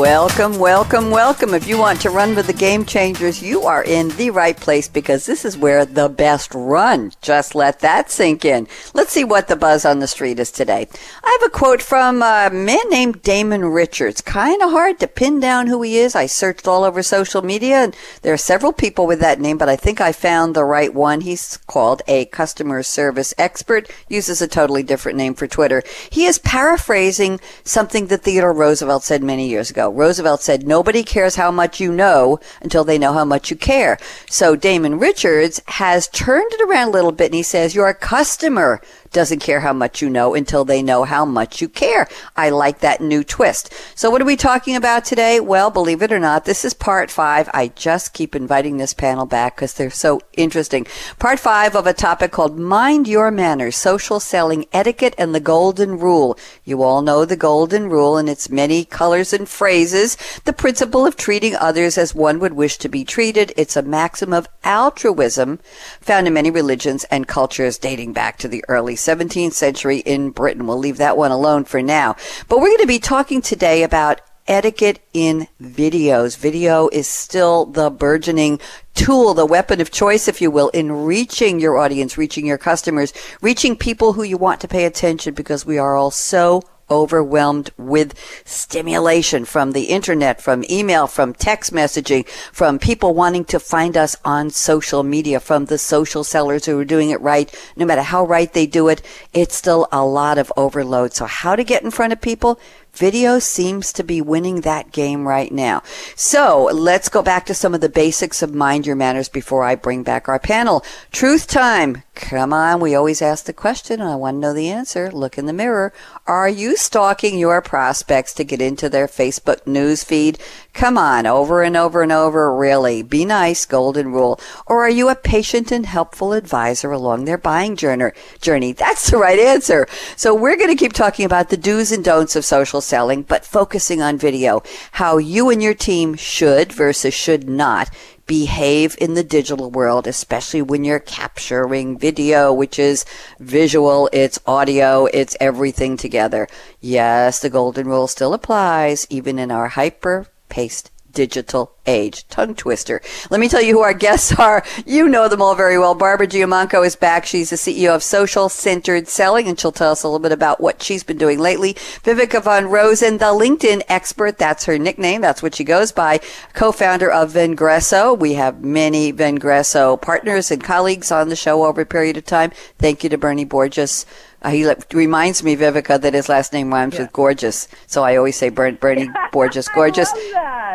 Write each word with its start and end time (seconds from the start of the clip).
Welcome, 0.00 0.58
welcome, 0.58 1.10
welcome. 1.10 1.52
If 1.52 1.68
you 1.68 1.76
want 1.76 2.00
to 2.00 2.08
run 2.08 2.34
with 2.34 2.46
the 2.46 2.54
game 2.54 2.86
changers, 2.86 3.42
you 3.42 3.64
are 3.64 3.84
in 3.84 4.08
the 4.08 4.30
right 4.30 4.56
place 4.56 4.88
because 4.88 5.26
this 5.26 5.44
is 5.44 5.58
where 5.58 5.84
the 5.84 6.08
best 6.08 6.54
run. 6.54 7.12
Just 7.20 7.54
let 7.54 7.80
that 7.80 8.10
sink 8.10 8.46
in. 8.46 8.66
Let's 8.94 9.12
see 9.12 9.24
what 9.24 9.48
the 9.48 9.56
buzz 9.56 9.84
on 9.84 9.98
the 9.98 10.06
street 10.06 10.38
is 10.38 10.50
today. 10.50 10.88
I 11.22 11.38
have 11.38 11.46
a 11.46 11.52
quote 11.52 11.82
from 11.82 12.22
a 12.22 12.48
man 12.50 12.88
named 12.88 13.20
Damon 13.20 13.66
Richards. 13.66 14.22
Kind 14.22 14.62
of 14.62 14.70
hard 14.70 14.98
to 15.00 15.06
pin 15.06 15.38
down 15.38 15.66
who 15.66 15.82
he 15.82 15.98
is. 15.98 16.14
I 16.14 16.24
searched 16.24 16.66
all 16.66 16.84
over 16.84 17.02
social 17.02 17.42
media 17.42 17.76
and 17.84 17.94
there 18.22 18.32
are 18.32 18.38
several 18.38 18.72
people 18.72 19.06
with 19.06 19.20
that 19.20 19.38
name, 19.38 19.58
but 19.58 19.68
I 19.68 19.76
think 19.76 20.00
I 20.00 20.12
found 20.12 20.56
the 20.56 20.64
right 20.64 20.94
one. 20.94 21.20
He's 21.20 21.58
called 21.66 22.00
a 22.08 22.24
customer 22.24 22.82
service 22.82 23.34
expert, 23.36 23.90
uses 24.08 24.40
a 24.40 24.48
totally 24.48 24.82
different 24.82 25.18
name 25.18 25.34
for 25.34 25.46
Twitter. 25.46 25.82
He 26.08 26.24
is 26.24 26.38
paraphrasing 26.38 27.38
something 27.64 28.06
that 28.06 28.22
Theodore 28.22 28.54
Roosevelt 28.54 29.02
said 29.02 29.22
many 29.22 29.46
years 29.46 29.68
ago. 29.68 29.89
Roosevelt 29.90 30.42
said, 30.42 30.66
nobody 30.66 31.02
cares 31.02 31.36
how 31.36 31.50
much 31.50 31.80
you 31.80 31.92
know 31.92 32.40
until 32.60 32.84
they 32.84 32.98
know 32.98 33.12
how 33.12 33.24
much 33.24 33.50
you 33.50 33.56
care. 33.56 33.98
So 34.28 34.56
Damon 34.56 34.98
Richards 34.98 35.60
has 35.66 36.08
turned 36.08 36.52
it 36.52 36.62
around 36.62 36.88
a 36.88 36.92
little 36.92 37.12
bit 37.12 37.26
and 37.26 37.34
he 37.34 37.42
says, 37.42 37.74
your 37.74 37.92
customer 37.94 38.80
doesn't 39.12 39.40
care 39.40 39.60
how 39.60 39.72
much 39.72 40.00
you 40.00 40.08
know 40.08 40.34
until 40.34 40.64
they 40.64 40.82
know 40.82 41.04
how 41.04 41.24
much 41.24 41.60
you 41.60 41.68
care. 41.68 42.08
I 42.36 42.50
like 42.50 42.80
that 42.80 43.00
new 43.00 43.24
twist. 43.24 43.72
So 43.94 44.10
what 44.10 44.22
are 44.22 44.26
we 44.26 44.36
talking 44.36 44.76
about 44.76 45.04
today? 45.04 45.40
Well, 45.40 45.70
believe 45.70 46.02
it 46.02 46.12
or 46.12 46.18
not, 46.18 46.44
this 46.44 46.64
is 46.64 46.74
part 46.74 47.10
five. 47.10 47.48
I 47.52 47.68
just 47.68 48.12
keep 48.12 48.36
inviting 48.36 48.76
this 48.76 48.94
panel 48.94 49.26
back 49.26 49.56
because 49.56 49.74
they're 49.74 49.90
so 49.90 50.20
interesting. 50.36 50.86
Part 51.18 51.40
five 51.40 51.74
of 51.74 51.86
a 51.86 51.92
topic 51.92 52.30
called 52.30 52.58
Mind 52.58 53.08
Your 53.08 53.30
Manners, 53.30 53.76
Social 53.76 54.20
Selling 54.20 54.66
Etiquette 54.72 55.14
and 55.18 55.34
the 55.34 55.40
Golden 55.40 55.98
Rule. 55.98 56.38
You 56.64 56.82
all 56.82 57.02
know 57.02 57.24
the 57.24 57.36
Golden 57.36 57.88
Rule 57.88 58.16
and 58.16 58.28
its 58.28 58.48
many 58.50 58.84
colors 58.84 59.32
and 59.32 59.48
phrases. 59.48 60.16
The 60.44 60.52
principle 60.52 61.06
of 61.06 61.16
treating 61.16 61.56
others 61.56 61.98
as 61.98 62.14
one 62.14 62.38
would 62.38 62.52
wish 62.52 62.78
to 62.78 62.88
be 62.88 63.04
treated. 63.04 63.52
It's 63.56 63.76
a 63.76 63.82
maxim 63.82 64.32
of 64.32 64.48
altruism 64.62 65.58
found 66.00 66.26
in 66.26 66.34
many 66.34 66.50
religions 66.50 67.04
and 67.04 67.26
cultures 67.26 67.78
dating 67.78 68.12
back 68.12 68.38
to 68.38 68.48
the 68.48 68.64
early 68.68 68.96
17th 69.00 69.52
century 69.52 69.98
in 69.98 70.30
Britain. 70.30 70.66
We'll 70.66 70.78
leave 70.78 70.98
that 70.98 71.16
one 71.16 71.30
alone 71.30 71.64
for 71.64 71.82
now. 71.82 72.16
But 72.48 72.58
we're 72.58 72.68
going 72.68 72.78
to 72.78 72.86
be 72.86 72.98
talking 72.98 73.42
today 73.42 73.82
about 73.82 74.20
etiquette 74.46 75.00
in 75.14 75.46
videos. 75.62 76.36
Video 76.36 76.88
is 76.88 77.08
still 77.08 77.66
the 77.66 77.88
burgeoning 77.88 78.60
tool, 78.94 79.32
the 79.32 79.46
weapon 79.46 79.80
of 79.80 79.90
choice, 79.90 80.26
if 80.28 80.40
you 80.40 80.50
will, 80.50 80.68
in 80.70 80.90
reaching 80.90 81.60
your 81.60 81.78
audience, 81.78 82.18
reaching 82.18 82.46
your 82.46 82.58
customers, 82.58 83.12
reaching 83.40 83.76
people 83.76 84.12
who 84.12 84.24
you 84.24 84.36
want 84.36 84.60
to 84.60 84.68
pay 84.68 84.84
attention 84.84 85.34
because 85.34 85.64
we 85.64 85.78
are 85.78 85.96
all 85.96 86.10
so 86.10 86.62
overwhelmed 86.90 87.70
with 87.76 88.14
stimulation 88.44 89.44
from 89.44 89.72
the 89.72 89.84
internet, 89.84 90.40
from 90.40 90.64
email, 90.68 91.06
from 91.06 91.32
text 91.32 91.72
messaging, 91.72 92.26
from 92.52 92.78
people 92.78 93.14
wanting 93.14 93.44
to 93.44 93.60
find 93.60 93.96
us 93.96 94.16
on 94.24 94.50
social 94.50 95.02
media, 95.02 95.40
from 95.40 95.66
the 95.66 95.78
social 95.78 96.24
sellers 96.24 96.66
who 96.66 96.78
are 96.78 96.84
doing 96.84 97.10
it 97.10 97.20
right. 97.20 97.54
No 97.76 97.86
matter 97.86 98.02
how 98.02 98.24
right 98.24 98.52
they 98.52 98.66
do 98.66 98.88
it, 98.88 99.02
it's 99.32 99.54
still 99.54 99.88
a 99.92 100.04
lot 100.04 100.38
of 100.38 100.52
overload. 100.56 101.12
So 101.14 101.26
how 101.26 101.56
to 101.56 101.64
get 101.64 101.82
in 101.82 101.90
front 101.90 102.12
of 102.12 102.20
people? 102.20 102.58
Video 103.00 103.38
seems 103.38 103.94
to 103.94 104.04
be 104.04 104.20
winning 104.20 104.60
that 104.60 104.92
game 104.92 105.26
right 105.26 105.50
now. 105.50 105.82
So 106.14 106.68
let's 106.70 107.08
go 107.08 107.22
back 107.22 107.46
to 107.46 107.54
some 107.54 107.74
of 107.74 107.80
the 107.80 107.88
basics 107.88 108.42
of 108.42 108.54
mind 108.54 108.86
your 108.86 108.94
manners 108.94 109.30
before 109.30 109.64
I 109.64 109.74
bring 109.74 110.02
back 110.02 110.28
our 110.28 110.38
panel. 110.38 110.84
Truth 111.10 111.46
time. 111.46 112.02
Come 112.14 112.52
on. 112.52 112.78
We 112.78 112.94
always 112.94 113.22
ask 113.22 113.46
the 113.46 113.54
question 113.54 114.02
and 114.02 114.10
I 114.10 114.16
want 114.16 114.34
to 114.34 114.40
know 114.40 114.52
the 114.52 114.68
answer. 114.68 115.10
Look 115.10 115.38
in 115.38 115.46
the 115.46 115.54
mirror. 115.54 115.94
Are 116.26 116.50
you 116.50 116.76
stalking 116.76 117.38
your 117.38 117.62
prospects 117.62 118.34
to 118.34 118.44
get 118.44 118.60
into 118.60 118.90
their 118.90 119.06
Facebook 119.06 119.66
news 119.66 120.04
feed? 120.04 120.38
Come 120.74 120.98
on, 120.98 121.26
over 121.26 121.62
and 121.62 121.76
over 121.76 122.02
and 122.02 122.12
over, 122.12 122.54
really. 122.54 123.02
Be 123.02 123.24
nice, 123.24 123.64
golden 123.64 124.12
rule. 124.12 124.38
Or 124.66 124.84
are 124.84 124.90
you 124.90 125.08
a 125.08 125.16
patient 125.16 125.72
and 125.72 125.86
helpful 125.86 126.32
advisor 126.32 126.92
along 126.92 127.24
their 127.24 127.38
buying 127.38 127.74
journey? 127.74 128.72
That's 128.72 129.10
the 129.10 129.16
right 129.16 129.38
answer. 129.38 129.88
So 130.16 130.34
we're 130.34 130.56
going 130.56 130.70
to 130.70 130.76
keep 130.76 130.92
talking 130.92 131.24
about 131.24 131.48
the 131.48 131.56
do's 131.56 131.90
and 131.90 132.04
don'ts 132.04 132.36
of 132.36 132.44
social 132.44 132.80
selling, 132.90 133.22
but 133.22 133.46
focusing 133.46 134.02
on 134.02 134.18
video. 134.18 134.62
How 134.92 135.16
you 135.16 135.48
and 135.48 135.62
your 135.62 135.74
team 135.74 136.14
should 136.16 136.72
versus 136.72 137.14
should 137.14 137.48
not 137.48 137.88
behave 138.26 138.96
in 139.00 139.14
the 139.14 139.24
digital 139.24 139.70
world, 139.72 140.06
especially 140.06 140.62
when 140.62 140.84
you're 140.84 141.00
capturing 141.00 141.98
video, 141.98 142.52
which 142.52 142.78
is 142.78 143.04
visual, 143.40 144.08
it's 144.12 144.38
audio, 144.46 145.06
it's 145.06 145.36
everything 145.40 145.96
together. 145.96 146.46
Yes, 146.80 147.40
the 147.40 147.50
golden 147.50 147.88
rule 147.88 148.06
still 148.06 148.34
applies, 148.34 149.06
even 149.10 149.38
in 149.38 149.50
our 149.50 149.68
hyper 149.68 150.26
paced 150.48 150.90
digital 151.12 151.72
age. 151.86 152.26
Tongue 152.28 152.54
twister. 152.54 153.00
Let 153.30 153.40
me 153.40 153.48
tell 153.48 153.62
you 153.62 153.74
who 153.74 153.80
our 153.80 153.94
guests 153.94 154.32
are. 154.38 154.64
You 154.86 155.08
know 155.08 155.28
them 155.28 155.42
all 155.42 155.54
very 155.54 155.78
well. 155.78 155.94
Barbara 155.94 156.26
Giamanco 156.26 156.86
is 156.86 156.96
back. 156.96 157.26
She's 157.26 157.50
the 157.50 157.56
CEO 157.56 157.94
of 157.94 158.02
Social 158.02 158.48
Centered 158.48 159.08
Selling, 159.08 159.48
and 159.48 159.58
she'll 159.58 159.72
tell 159.72 159.92
us 159.92 160.02
a 160.02 160.08
little 160.08 160.20
bit 160.20 160.32
about 160.32 160.60
what 160.60 160.82
she's 160.82 161.02
been 161.02 161.18
doing 161.18 161.38
lately. 161.38 161.74
Viveka 161.74 162.42
von 162.42 162.66
Rosen, 162.66 163.18
the 163.18 163.26
LinkedIn 163.26 163.82
expert. 163.88 164.38
That's 164.38 164.64
her 164.64 164.78
nickname. 164.78 165.20
That's 165.20 165.42
what 165.42 165.54
she 165.54 165.64
goes 165.64 165.92
by. 165.92 166.20
Co-founder 166.54 167.10
of 167.10 167.32
Vengreso. 167.32 168.18
We 168.18 168.34
have 168.34 168.62
many 168.62 169.12
Vengreso 169.12 170.00
partners 170.00 170.50
and 170.50 170.62
colleagues 170.62 171.10
on 171.10 171.28
the 171.28 171.36
show 171.36 171.64
over 171.64 171.82
a 171.82 171.86
period 171.86 172.16
of 172.16 172.24
time. 172.24 172.52
Thank 172.78 173.04
you 173.04 173.10
to 173.10 173.18
Bernie 173.18 173.44
Borges 173.44 174.06
uh, 174.42 174.50
he 174.50 174.72
reminds 174.94 175.42
me, 175.42 175.54
Viveka, 175.54 176.00
that 176.00 176.14
his 176.14 176.28
last 176.28 176.52
name 176.52 176.72
rhymes 176.72 176.94
yeah. 176.94 177.02
with 177.02 177.12
gorgeous. 177.12 177.68
So 177.86 178.02
I 178.02 178.16
always 178.16 178.36
say 178.36 178.48
Bernie 178.48 179.10
Borges, 179.32 179.68
gorgeous. 179.68 180.10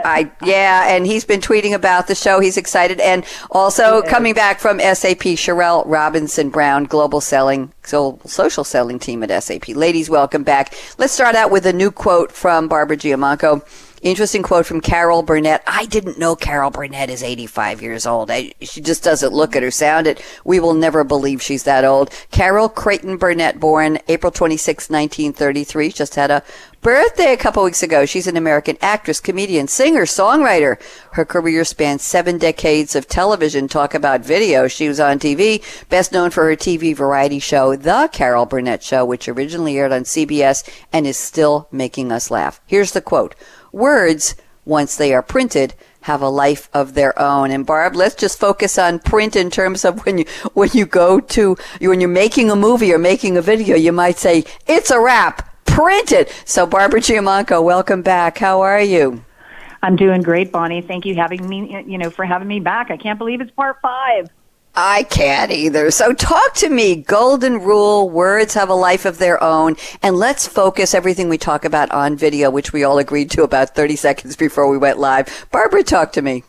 I, 0.03 0.19
I, 0.19 0.31
yeah, 0.45 0.87
and 0.87 1.05
he's 1.05 1.25
been 1.25 1.41
tweeting 1.41 1.73
about 1.73 2.07
the 2.07 2.15
show. 2.15 2.39
He's 2.39 2.57
excited, 2.57 2.99
and 2.99 3.25
also 3.51 4.01
coming 4.01 4.33
back 4.33 4.59
from 4.59 4.79
SAP, 4.79 5.35
Charrele 5.37 5.83
Robinson 5.85 6.49
Brown, 6.49 6.85
global 6.85 7.21
selling, 7.21 7.71
so 7.83 8.19
social 8.25 8.63
selling 8.63 8.99
team 8.99 9.23
at 9.23 9.43
SAP. 9.43 9.69
Ladies, 9.69 10.09
welcome 10.09 10.43
back. 10.43 10.75
Let's 10.97 11.13
start 11.13 11.35
out 11.35 11.51
with 11.51 11.65
a 11.65 11.73
new 11.73 11.91
quote 11.91 12.31
from 12.31 12.67
Barbara 12.67 12.97
Giamanco. 12.97 13.65
Interesting 14.05 14.43
quote 14.43 14.67
from 14.67 14.81
Carol 14.81 15.23
Burnett. 15.23 15.63
I 15.65 15.87
didn't 15.87 16.19
know 16.19 16.35
Carol 16.35 16.69
Burnett 16.69 17.09
is 17.09 17.23
85 17.23 17.81
years 17.81 18.05
old. 18.05 18.29
I, 18.29 18.53
she 18.61 18.79
just 18.79 19.03
doesn't 19.03 19.33
look 19.33 19.55
at 19.55 19.63
or 19.63 19.71
sound 19.71 20.05
it. 20.05 20.23
We 20.43 20.59
will 20.59 20.75
never 20.75 21.03
believe 21.03 21.41
she's 21.41 21.63
that 21.63 21.83
old. 21.83 22.13
Carol 22.29 22.69
Creighton 22.69 23.17
Burnett, 23.17 23.59
born 23.59 23.97
April 24.07 24.31
26, 24.31 24.91
1933, 24.91 25.91
just 25.91 26.13
had 26.13 26.29
a 26.29 26.43
birthday 26.81 27.33
a 27.33 27.37
couple 27.37 27.63
weeks 27.63 27.81
ago. 27.81 28.05
She's 28.05 28.27
an 28.27 28.37
American 28.37 28.77
actress, 28.79 29.19
comedian, 29.19 29.67
singer, 29.67 30.05
songwriter. 30.05 30.79
Her 31.13 31.25
career 31.25 31.65
spans 31.65 32.03
seven 32.03 32.37
decades 32.37 32.95
of 32.95 33.07
television. 33.07 33.67
Talk 33.67 33.95
about 33.95 34.21
video. 34.21 34.67
She 34.67 34.87
was 34.87 34.99
on 34.99 35.17
TV, 35.17 35.63
best 35.89 36.11
known 36.11 36.29
for 36.29 36.43
her 36.43 36.55
TV 36.55 36.95
variety 36.95 37.39
show, 37.39 37.75
The 37.75 38.07
Carol 38.13 38.45
Burnett 38.45 38.83
Show, 38.83 39.03
which 39.03 39.27
originally 39.27 39.79
aired 39.79 39.91
on 39.91 40.03
CBS 40.03 40.63
and 40.93 41.07
is 41.07 41.17
still 41.17 41.67
making 41.71 42.11
us 42.11 42.29
laugh. 42.29 42.61
Here's 42.67 42.91
the 42.91 43.01
quote 43.01 43.33
words, 43.75 44.35
once 44.65 44.95
they 44.95 45.13
are 45.13 45.21
printed, 45.21 45.75
have 46.01 46.21
a 46.21 46.29
life 46.29 46.69
of 46.73 46.93
their 46.93 47.17
own. 47.19 47.51
And 47.51 47.65
Barb, 47.65 47.95
let's 47.95 48.15
just 48.15 48.39
focus 48.39 48.77
on 48.77 48.99
print 48.99 49.35
in 49.35 49.49
terms 49.49 49.85
of 49.85 50.05
when 50.05 50.19
you 50.19 50.25
when 50.53 50.69
you 50.73 50.85
go 50.85 51.19
to 51.19 51.57
when 51.81 51.99
you're 51.99 52.09
making 52.09 52.49
a 52.49 52.55
movie 52.55 52.93
or 52.93 52.97
making 52.97 53.37
a 53.37 53.41
video, 53.41 53.75
you 53.75 53.91
might 53.91 54.17
say 54.17 54.45
it's 54.67 54.91
a 54.91 54.99
wrap, 54.99 55.65
print 55.65 56.11
it. 56.11 56.31
So 56.45 56.65
Barbara 56.65 57.01
Giamanco, 57.01 57.63
welcome 57.63 58.01
back. 58.01 58.37
How 58.37 58.61
are 58.61 58.81
you? 58.81 59.23
I'm 59.81 59.95
doing 59.95 60.21
great, 60.21 60.51
Bonnie. 60.51 60.81
Thank 60.81 61.05
you 61.05 61.15
having 61.15 61.47
me. 61.47 61.83
You 61.85 61.97
know 61.97 62.09
for 62.09 62.25
having 62.25 62.47
me 62.47 62.59
back. 62.59 62.89
I 62.89 62.97
can't 62.97 63.19
believe 63.19 63.41
it's 63.41 63.51
part 63.51 63.77
five. 63.81 64.29
I 64.75 65.03
can't 65.03 65.51
either. 65.51 65.89
So 65.91 66.13
talk 66.13 66.53
to 66.55 66.69
me. 66.69 66.95
Golden 66.97 67.59
rule. 67.59 68.09
Words 68.09 68.53
have 68.55 68.69
a 68.69 68.73
life 68.75 69.05
of 69.05 69.17
their 69.17 69.41
own. 69.43 69.75
And 70.03 70.15
let's 70.17 70.47
focus 70.47 70.93
everything 70.93 71.29
we 71.29 71.37
talk 71.37 71.63
about 71.65 71.91
on 71.91 72.17
video, 72.17 72.49
which 72.49 72.73
we 72.73 72.83
all 72.83 72.97
agreed 72.97 73.31
to 73.31 73.43
about 73.43 73.75
30 73.75 73.95
seconds 73.95 74.35
before 74.35 74.69
we 74.69 74.77
went 74.77 74.99
live. 74.99 75.47
Barbara, 75.51 75.83
talk 75.83 76.11
to 76.13 76.21
me. 76.21 76.43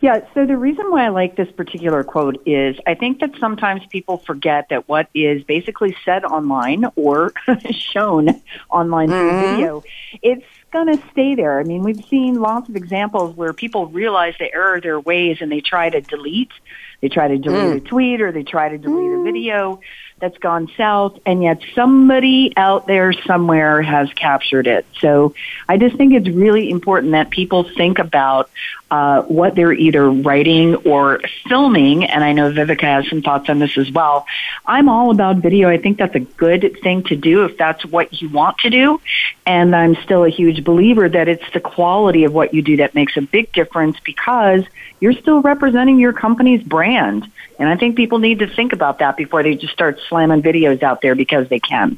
Yeah, 0.00 0.20
so 0.32 0.46
the 0.46 0.56
reason 0.56 0.90
why 0.90 1.04
I 1.04 1.08
like 1.10 1.36
this 1.36 1.50
particular 1.52 2.02
quote 2.02 2.40
is 2.46 2.76
I 2.86 2.94
think 2.94 3.20
that 3.20 3.32
sometimes 3.38 3.84
people 3.86 4.16
forget 4.16 4.70
that 4.70 4.88
what 4.88 5.08
is 5.14 5.42
basically 5.44 5.94
said 6.06 6.24
online 6.24 6.86
or 6.96 7.34
shown 7.70 8.40
online 8.70 9.08
through 9.08 9.30
Mhm. 9.30 9.50
video, 9.50 9.84
it's 10.22 10.46
going 10.70 10.86
to 10.86 11.02
stay 11.10 11.34
there. 11.34 11.58
I 11.58 11.64
mean, 11.64 11.82
we've 11.82 12.04
seen 12.06 12.40
lots 12.40 12.68
of 12.68 12.76
examples 12.76 13.36
where 13.36 13.52
people 13.52 13.86
realize 13.86 14.34
they 14.38 14.50
err 14.52 14.80
their 14.80 15.00
ways 15.00 15.38
and 15.40 15.50
they 15.50 15.60
try 15.60 15.90
to 15.90 16.00
delete. 16.00 16.52
They 17.00 17.08
try 17.08 17.28
to 17.28 17.38
delete 17.38 17.60
mm. 17.60 17.76
a 17.76 17.80
tweet 17.80 18.20
or 18.20 18.32
they 18.32 18.42
try 18.42 18.68
to 18.68 18.78
delete 18.78 19.12
a 19.12 19.16
mm. 19.16 19.24
video 19.24 19.80
that's 20.20 20.38
gone 20.38 20.70
south, 20.76 21.18
and 21.26 21.42
yet 21.42 21.60
somebody 21.74 22.52
out 22.56 22.86
there 22.86 23.12
somewhere 23.12 23.82
has 23.82 24.12
captured 24.12 24.66
it. 24.66 24.86
So 25.00 25.34
I 25.68 25.78
just 25.78 25.96
think 25.96 26.14
it's 26.14 26.28
really 26.28 26.70
important 26.70 27.12
that 27.12 27.30
people 27.30 27.64
think 27.64 27.98
about 27.98 28.50
uh, 28.90 29.22
what 29.22 29.54
they're 29.54 29.72
either 29.72 30.10
writing 30.10 30.74
or 30.76 31.20
filming. 31.48 32.04
And 32.04 32.24
I 32.24 32.32
know 32.32 32.50
Viveka 32.50 32.82
has 32.82 33.08
some 33.08 33.22
thoughts 33.22 33.48
on 33.48 33.58
this 33.58 33.78
as 33.78 33.90
well. 33.90 34.26
I'm 34.66 34.88
all 34.88 35.10
about 35.10 35.36
video. 35.36 35.68
I 35.68 35.78
think 35.78 35.98
that's 35.98 36.16
a 36.16 36.20
good 36.20 36.76
thing 36.82 37.04
to 37.04 37.16
do 37.16 37.44
if 37.44 37.56
that's 37.56 37.84
what 37.84 38.20
you 38.20 38.28
want 38.28 38.58
to 38.58 38.70
do. 38.70 39.00
And 39.46 39.74
I'm 39.74 39.94
still 39.96 40.24
a 40.24 40.28
huge 40.28 40.64
believer 40.64 41.08
that 41.08 41.28
it's 41.28 41.48
the 41.52 41.60
quality 41.60 42.24
of 42.24 42.32
what 42.32 42.52
you 42.52 42.62
do 42.62 42.78
that 42.78 42.94
makes 42.94 43.16
a 43.16 43.22
big 43.22 43.52
difference 43.52 43.98
because 44.00 44.64
you're 44.98 45.14
still 45.14 45.40
representing 45.40 45.98
your 45.98 46.12
company's 46.12 46.62
brand. 46.62 47.30
And 47.58 47.68
I 47.68 47.76
think 47.76 47.96
people 47.96 48.18
need 48.18 48.40
to 48.40 48.46
think 48.46 48.72
about 48.72 48.98
that 48.98 49.16
before 49.16 49.42
they 49.42 49.54
just 49.54 49.72
start 49.72 49.98
slamming 50.10 50.42
videos 50.42 50.82
out 50.82 51.00
there 51.00 51.14
because 51.14 51.48
they 51.48 51.60
can. 51.60 51.96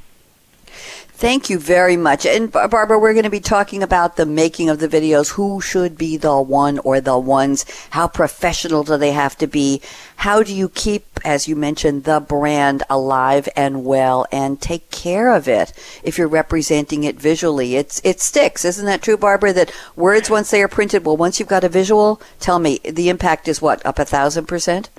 Thank 1.14 1.48
you 1.48 1.60
very 1.60 1.96
much. 1.96 2.26
And 2.26 2.50
Barbara, 2.50 2.98
we're 2.98 3.12
going 3.12 3.22
to 3.22 3.30
be 3.30 3.38
talking 3.38 3.80
about 3.80 4.16
the 4.16 4.26
making 4.26 4.68
of 4.68 4.80
the 4.80 4.88
videos. 4.88 5.34
Who 5.34 5.60
should 5.60 5.96
be 5.96 6.16
the 6.16 6.40
one 6.40 6.80
or 6.80 7.00
the 7.00 7.16
ones? 7.16 7.64
How 7.90 8.08
professional 8.08 8.82
do 8.82 8.96
they 8.96 9.12
have 9.12 9.38
to 9.38 9.46
be? 9.46 9.80
How 10.16 10.42
do 10.42 10.52
you 10.52 10.68
keep, 10.68 11.20
as 11.24 11.46
you 11.46 11.54
mentioned, 11.54 12.02
the 12.02 12.18
brand 12.18 12.82
alive 12.90 13.48
and 13.54 13.84
well 13.84 14.26
and 14.32 14.60
take 14.60 14.90
care 14.90 15.32
of 15.32 15.46
it 15.46 15.72
if 16.02 16.18
you're 16.18 16.26
representing 16.26 17.04
it 17.04 17.20
visually? 17.20 17.76
It's, 17.76 18.00
it 18.02 18.20
sticks. 18.20 18.64
Isn't 18.64 18.86
that 18.86 19.02
true, 19.02 19.16
Barbara? 19.16 19.52
That 19.52 19.72
words, 19.94 20.28
once 20.28 20.50
they 20.50 20.60
are 20.60 20.66
printed, 20.66 21.06
well, 21.06 21.16
once 21.16 21.38
you've 21.38 21.48
got 21.48 21.62
a 21.62 21.68
visual, 21.68 22.20
tell 22.40 22.58
me, 22.58 22.80
the 22.82 23.08
impact 23.08 23.46
is 23.46 23.62
what, 23.62 23.84
up 23.86 24.00
a 24.00 24.04
thousand 24.04 24.46
percent? 24.46 24.90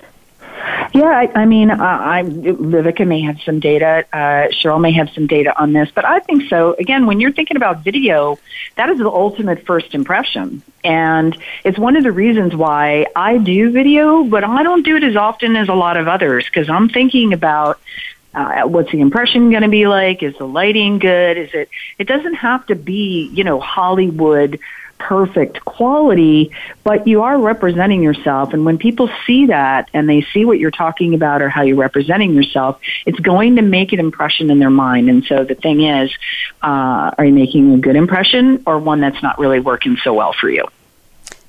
Yeah, 0.93 1.05
I, 1.05 1.31
I 1.35 1.45
mean, 1.45 1.71
uh, 1.71 1.77
I, 1.79 2.23
Viveka 2.23 3.05
may 3.07 3.21
have 3.21 3.41
some 3.41 3.59
data. 3.59 4.05
Uh, 4.13 4.47
Cheryl 4.51 4.79
may 4.79 4.91
have 4.91 5.09
some 5.09 5.27
data 5.27 5.59
on 5.59 5.73
this, 5.73 5.89
but 5.93 6.05
I 6.05 6.19
think 6.19 6.49
so. 6.49 6.75
Again, 6.79 7.05
when 7.05 7.19
you're 7.19 7.31
thinking 7.31 7.57
about 7.57 7.83
video, 7.83 8.37
that 8.75 8.89
is 8.89 8.99
the 8.99 9.09
ultimate 9.09 9.65
first 9.65 9.95
impression. 9.95 10.61
And 10.83 11.35
it's 11.63 11.79
one 11.79 11.95
of 11.95 12.03
the 12.03 12.11
reasons 12.11 12.55
why 12.55 13.07
I 13.15 13.37
do 13.39 13.71
video, 13.71 14.23
but 14.23 14.43
I 14.43 14.63
don't 14.63 14.83
do 14.83 14.95
it 14.95 15.03
as 15.03 15.15
often 15.15 15.55
as 15.55 15.67
a 15.67 15.73
lot 15.73 15.97
of 15.97 16.07
others 16.07 16.45
because 16.45 16.69
I'm 16.69 16.89
thinking 16.89 17.33
about 17.33 17.79
uh, 18.35 18.63
what's 18.63 18.91
the 18.91 18.99
impression 18.99 19.49
going 19.51 19.61
to 19.63 19.69
be 19.69 19.87
like? 19.87 20.23
Is 20.23 20.35
the 20.37 20.47
lighting 20.47 20.99
good? 20.99 21.37
Is 21.37 21.53
it? 21.53 21.69
It 21.99 22.07
doesn't 22.07 22.35
have 22.35 22.65
to 22.67 22.75
be, 22.75 23.29
you 23.33 23.43
know, 23.43 23.59
Hollywood 23.59 24.59
perfect 24.97 25.63
quality, 25.65 26.51
but 26.83 27.07
you 27.07 27.23
are 27.23 27.37
representing 27.37 28.01
yourself. 28.01 28.53
And 28.53 28.65
when 28.65 28.77
people 28.77 29.09
see 29.25 29.47
that 29.47 29.89
and 29.93 30.07
they 30.07 30.25
see 30.33 30.45
what 30.45 30.59
you're 30.59 30.71
talking 30.71 31.13
about 31.13 31.41
or 31.41 31.49
how 31.49 31.63
you're 31.63 31.77
representing 31.77 32.33
yourself, 32.33 32.79
it's 33.05 33.19
going 33.19 33.57
to 33.57 33.61
make 33.61 33.91
an 33.91 33.99
impression 33.99 34.49
in 34.49 34.59
their 34.59 34.69
mind. 34.69 35.09
And 35.09 35.23
so 35.25 35.43
the 35.43 35.55
thing 35.55 35.83
is, 35.83 36.11
uh, 36.61 37.11
are 37.17 37.25
you 37.25 37.33
making 37.33 37.73
a 37.73 37.77
good 37.77 37.95
impression 37.95 38.63
or 38.65 38.79
one 38.79 39.01
that's 39.01 39.21
not 39.21 39.39
really 39.39 39.59
working 39.59 39.97
so 40.03 40.13
well 40.13 40.33
for 40.33 40.49
you? 40.49 40.65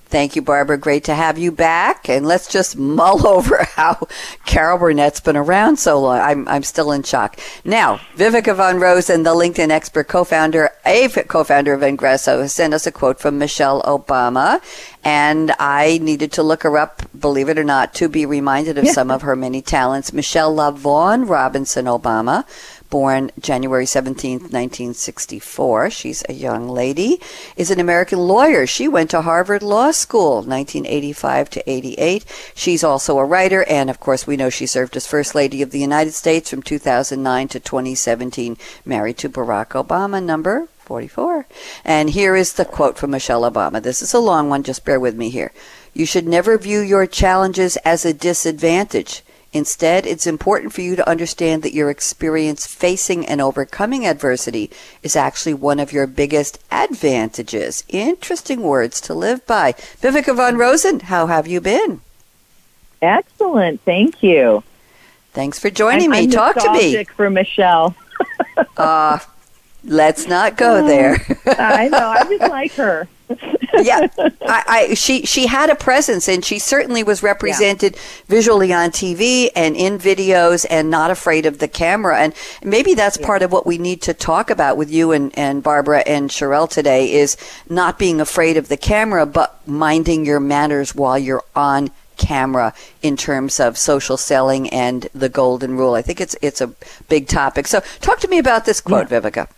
Thank 0.07 0.37
you, 0.37 0.43
Barbara. 0.43 0.79
Great 0.79 1.05
to 1.05 1.15
have 1.15 1.39
you 1.39 1.51
back. 1.51 2.09
And 2.09 2.27
let's 2.27 2.47
just 2.47 2.77
mull 2.77 3.27
over 3.35 3.65
how 3.65 4.07
Carol 4.45 4.79
Burnett's 4.79 5.21
been 5.21 5.37
around 5.37 5.79
so 5.79 6.01
long. 6.01 6.19
I'm, 6.19 6.47
I'm 6.49 6.63
still 6.63 6.93
in 6.93 7.03
shock. 7.03 7.39
Now, 7.65 7.97
Viveka 8.17 8.55
Von 8.55 8.79
Rosen, 8.79 9.23
the 9.23 9.35
LinkedIn 9.35 9.71
expert 9.71 10.09
co-founder, 10.09 10.71
a 10.87 11.09
co-founder 11.09 11.75
of 11.75 11.81
Vengreso, 11.81 12.41
has 12.43 12.55
sent 12.55 12.75
us 12.75 12.87
a 12.87 12.93
quote 12.93 13.19
from 13.19 13.39
Michelle 13.39 13.83
Obama. 13.83 14.61
And 15.03 15.53
I 15.59 15.99
needed 16.01 16.33
to 16.33 16.43
look 16.43 16.63
her 16.63 16.79
up, 16.79 17.03
believe 17.19 17.49
it 17.49 17.59
or 17.59 17.65
not, 17.65 17.93
to 17.95 18.09
be 18.09 18.25
reminded 18.25 18.79
of 18.79 18.89
some 18.89 19.11
of 19.11 19.23
her 19.23 19.37
many 19.37 19.61
talents. 19.61 20.13
Michelle 20.13 20.55
LaVaughn 20.55 21.29
Robinson 21.29 21.85
Obama 21.85 22.47
born 22.95 23.29
January 23.41 23.87
17, 23.87 24.39
1964. 24.39 25.91
She's 25.91 26.23
a 26.29 26.33
young 26.33 26.69
lady, 26.69 27.21
is 27.57 27.73
an 27.73 27.81
American 27.81 28.21
lawyer. 28.21 28.69
She 28.69 28.87
went 28.87 29.11
to 29.11 29.23
Harvard 29.23 29.65
Law 29.65 29.91
School, 29.91 30.37
1985 30.43 31.51
to 31.51 31.69
88. 31.69 32.25
She's 32.55 32.85
also 32.85 33.19
a 33.19 33.25
writer, 33.25 33.65
and 33.65 33.91
of 33.91 33.99
course, 33.99 34.29
we 34.29 34.37
know 34.37 34.49
she 34.49 34.67
served 34.67 34.97
as 34.97 35.09
First 35.09 35.35
Lady 35.35 35.61
of 35.61 35.73
the 35.73 35.81
United 35.81 36.15
States 36.15 36.49
from 36.49 36.63
2009 36.63 37.49
to 37.49 37.59
2017, 37.59 38.57
married 38.85 39.19
to 39.19 39.29
Barack 39.29 39.71
Obama, 39.71 40.23
number 40.23 40.69
44. 40.79 41.47
And 41.85 42.11
here 42.11 42.37
is 42.37 42.53
the 42.53 42.65
quote 42.65 42.97
from 42.97 43.11
Michelle 43.11 43.43
Obama. 43.43 43.83
This 43.83 44.03
is 44.03 44.15
a 44.15 44.21
long 44.21 44.49
one, 44.49 44.63
just 44.63 44.85
bear 44.85 45.01
with 45.01 45.17
me 45.17 45.31
here. 45.31 45.51
You 45.95 46.07
should 46.07 46.29
never 46.29 46.57
view 46.59 46.79
your 46.79 47.09
challenges 47.09 47.77
as 47.79 48.05
a 48.05 48.15
disadvantage. 48.15 49.25
Instead, 49.55 50.05
it's 50.05 50.27
important 50.27 50.73
for 50.73 50.81
you 50.81 50.97
to 50.97 51.09
understand 51.09 51.63
that 51.63 51.73
your 51.73 51.89
experience 51.89 52.67
facing 52.67 53.25
and 53.25 53.41
overcoming 53.41 54.05
adversity 54.05 54.69
is 55.05 55.15
actually 55.15 55.55
one 55.55 55.79
of 55.79 55.93
your 55.93 56.09
biggest 56.09 56.59
advantages. 56.73 57.85
Interesting 57.89 58.63
words 58.63 59.01
to 59.01 59.15
live 59.15 59.47
by. 59.47 59.73
Viveka 60.03 60.35
von 60.35 60.59
Rosen, 60.59 60.99
how 60.99 61.29
have 61.29 61.47
you 61.47 61.61
been? 61.61 62.01
Excellent. 63.01 63.81
Thank 63.83 64.25
you. 64.25 64.65
Thanks 65.33 65.61
for 65.61 65.71
joining 65.71 66.07
I'm, 66.07 66.11
me. 66.11 66.19
I'm 66.25 66.31
Talk 66.31 66.57
to 66.57 66.73
me. 66.73 67.05
for 67.05 67.31
Michelle. 67.31 67.95
Uh, 68.77 69.21
let's 69.85 70.27
not 70.27 70.57
go 70.57 70.79
oh, 70.79 70.87
there. 70.87 71.15
I 71.47 71.89
know. 71.89 71.99
I 71.99 72.25
just 72.25 72.41
like 72.51 72.73
her. 72.73 73.09
yeah, 73.83 74.07
I, 74.43 74.65
I, 74.67 74.95
she 74.95 75.25
she 75.25 75.47
had 75.47 75.71
a 75.71 75.75
presence, 75.75 76.29
and 76.29 76.45
she 76.45 76.59
certainly 76.59 77.03
was 77.03 77.23
represented 77.23 77.97
visually 78.27 78.73
on 78.73 78.91
TV 78.91 79.49
and 79.57 79.75
in 79.77 79.99
videos, 79.99 80.67
and 80.69 80.91
not 80.91 81.11
afraid 81.11 81.47
of 81.47 81.59
the 81.59 81.69
camera. 81.69 82.19
And 82.19 82.35
maybe 82.63 82.95
that's 82.95 83.17
part 83.17 83.43
of 83.43 83.51
what 83.51 83.67
we 83.67 83.79
need 83.79 84.03
to 84.03 84.15
talk 84.15 84.51
about 84.51 84.77
with 84.77 84.91
you 84.91 85.13
and 85.13 85.37
and 85.39 85.63
Barbara 85.63 86.01
and 86.01 86.29
Charrele 86.29 86.69
today 86.69 87.13
is 87.13 87.37
not 87.69 87.99
being 87.99 88.21
afraid 88.21 88.57
of 88.57 88.69
the 88.69 88.77
camera, 88.77 89.25
but 89.25 89.59
minding 89.67 90.27
your 90.27 90.41
manners 90.41 90.95
while 90.95 91.19
you're 91.19 91.45
on 91.57 91.91
camera 92.17 92.75
in 93.03 93.17
terms 93.17 93.59
of 93.59 93.77
social 93.77 94.17
selling 94.17 94.69
and 94.71 95.09
the 95.15 95.29
golden 95.29 95.77
rule. 95.77 95.95
I 95.95 96.03
think 96.03 96.21
it's 96.21 96.37
it's 96.43 96.61
a 96.61 96.69
big 97.09 97.27
topic. 97.27 97.67
So 97.67 97.81
talk 98.01 98.21
to 98.21 98.29
me 98.29 98.39
about 98.39 98.65
this 98.67 98.81
quote, 98.81 99.09
Viveka. 99.09 99.49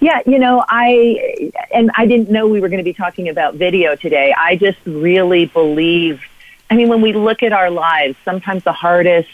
Yeah, 0.00 0.20
you 0.26 0.38
know, 0.38 0.64
I 0.68 1.52
and 1.72 1.90
I 1.94 2.06
didn't 2.06 2.30
know 2.30 2.48
we 2.48 2.60
were 2.60 2.68
going 2.68 2.78
to 2.78 2.84
be 2.84 2.94
talking 2.94 3.28
about 3.28 3.54
video 3.54 3.94
today. 3.96 4.34
I 4.36 4.56
just 4.56 4.78
really 4.84 5.46
believe 5.46 6.22
I 6.70 6.76
mean 6.76 6.88
when 6.88 7.00
we 7.00 7.12
look 7.12 7.42
at 7.42 7.52
our 7.52 7.70
lives, 7.70 8.16
sometimes 8.24 8.64
the 8.64 8.72
hardest 8.72 9.30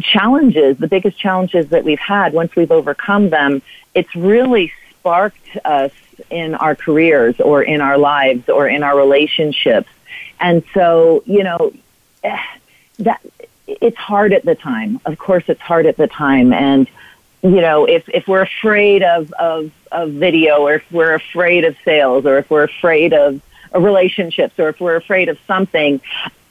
challenges, 0.00 0.78
the 0.78 0.88
biggest 0.88 1.18
challenges 1.18 1.68
that 1.68 1.84
we've 1.84 1.98
had 1.98 2.32
once 2.32 2.54
we've 2.56 2.70
overcome 2.70 3.30
them, 3.30 3.62
it's 3.94 4.14
really 4.16 4.72
sparked 4.90 5.56
us 5.64 5.92
in 6.30 6.54
our 6.54 6.74
careers 6.74 7.38
or 7.40 7.62
in 7.62 7.80
our 7.80 7.98
lives 7.98 8.48
or 8.48 8.68
in 8.68 8.82
our 8.82 8.96
relationships. 8.96 9.88
And 10.40 10.62
so, 10.72 11.22
you 11.26 11.44
know, 11.44 11.72
eh, 12.22 12.38
that 13.00 13.20
it's 13.66 13.96
hard 13.96 14.32
at 14.32 14.44
the 14.44 14.54
time. 14.54 15.00
Of 15.04 15.18
course 15.18 15.44
it's 15.48 15.60
hard 15.60 15.86
at 15.86 15.96
the 15.96 16.06
time 16.06 16.52
and 16.52 16.88
you 17.44 17.60
know, 17.60 17.84
if, 17.84 18.08
if 18.08 18.26
we're 18.26 18.42
afraid 18.42 19.02
of, 19.02 19.30
of, 19.34 19.70
of 19.92 20.12
video 20.12 20.62
or 20.62 20.76
if 20.76 20.90
we're 20.90 21.12
afraid 21.12 21.66
of 21.66 21.76
sales 21.84 22.24
or 22.24 22.38
if 22.38 22.48
we're 22.48 22.64
afraid 22.64 23.12
of 23.12 23.40
relationships 23.74 24.58
or 24.58 24.70
if 24.70 24.80
we're 24.80 24.96
afraid 24.96 25.28
of 25.28 25.38
something, 25.46 26.00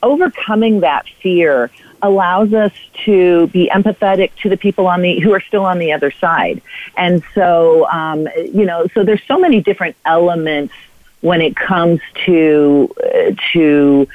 overcoming 0.03 0.81
that 0.81 1.07
fear 1.19 1.71
allows 2.03 2.53
us 2.53 2.71
to 3.05 3.47
be 3.47 3.71
empathetic 3.73 4.35
to 4.35 4.50
the 4.50 4.57
people 4.57 4.85
on 4.85 5.01
the 5.01 5.19
who 5.19 5.33
are 5.33 5.39
still 5.39 5.65
on 5.65 5.79
the 5.79 5.93
other 5.93 6.12
side. 6.12 6.62
And 6.95 7.23
so, 7.33 7.89
um, 7.89 8.27
you 8.38 8.65
know, 8.65 8.85
so 8.93 9.03
there's 9.03 9.23
so 9.23 9.39
many 9.39 9.62
different 9.62 9.95
elements 10.05 10.75
when 11.21 11.41
it 11.41 11.55
comes 11.55 12.01
to 12.25 12.93
uh, 13.01 13.31
to 13.53 14.07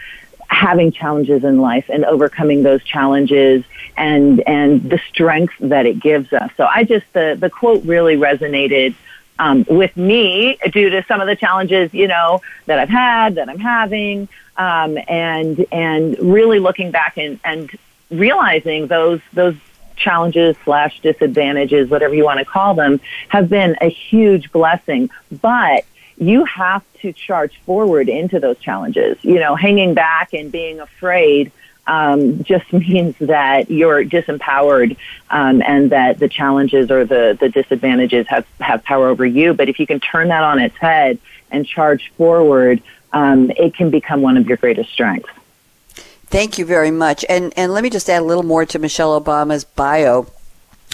having 0.48 0.90
challenges 0.90 1.44
in 1.44 1.58
life 1.60 1.86
and 1.88 2.04
overcoming 2.04 2.62
those 2.62 2.82
challenges 2.82 3.64
and 3.96 4.40
and 4.46 4.90
the 4.90 4.98
strength 5.08 5.54
that 5.60 5.86
it 5.86 6.00
gives 6.00 6.32
us. 6.32 6.50
So 6.56 6.66
I 6.66 6.84
just 6.84 7.10
the 7.12 7.36
the 7.38 7.50
quote 7.50 7.84
really 7.84 8.16
resonated 8.16 8.94
um, 9.38 9.64
with 9.68 9.96
me 9.96 10.58
due 10.72 10.90
to 10.90 11.04
some 11.06 11.20
of 11.20 11.26
the 11.26 11.36
challenges 11.36 11.92
you 11.92 12.08
know 12.08 12.40
that 12.66 12.78
I've 12.78 12.88
had 12.88 13.36
that 13.36 13.48
I'm 13.48 13.58
having 13.58 14.28
um, 14.56 14.98
and 15.06 15.64
and 15.70 16.18
really 16.18 16.58
looking 16.58 16.90
back 16.90 17.18
and 17.18 17.38
and 17.44 17.70
realizing 18.10 18.86
those 18.86 19.20
those 19.32 19.54
challenges 19.96 20.56
slash 20.64 21.00
disadvantages 21.00 21.90
whatever 21.90 22.14
you 22.14 22.24
want 22.24 22.38
to 22.38 22.44
call 22.44 22.74
them 22.74 23.00
have 23.28 23.48
been 23.48 23.76
a 23.80 23.88
huge 23.88 24.50
blessing 24.52 25.10
but 25.42 25.84
you 26.20 26.44
have 26.44 26.84
to 27.00 27.12
charge 27.12 27.58
forward 27.64 28.08
into 28.08 28.40
those 28.40 28.58
challenges. 28.58 29.18
You 29.22 29.38
know, 29.38 29.54
hanging 29.54 29.94
back 29.94 30.34
and 30.34 30.50
being 30.50 30.80
afraid 30.80 31.52
um, 31.86 32.42
just 32.44 32.72
means 32.72 33.16
that 33.18 33.70
you're 33.70 34.04
disempowered 34.04 34.96
um, 35.30 35.62
and 35.62 35.90
that 35.90 36.18
the 36.18 36.28
challenges 36.28 36.90
or 36.90 37.04
the, 37.04 37.36
the 37.40 37.48
disadvantages 37.48 38.26
have, 38.28 38.46
have 38.60 38.84
power 38.84 39.08
over 39.08 39.24
you. 39.26 39.54
But 39.54 39.68
if 39.68 39.78
you 39.80 39.86
can 39.86 40.00
turn 40.00 40.28
that 40.28 40.42
on 40.42 40.58
its 40.58 40.76
head 40.76 41.18
and 41.50 41.66
charge 41.66 42.12
forward, 42.16 42.82
um, 43.12 43.50
it 43.52 43.74
can 43.74 43.90
become 43.90 44.20
one 44.20 44.36
of 44.36 44.46
your 44.46 44.58
greatest 44.58 44.90
strengths. 44.92 45.30
Thank 46.26 46.58
you 46.58 46.66
very 46.66 46.90
much. 46.90 47.24
And 47.26 47.54
and 47.56 47.72
let 47.72 47.82
me 47.82 47.88
just 47.88 48.10
add 48.10 48.20
a 48.20 48.24
little 48.24 48.42
more 48.42 48.66
to 48.66 48.78
Michelle 48.78 49.18
Obama's 49.18 49.64
bio. 49.64 50.26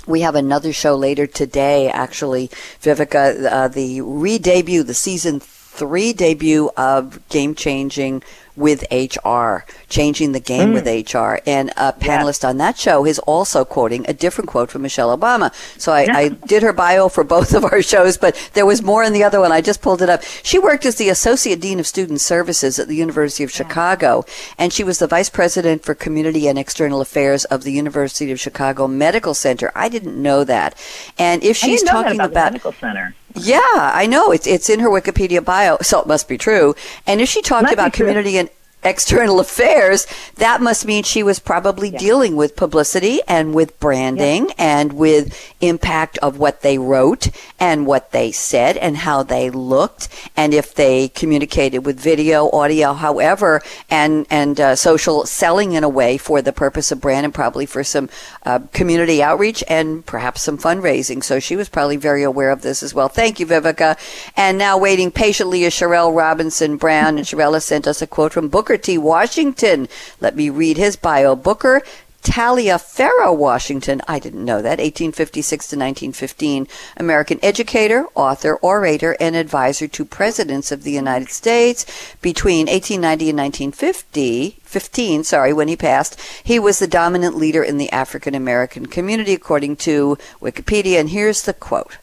We 0.07 0.21
have 0.21 0.35
another 0.35 0.73
show 0.73 0.95
later 0.97 1.27
today, 1.27 1.89
actually, 1.89 2.49
Viveka, 2.83 3.51
uh, 3.51 3.69
the 3.69 4.03
re-debut, 4.03 4.83
the 4.83 4.95
season 4.95 5.41
three 5.41 6.13
debut 6.13 6.71
of 6.77 7.27
Game 7.29 7.55
Changing 7.55 8.23
with 8.57 8.85
HR, 8.91 9.65
changing 9.89 10.33
the 10.33 10.41
game 10.41 10.73
mm. 10.73 10.75
with 10.75 10.87
HR. 10.87 11.43
And 11.47 11.71
a 11.77 11.93
panelist 11.93 12.43
yeah. 12.43 12.51
on 12.51 12.59
that 12.59 12.79
show 12.79 13.05
is 13.05 13.19
also 13.21 13.65
quoting 13.65 14.05
a 14.09 14.13
different 14.13 14.49
quote 14.49 14.71
from 14.71 14.83
Michelle 14.83 15.17
Obama. 15.17 15.53
So 15.81 15.93
I, 15.93 16.05
yeah. 16.05 16.17
I, 16.17 16.29
did 16.29 16.63
her 16.63 16.73
bio 16.73 17.09
for 17.09 17.25
both 17.25 17.55
of 17.55 17.65
our 17.65 17.83
shows, 17.83 18.17
but 18.17 18.51
there 18.55 18.67
was 18.67 18.83
more 18.83 19.03
in 19.03 19.13
the 19.13 19.25
other 19.25 19.41
one. 19.41 19.53
I 19.53 19.61
just 19.61 19.83
pulled 19.83 20.03
it 20.03 20.09
up. 20.09 20.23
She 20.43 20.59
worked 20.59 20.85
as 20.85 20.97
the 20.97 21.09
Associate 21.09 21.61
Dean 21.61 21.81
of 21.81 21.87
Student 21.87 22.21
Services 22.21 22.79
at 22.79 22.89
the 22.89 22.97
University 22.97 23.45
of 23.45 23.51
Chicago, 23.51 24.25
and 24.59 24.73
she 24.73 24.85
was 24.85 24.99
the 24.99 25.07
Vice 25.07 25.31
President 25.31 25.85
for 25.85 25.95
Community 25.95 26.49
and 26.49 26.59
External 26.59 27.01
Affairs 27.01 27.45
of 27.47 27.65
the 27.65 27.73
University 27.73 28.31
of 28.31 28.41
Chicago 28.41 28.87
Medical 28.87 29.35
Center. 29.35 29.73
I 29.75 29.89
didn't 29.89 30.21
know 30.21 30.45
that. 30.45 30.77
And 31.19 31.43
if 31.43 31.57
she's 31.57 31.83
talking 31.83 32.17
about, 32.17 32.31
about 32.31 32.53
medical 32.53 32.73
center. 32.73 33.15
Yeah, 33.35 33.61
I 33.75 34.07
know. 34.07 34.31
It's 34.31 34.47
it's 34.47 34.71
in 34.71 34.81
her 34.81 34.89
Wikipedia 34.89 35.45
bio, 35.45 35.79
so 35.83 36.01
it 36.01 36.07
must 36.07 36.29
be 36.29 36.39
true. 36.39 36.75
And 37.07 37.21
if 37.21 37.29
she 37.29 37.43
talked 37.43 37.73
about 37.73 37.93
community 37.93 38.39
and 38.39 38.49
external 38.85 39.41
affairs, 39.41 40.07
that 40.37 40.61
must 40.61 40.87
mean 40.87 41.03
she 41.03 41.23
was 41.23 41.39
probably 41.39 41.91
yeah. 41.91 41.99
dealing 41.99 42.37
with 42.37 42.57
publicity 42.57 43.21
and 43.27 43.55
with 43.55 43.79
branding 43.81 44.47
yeah. 44.49 44.55
and 44.59 44.93
with 44.93 45.53
impact 45.61 46.19
of 46.19 46.39
what 46.39 46.63
they 46.63 46.79
wrote 46.79 47.29
and 47.59 47.87
what 47.87 48.13
they 48.13 48.31
said 48.31 48.77
and 48.77 48.99
how 48.99 49.23
they 49.23 49.51
looked 49.51 50.09
and 50.37 50.53
if 50.53 50.75
they 50.75 51.09
communicated 51.09 51.79
with 51.79 51.99
video, 51.99 52.51
audio, 52.51 52.93
however, 52.93 53.63
and 53.91 54.27
and 54.31 54.61
uh, 54.61 54.77
social 54.77 55.25
selling 55.27 55.73
in 55.73 55.85
a 55.85 55.89
way 55.89 56.17
for 56.17 56.43
the 56.43 56.53
purpose 56.53 56.93
of 56.93 57.01
brand 57.01 57.25
and 57.25 57.35
probably 57.35 57.67
for 57.67 57.83
some 57.85 58.09
uh, 58.45 58.61
community 58.73 59.23
outreach 59.23 59.63
and 59.69 60.05
perhaps 60.07 60.43
some 60.43 60.59
fundraising. 60.59 61.23
So 61.23 61.41
she 61.41 61.57
was 61.57 61.69
probably 61.69 61.97
very 61.97 62.23
aware 62.23 62.51
of 62.51 62.63
this 62.63 62.83
as 62.83 62.95
well. 62.95 63.09
Thank 63.09 63.41
you, 63.41 63.47
Viveka. 63.47 63.97
And 64.37 64.59
now 64.59 64.77
waiting 64.79 65.11
patiently 65.11 65.65
is 65.65 65.75
Charrele 65.75 66.15
Robinson 66.15 66.77
Brown, 66.77 67.19
and 67.19 67.27
Charrele 67.27 67.55
has 67.55 67.65
sent 67.65 67.87
us 67.87 68.03
a 68.03 68.07
quote 68.07 68.33
from 68.33 68.49
Booker 68.49 68.74
Washington. 68.99 69.89
Let 70.21 70.37
me 70.37 70.51
read 70.51 70.77
his 70.77 70.97
bio. 70.97 71.35
Booker 71.37 71.83
Taliaferro 72.25 73.37
Washington, 73.37 74.01
I 74.09 74.19
didn't 74.19 74.47
know 74.47 74.63
that, 74.63 74.79
1856 74.79 75.67
to 75.69 75.77
1915, 75.77 76.67
American 76.97 77.39
educator, 77.43 78.07
author, 78.15 78.57
orator, 78.57 79.15
and 79.21 79.37
advisor 79.37 79.87
to 79.89 80.05
presidents 80.07 80.73
of 80.73 80.85
the 80.85 80.91
United 80.91 81.29
States. 81.29 81.85
Between 82.23 82.67
1890 82.67 83.29
and 83.29 83.39
1950, 83.39 84.57
15, 84.63 85.25
sorry, 85.25 85.53
when 85.53 85.69
he 85.69 85.77
passed, 85.77 86.19
he 86.43 86.59
was 86.59 86.79
the 86.79 86.87
dominant 86.87 87.37
leader 87.37 87.63
in 87.63 87.77
the 87.77 87.93
African 87.93 88.35
American 88.35 88.87
community, 88.87 89.35
according 89.35 89.77
to 89.77 90.17
Wikipedia. 90.41 90.99
And 90.99 91.11
here's 91.11 91.43
the 91.43 91.53
quote. 91.53 91.99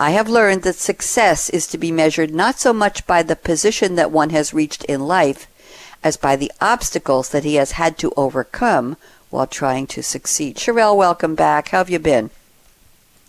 I 0.00 0.10
have 0.10 0.28
learned 0.28 0.62
that 0.62 0.76
success 0.76 1.48
is 1.48 1.68
to 1.68 1.78
be 1.78 1.92
measured 1.92 2.34
not 2.34 2.58
so 2.58 2.72
much 2.72 3.06
by 3.06 3.22
the 3.22 3.36
position 3.36 3.94
that 3.94 4.10
one 4.10 4.30
has 4.30 4.52
reached 4.52 4.82
in 4.84 5.06
life 5.06 5.46
as 6.02 6.16
by 6.16 6.36
the 6.36 6.50
obstacles 6.60 7.30
that 7.30 7.44
he 7.44 7.56
has 7.56 7.72
had 7.72 7.98
to 7.98 8.12
overcome 8.16 8.96
while 9.30 9.46
trying 9.46 9.86
to 9.86 10.02
succeed. 10.02 10.56
Charrele, 10.56 10.96
welcome 10.96 11.34
back. 11.34 11.68
How 11.68 11.78
have 11.78 11.90
you 11.90 11.98
been? 11.98 12.30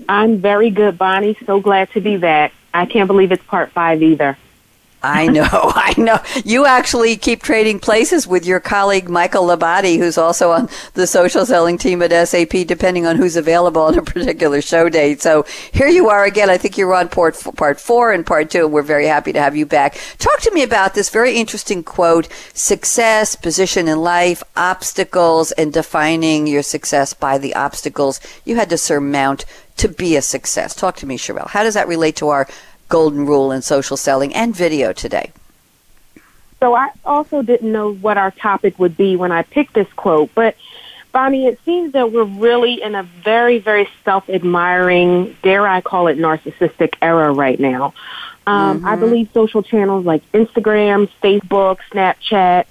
I'm 0.10 0.40
very 0.40 0.70
good, 0.70 0.98
Bonnie. 0.98 1.38
So 1.46 1.60
glad 1.60 1.92
to 1.92 2.02
be 2.02 2.18
back. 2.18 2.54
I 2.74 2.86
can't 2.86 3.08
believe 3.08 3.32
it's 3.32 3.44
part 3.44 3.72
five 3.72 4.02
either. 4.02 4.38
I 5.04 5.28
know, 5.28 5.48
I 5.52 5.94
know. 5.98 6.20
You 6.46 6.66
actually 6.66 7.18
keep 7.18 7.42
trading 7.42 7.80
places 7.80 8.28
with 8.28 8.46
your 8.46 8.60
colleague 8.60 9.10
Michael 9.10 9.46
Labate, 9.46 9.98
who's 9.98 10.18
also 10.18 10.52
on 10.52 10.70
the 10.94 11.08
social 11.08 11.46
selling 11.46 11.78
team 11.78 12.02
at 12.02 12.28
SAP, 12.28 12.68
depending 12.68 13.06
on 13.06 13.16
who's 13.16 13.36
available 13.36 13.82
on 13.82 13.98
a 13.98 14.02
particular 14.04 14.62
show 14.62 14.90
date. 14.90 15.22
So 15.22 15.46
here 15.72 15.88
you 15.88 16.10
are 16.10 16.26
again. 16.26 16.50
I 16.50 16.58
think 16.58 16.78
you're 16.78 16.94
on 16.94 17.10
part, 17.10 17.42
part 17.56 17.80
four 17.80 18.12
and 18.12 18.26
part 18.26 18.52
two. 18.52 18.68
We're 18.68 18.82
very 18.82 19.08
happy 19.08 19.34
to 19.34 19.42
have 19.42 19.56
you 19.56 19.66
back. 19.66 20.00
Talk 20.20 20.40
to 20.42 20.52
me 20.52 20.64
about 20.64 20.94
this 20.94 21.10
very 21.10 21.36
interesting 21.36 21.84
quote 21.84 22.28
success, 22.54 23.36
position 23.36 23.88
in 23.88 24.02
life, 24.02 24.44
obstacles, 24.56 25.52
and 25.54 25.74
defining 25.74 26.48
your 26.48 26.64
success 26.64 27.14
by 27.14 27.38
the 27.38 27.56
obstacles 27.56 28.20
you 28.46 28.56
had 28.56 28.70
to 28.70 28.78
surmount 28.78 29.46
to 29.78 29.88
be 29.88 30.16
a 30.16 30.22
success. 30.22 30.76
Talk 30.76 30.96
to 30.98 31.08
me, 31.08 31.18
Charrele. 31.18 31.50
How 31.50 31.64
does 31.64 31.74
that 31.74 31.88
relate 31.88 32.16
to 32.18 32.30
our 32.30 32.48
golden 32.92 33.26
rule 33.26 33.52
in 33.52 33.62
social 33.62 33.98
selling 33.98 34.34
and 34.36 34.56
video 34.56 34.94
today. 34.94 35.32
So 36.60 36.76
I 36.76 36.92
also 37.04 37.42
didn't 37.42 37.72
know 37.72 37.94
what 37.94 38.18
our 38.18 38.30
topic 38.30 38.78
would 38.78 38.96
be 38.96 39.16
when 39.16 39.32
I 39.32 39.42
picked 39.42 39.74
this 39.74 39.92
quote, 39.94 40.30
but 40.36 40.56
Bonnie, 41.12 41.48
it 41.48 41.60
seems 41.66 41.94
that 41.94 42.12
we're 42.12 42.24
really 42.24 42.82
in 42.82 42.96
a 42.96 43.04
very, 43.04 43.60
very 43.60 43.90
self-admiring, 44.06 45.36
dare 45.44 45.68
I 45.68 45.82
call 45.82 46.08
it 46.08 46.18
narcissistic 46.18 46.94
era 47.02 47.34
right 47.34 47.60
now. 47.60 47.94
Um, 48.48 48.78
mm-hmm. 48.78 48.88
I 48.88 48.96
believe 48.96 49.30
social 49.34 49.64
channels 49.64 50.06
like 50.06 50.24
Instagram, 50.32 51.10
Facebook, 51.22 51.80
Snapchat 51.92 52.66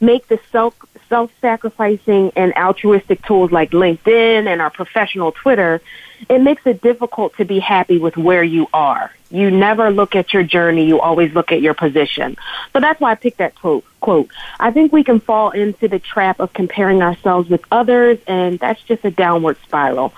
make 0.00 0.26
the 0.28 0.40
self 0.50 0.74
self-sacrificing 1.12 2.32
and 2.36 2.54
altruistic 2.54 3.22
tools 3.26 3.52
like 3.52 3.72
LinkedIn 3.72 4.46
and 4.46 4.62
our 4.62 4.70
professional 4.70 5.30
Twitter, 5.30 5.82
it 6.30 6.40
makes 6.40 6.66
it 6.66 6.80
difficult 6.80 7.36
to 7.36 7.44
be 7.44 7.58
happy 7.58 7.98
with 7.98 8.16
where 8.16 8.42
you 8.42 8.66
are. 8.72 9.12
You 9.30 9.50
never 9.50 9.90
look 9.90 10.16
at 10.16 10.32
your 10.32 10.42
journey, 10.42 10.86
you 10.86 11.00
always 11.00 11.34
look 11.34 11.52
at 11.52 11.60
your 11.60 11.74
position. 11.74 12.38
So 12.72 12.80
that's 12.80 12.98
why 12.98 13.10
I 13.10 13.14
picked 13.16 13.36
that 13.38 13.54
quote. 13.54 13.84
quote. 14.00 14.30
I 14.58 14.70
think 14.70 14.90
we 14.90 15.04
can 15.04 15.20
fall 15.20 15.50
into 15.50 15.86
the 15.86 15.98
trap 15.98 16.40
of 16.40 16.54
comparing 16.54 17.02
ourselves 17.02 17.50
with 17.50 17.62
others, 17.70 18.18
and 18.26 18.58
that's 18.58 18.82
just 18.82 19.04
a 19.04 19.10
downward 19.10 19.58
spiral. 19.64 20.14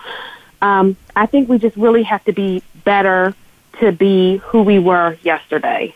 Um, 0.63 0.97
I 1.17 1.27
think 1.27 1.49
we 1.49 1.59
just 1.59 1.77
really 1.77 2.05
have 2.05 2.23
to 2.27 2.33
be 2.33 2.63
better 2.85 3.35
to 3.81 3.91
be 3.91 4.37
who 4.37 4.63
we 4.63 4.79
were 4.79 5.19
yesterday. 5.25 5.93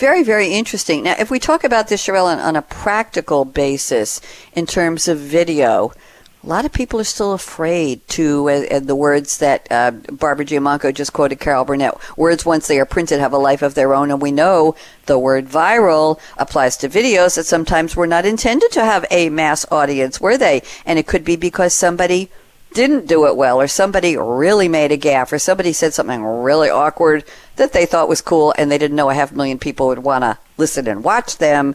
Very, 0.00 0.22
very 0.22 0.54
interesting. 0.54 1.02
Now, 1.02 1.14
if 1.18 1.30
we 1.30 1.38
talk 1.38 1.62
about 1.62 1.88
this, 1.88 2.06
Charrele, 2.06 2.42
on, 2.42 2.56
a 2.56 2.62
practical 2.62 3.44
basis 3.44 4.22
in 4.54 4.64
terms 4.64 5.08
of 5.08 5.18
video, 5.18 5.92
a 6.42 6.46
lot 6.46 6.64
of 6.64 6.72
people 6.72 6.98
are 7.00 7.04
still 7.04 7.34
afraid 7.34 8.08
to, 8.08 8.48
uh, 8.48 8.80
the 8.80 8.96
words 8.96 9.36
that 9.36 9.68
uh, 9.70 9.90
Barbara 9.90 10.46
Giamanco 10.46 10.94
just 10.94 11.12
quoted 11.12 11.38
Carol 11.38 11.66
Burnett, 11.66 11.98
words 12.16 12.46
once 12.46 12.66
they 12.66 12.80
are 12.80 12.86
printed 12.86 13.20
have 13.20 13.34
a 13.34 13.36
life 13.36 13.60
of 13.60 13.74
their 13.74 13.92
own. 13.92 14.10
And 14.10 14.22
we 14.22 14.32
know 14.32 14.74
the 15.04 15.18
word 15.18 15.48
viral 15.48 16.18
applies 16.38 16.78
to 16.78 16.88
videos 16.88 17.36
that 17.36 17.44
sometimes 17.44 17.94
were 17.94 18.06
not 18.06 18.24
intended 18.24 18.72
to 18.72 18.82
have 18.82 19.04
a 19.10 19.28
mass 19.28 19.66
audience, 19.70 20.18
were 20.18 20.38
they? 20.38 20.62
And 20.86 20.98
it 20.98 21.06
could 21.06 21.26
be 21.26 21.36
because 21.36 21.74
somebody 21.74 22.30
didn't 22.72 23.06
do 23.06 23.26
it 23.26 23.36
well 23.36 23.60
or 23.60 23.66
somebody 23.66 24.16
really 24.16 24.68
made 24.68 24.92
a 24.92 24.98
gaffe 24.98 25.32
or 25.32 25.38
somebody 25.38 25.72
said 25.72 25.92
something 25.92 26.22
really 26.22 26.70
awkward 26.70 27.24
that 27.56 27.72
they 27.72 27.86
thought 27.86 28.08
was 28.08 28.20
cool 28.20 28.54
and 28.56 28.70
they 28.70 28.78
didn't 28.78 28.96
know 28.96 29.10
a 29.10 29.14
half 29.14 29.32
million 29.32 29.58
people 29.58 29.88
would 29.88 29.98
want 29.98 30.22
to 30.22 30.38
listen 30.56 30.86
and 30.86 31.02
watch 31.02 31.38
them 31.38 31.74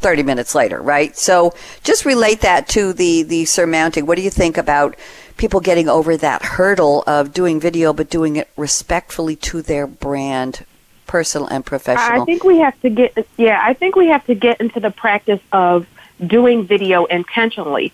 30 0.00 0.22
minutes 0.22 0.54
later, 0.54 0.80
right? 0.82 1.16
So 1.16 1.54
just 1.82 2.04
relate 2.04 2.40
that 2.40 2.68
to 2.70 2.92
the, 2.92 3.22
the 3.22 3.44
surmounting. 3.46 4.04
What 4.06 4.16
do 4.16 4.22
you 4.22 4.30
think 4.30 4.58
about 4.58 4.96
people 5.36 5.60
getting 5.60 5.88
over 5.88 6.16
that 6.16 6.42
hurdle 6.42 7.04
of 7.06 7.32
doing 7.32 7.60
video 7.60 7.92
but 7.92 8.10
doing 8.10 8.36
it 8.36 8.50
respectfully 8.56 9.36
to 9.36 9.62
their 9.62 9.86
brand, 9.86 10.66
personal 11.06 11.46
and 11.48 11.64
professional? 11.64 12.22
I 12.22 12.24
think 12.24 12.44
we 12.44 12.58
have 12.58 12.78
to 12.82 12.90
get, 12.90 13.26
yeah, 13.36 13.60
I 13.62 13.74
think 13.74 13.96
we 13.96 14.08
have 14.08 14.26
to 14.26 14.34
get 14.34 14.60
into 14.60 14.80
the 14.80 14.90
practice 14.90 15.40
of 15.52 15.86
doing 16.26 16.66
video 16.66 17.04
intentionally 17.06 17.92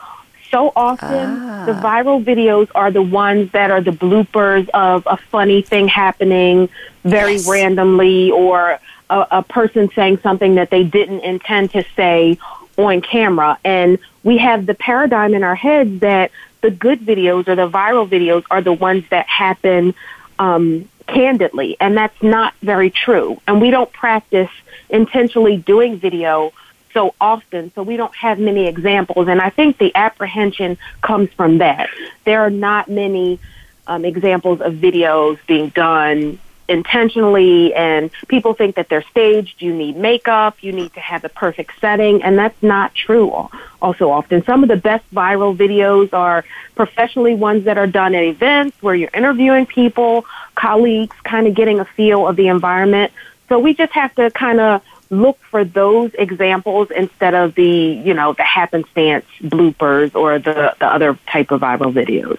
so 0.50 0.72
often 0.74 1.08
ah. 1.08 1.64
the 1.66 1.72
viral 1.72 2.22
videos 2.22 2.68
are 2.74 2.90
the 2.90 3.02
ones 3.02 3.50
that 3.52 3.70
are 3.70 3.80
the 3.80 3.90
bloopers 3.90 4.68
of 4.70 5.06
a 5.06 5.16
funny 5.16 5.62
thing 5.62 5.88
happening 5.88 6.68
very 7.04 7.34
yes. 7.34 7.48
randomly 7.48 8.30
or 8.30 8.78
a, 9.10 9.26
a 9.30 9.42
person 9.42 9.90
saying 9.94 10.18
something 10.18 10.56
that 10.56 10.70
they 10.70 10.84
didn't 10.84 11.20
intend 11.20 11.70
to 11.72 11.84
say 11.96 12.38
on 12.76 13.00
camera. 13.00 13.58
And 13.64 13.98
we 14.22 14.38
have 14.38 14.66
the 14.66 14.74
paradigm 14.74 15.34
in 15.34 15.42
our 15.42 15.54
heads 15.54 16.00
that 16.00 16.30
the 16.60 16.70
good 16.70 17.00
videos 17.00 17.48
or 17.48 17.54
the 17.54 17.68
viral 17.68 18.08
videos 18.08 18.44
are 18.50 18.62
the 18.62 18.72
ones 18.72 19.04
that 19.10 19.26
happen 19.26 19.94
um, 20.38 20.88
candidly. 21.06 21.76
And 21.80 21.96
that's 21.96 22.22
not 22.22 22.54
very 22.62 22.90
true. 22.90 23.40
And 23.46 23.60
we 23.60 23.70
don't 23.70 23.92
practice 23.92 24.50
intentionally 24.88 25.56
doing 25.56 25.98
video 25.98 26.52
so 26.98 27.14
often, 27.20 27.70
so 27.76 27.84
we 27.84 27.96
don't 27.96 28.14
have 28.16 28.40
many 28.40 28.66
examples. 28.66 29.28
And 29.28 29.40
I 29.40 29.50
think 29.50 29.78
the 29.78 29.94
apprehension 29.94 30.76
comes 31.00 31.30
from 31.32 31.58
that. 31.58 31.88
There 32.24 32.40
are 32.40 32.50
not 32.50 32.90
many 32.90 33.38
um, 33.86 34.04
examples 34.04 34.60
of 34.60 34.74
videos 34.74 35.38
being 35.46 35.68
done 35.68 36.40
intentionally 36.66 37.72
and 37.72 38.10
people 38.26 38.52
think 38.52 38.74
that 38.74 38.88
they're 38.88 39.04
staged. 39.12 39.62
You 39.62 39.72
need 39.72 39.96
makeup. 39.96 40.60
You 40.60 40.72
need 40.72 40.92
to 40.94 41.00
have 41.00 41.22
the 41.22 41.28
perfect 41.28 41.70
setting. 41.80 42.24
And 42.24 42.36
that's 42.36 42.60
not 42.64 42.96
true 42.96 43.48
also 43.80 44.10
often. 44.10 44.44
Some 44.44 44.64
of 44.64 44.68
the 44.68 44.76
best 44.76 45.08
viral 45.14 45.56
videos 45.56 46.12
are 46.12 46.44
professionally 46.74 47.36
ones 47.36 47.64
that 47.66 47.78
are 47.78 47.86
done 47.86 48.16
at 48.16 48.24
events 48.24 48.76
where 48.82 48.96
you're 48.96 49.14
interviewing 49.14 49.66
people, 49.66 50.26
colleagues, 50.56 51.16
kind 51.22 51.46
of 51.46 51.54
getting 51.54 51.78
a 51.78 51.84
feel 51.84 52.26
of 52.26 52.34
the 52.34 52.48
environment. 52.48 53.12
So 53.48 53.60
we 53.60 53.72
just 53.72 53.92
have 53.92 54.12
to 54.16 54.32
kind 54.32 54.58
of 54.58 54.82
look 55.10 55.38
for 55.50 55.64
those 55.64 56.10
examples 56.14 56.90
instead 56.90 57.34
of 57.34 57.54
the, 57.54 57.64
you 58.04 58.14
know, 58.14 58.32
the 58.32 58.42
happenstance 58.42 59.24
bloopers 59.42 60.14
or 60.14 60.38
the, 60.38 60.74
the 60.78 60.86
other 60.86 61.18
type 61.26 61.50
of 61.50 61.60
viral 61.60 61.92
videos. 61.92 62.38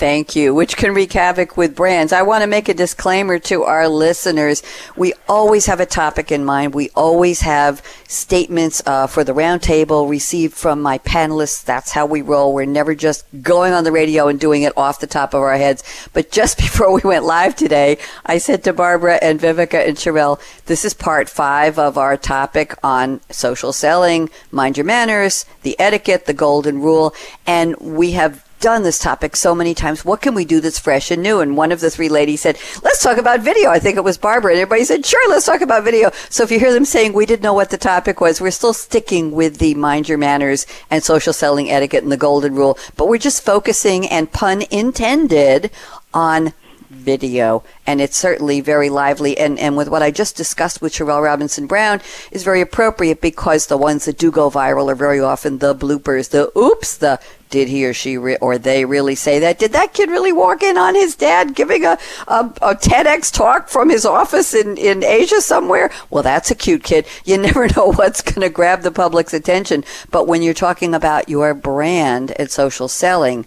Thank 0.00 0.34
you, 0.34 0.54
which 0.54 0.78
can 0.78 0.94
wreak 0.94 1.12
havoc 1.12 1.58
with 1.58 1.76
brands. 1.76 2.10
I 2.10 2.22
want 2.22 2.40
to 2.40 2.46
make 2.46 2.70
a 2.70 2.74
disclaimer 2.74 3.38
to 3.40 3.64
our 3.64 3.86
listeners. 3.86 4.62
We 4.96 5.12
always 5.28 5.66
have 5.66 5.78
a 5.78 5.84
topic 5.84 6.32
in 6.32 6.42
mind. 6.42 6.72
We 6.72 6.88
always 6.96 7.42
have 7.42 7.84
statements 8.08 8.80
uh, 8.86 9.08
for 9.08 9.24
the 9.24 9.34
roundtable 9.34 10.08
received 10.08 10.54
from 10.54 10.80
my 10.80 10.96
panelists. 11.00 11.62
That's 11.62 11.92
how 11.92 12.06
we 12.06 12.22
roll. 12.22 12.54
We're 12.54 12.64
never 12.64 12.94
just 12.94 13.26
going 13.42 13.74
on 13.74 13.84
the 13.84 13.92
radio 13.92 14.28
and 14.28 14.40
doing 14.40 14.62
it 14.62 14.72
off 14.74 15.00
the 15.00 15.06
top 15.06 15.34
of 15.34 15.42
our 15.42 15.58
heads. 15.58 15.84
But 16.14 16.30
just 16.30 16.56
before 16.66 16.90
we 16.94 17.02
went 17.04 17.26
live 17.26 17.54
today, 17.54 17.98
I 18.24 18.38
said 18.38 18.64
to 18.64 18.72
Barbara 18.72 19.18
and 19.20 19.38
Viveka 19.38 19.86
and 19.86 19.98
Charrele, 19.98 20.40
this 20.64 20.82
is 20.82 20.94
part 20.94 21.28
five 21.28 21.78
of 21.78 21.98
our 21.98 22.16
topic 22.16 22.74
on 22.82 23.20
social 23.28 23.74
selling, 23.74 24.30
mind 24.50 24.78
your 24.78 24.86
manners, 24.86 25.44
the 25.60 25.78
etiquette, 25.78 26.24
the 26.24 26.32
golden 26.32 26.80
rule. 26.80 27.14
And 27.46 27.76
we 27.76 28.12
have 28.12 28.46
done 28.60 28.82
this 28.82 28.98
topic 28.98 29.34
so 29.34 29.54
many 29.54 29.74
times. 29.74 30.04
What 30.04 30.22
can 30.22 30.34
we 30.34 30.44
do 30.44 30.60
that's 30.60 30.78
fresh 30.78 31.10
and 31.10 31.22
new? 31.22 31.40
And 31.40 31.56
one 31.56 31.72
of 31.72 31.80
the 31.80 31.90
three 31.90 32.08
ladies 32.08 32.42
said, 32.42 32.58
let's 32.82 33.02
talk 33.02 33.18
about 33.18 33.40
video. 33.40 33.70
I 33.70 33.78
think 33.78 33.96
it 33.96 34.04
was 34.04 34.18
Barbara. 34.18 34.52
And 34.52 34.60
everybody 34.60 34.84
said, 34.84 35.04
sure, 35.04 35.28
let's 35.30 35.46
talk 35.46 35.60
about 35.60 35.84
video. 35.84 36.10
So 36.28 36.42
if 36.42 36.50
you 36.50 36.60
hear 36.60 36.72
them 36.72 36.84
saying 36.84 37.12
we 37.12 37.26
didn't 37.26 37.42
know 37.42 37.54
what 37.54 37.70
the 37.70 37.78
topic 37.78 38.20
was, 38.20 38.40
we're 38.40 38.50
still 38.50 38.74
sticking 38.74 39.32
with 39.32 39.58
the 39.58 39.74
mind 39.74 40.08
your 40.08 40.18
manners 40.18 40.66
and 40.90 41.02
social 41.02 41.32
selling 41.32 41.70
etiquette 41.70 42.02
and 42.02 42.12
the 42.12 42.16
golden 42.16 42.54
rule. 42.54 42.78
But 42.96 43.08
we're 43.08 43.18
just 43.18 43.44
focusing 43.44 44.06
and 44.06 44.30
pun 44.30 44.62
intended 44.70 45.70
on 46.12 46.52
video. 46.90 47.62
And 47.86 48.00
it's 48.00 48.16
certainly 48.16 48.60
very 48.60 48.90
lively. 48.90 49.38
And, 49.38 49.58
and 49.58 49.76
with 49.76 49.88
what 49.88 50.02
I 50.02 50.10
just 50.10 50.36
discussed 50.36 50.82
with 50.82 50.92
Charrele 50.92 51.22
Robinson 51.22 51.66
Brown 51.66 52.00
is 52.30 52.42
very 52.42 52.60
appropriate 52.60 53.20
because 53.20 53.66
the 53.66 53.78
ones 53.78 54.04
that 54.04 54.18
do 54.18 54.30
go 54.30 54.50
viral 54.50 54.90
are 54.90 54.96
very 54.96 55.20
often 55.20 55.58
the 55.58 55.74
bloopers, 55.74 56.30
the 56.30 56.56
oops, 56.58 56.96
the 56.96 57.20
did 57.50 57.68
he 57.68 57.84
or 57.84 57.92
she 57.92 58.16
re- 58.16 58.36
or 58.36 58.58
they 58.58 58.84
really 58.84 59.16
say 59.16 59.40
that? 59.40 59.58
Did 59.58 59.72
that 59.72 59.92
kid 59.92 60.08
really 60.08 60.32
walk 60.32 60.62
in 60.62 60.78
on 60.78 60.94
his 60.94 61.16
dad 61.16 61.54
giving 61.54 61.84
a, 61.84 61.98
a, 62.28 62.44
a 62.62 62.74
TEDx 62.76 63.32
talk 63.32 63.68
from 63.68 63.90
his 63.90 64.06
office 64.06 64.54
in, 64.54 64.78
in 64.78 65.02
Asia 65.02 65.40
somewhere? 65.40 65.90
Well, 66.10 66.22
that's 66.22 66.50
a 66.50 66.54
cute 66.54 66.84
kid. 66.84 67.06
You 67.24 67.38
never 67.42 67.66
know 67.68 67.92
what's 67.92 68.22
going 68.22 68.42
to 68.42 68.48
grab 68.48 68.82
the 68.82 68.92
public's 68.92 69.34
attention. 69.34 69.84
But 70.10 70.28
when 70.28 70.42
you're 70.42 70.54
talking 70.54 70.94
about 70.94 71.28
your 71.28 71.52
brand 71.52 72.32
and 72.38 72.50
social 72.50 72.86
selling, 72.86 73.46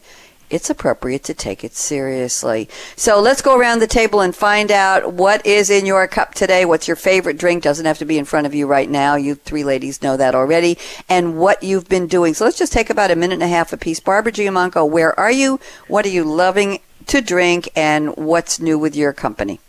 it's 0.53 0.69
appropriate 0.69 1.24
to 1.24 1.33
take 1.33 1.63
it 1.63 1.74
seriously. 1.74 2.69
So 2.95 3.19
let's 3.19 3.41
go 3.41 3.57
around 3.57 3.79
the 3.79 3.88
table 3.88 4.22
and 4.22 4.36
find 4.36 4.72
out 4.72 5.13
what 5.13 5.45
is 5.45 5.69
in 5.69 5.86
your 5.86 6.07
cup 6.07 6.36
today. 6.36 6.63
What's 6.63 6.88
your 6.88 6.95
favorite 6.95 7.38
drink? 7.38 7.63
Doesn't 7.63 7.86
have 7.86 7.98
to 7.98 8.05
be 8.05 8.17
in 8.17 8.25
front 8.25 8.45
of 8.45 8.53
you 8.53 8.67
right 8.67 8.89
now. 8.89 9.15
You 9.15 9.36
three 9.36 9.63
ladies 9.63 10.01
know 10.03 10.15
that 10.17 10.36
already. 10.36 10.77
And 11.10 11.38
what 11.38 11.63
you've 11.63 11.89
been 11.89 12.07
doing. 12.07 12.33
So 12.33 12.45
let's 12.45 12.57
just 12.57 12.72
take 12.72 12.89
about 12.89 13.10
a 13.10 13.15
minute 13.15 13.36
and 13.36 13.43
a 13.43 13.48
half 13.48 13.74
apiece. 13.74 14.00
Barbara 14.00 14.31
Giamanco, 14.31 14.88
where 14.88 15.17
are 15.19 15.31
you? 15.31 15.60
What 15.88 16.05
are 16.05 16.10
you 16.10 16.24
loving 16.24 16.79
to 17.07 17.22
drink? 17.22 17.69
And 17.75 18.15
what's 18.15 18.60
new 18.60 18.77
with 18.77 18.95
your 18.95 19.12
company? 19.12 19.60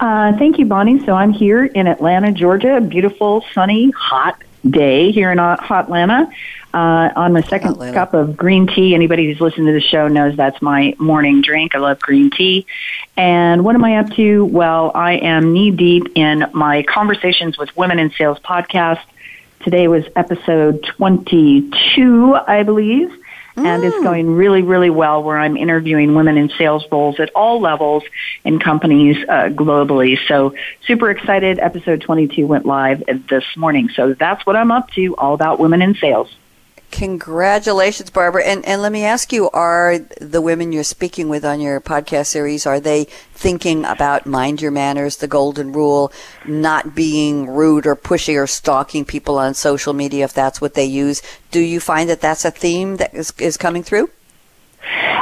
Uh, 0.00 0.36
thank 0.36 0.58
you, 0.58 0.66
Bonnie. 0.66 1.04
So 1.06 1.14
I'm 1.14 1.32
here 1.32 1.64
in 1.64 1.86
Atlanta, 1.86 2.32
Georgia. 2.32 2.76
A 2.76 2.80
beautiful, 2.80 3.44
sunny, 3.54 3.90
hot 3.92 4.36
day 4.68 5.10
here 5.10 5.32
in 5.32 5.38
hot 5.38 5.84
Atlanta 5.84 6.30
uh, 6.74 7.10
on 7.14 7.32
my 7.32 7.42
second 7.42 7.72
Atlanta. 7.72 7.94
cup 7.94 8.14
of 8.14 8.36
green 8.36 8.66
tea. 8.66 8.94
Anybody 8.94 9.26
who's 9.26 9.40
listened 9.40 9.66
to 9.66 9.72
the 9.72 9.80
show 9.80 10.08
knows 10.08 10.36
that's 10.36 10.60
my 10.62 10.94
morning 10.98 11.42
drink. 11.42 11.74
I 11.74 11.78
love 11.78 12.00
green 12.00 12.30
tea. 12.30 12.66
And 13.16 13.64
what 13.64 13.74
am 13.74 13.84
I 13.84 13.98
up 13.98 14.10
to? 14.14 14.44
Well, 14.44 14.90
I 14.94 15.14
am 15.14 15.52
knee 15.52 15.70
deep 15.70 16.12
in 16.14 16.46
my 16.52 16.82
Conversations 16.82 17.58
with 17.58 17.76
Women 17.76 17.98
in 17.98 18.10
Sales 18.12 18.38
podcast. 18.38 19.00
Today 19.60 19.86
was 19.86 20.04
episode 20.16 20.82
22, 20.96 22.34
I 22.34 22.62
believe. 22.62 23.12
And 23.54 23.84
it's 23.84 23.96
mm. 23.96 24.02
going 24.02 24.34
really, 24.34 24.62
really 24.62 24.88
well 24.88 25.22
where 25.22 25.38
I'm 25.38 25.58
interviewing 25.58 26.14
women 26.14 26.38
in 26.38 26.48
sales 26.56 26.86
roles 26.90 27.20
at 27.20 27.30
all 27.34 27.60
levels 27.60 28.02
in 28.44 28.58
companies 28.58 29.16
uh, 29.28 29.50
globally. 29.50 30.18
So 30.26 30.54
super 30.86 31.10
excited. 31.10 31.58
Episode 31.58 32.00
22 32.00 32.46
went 32.46 32.64
live 32.64 33.04
this 33.28 33.44
morning. 33.56 33.90
So 33.94 34.14
that's 34.14 34.46
what 34.46 34.56
I'm 34.56 34.70
up 34.70 34.90
to, 34.92 35.14
all 35.16 35.34
about 35.34 35.58
women 35.58 35.82
in 35.82 35.94
sales. 35.96 36.34
Congratulations, 36.92 38.10
Barbara. 38.10 38.44
And 38.44 38.64
and 38.66 38.82
let 38.82 38.92
me 38.92 39.02
ask 39.04 39.32
you, 39.32 39.48
are 39.50 39.98
the 40.20 40.42
women 40.42 40.72
you're 40.72 40.84
speaking 40.84 41.30
with 41.30 41.42
on 41.42 41.58
your 41.58 41.80
podcast 41.80 42.26
series, 42.26 42.66
are 42.66 42.78
they 42.78 43.04
thinking 43.32 43.86
about 43.86 44.26
mind 44.26 44.60
your 44.60 44.70
manners, 44.70 45.16
the 45.16 45.26
golden 45.26 45.72
rule, 45.72 46.12
not 46.46 46.94
being 46.94 47.48
rude 47.48 47.86
or 47.86 47.96
pushy 47.96 48.36
or 48.36 48.46
stalking 48.46 49.06
people 49.06 49.38
on 49.38 49.54
social 49.54 49.94
media 49.94 50.24
if 50.24 50.34
that's 50.34 50.60
what 50.60 50.74
they 50.74 50.84
use? 50.84 51.22
Do 51.50 51.60
you 51.60 51.80
find 51.80 52.10
that 52.10 52.20
that's 52.20 52.44
a 52.44 52.50
theme 52.50 52.96
that 52.98 53.14
is, 53.14 53.32
is 53.38 53.56
coming 53.56 53.82
through? 53.82 54.10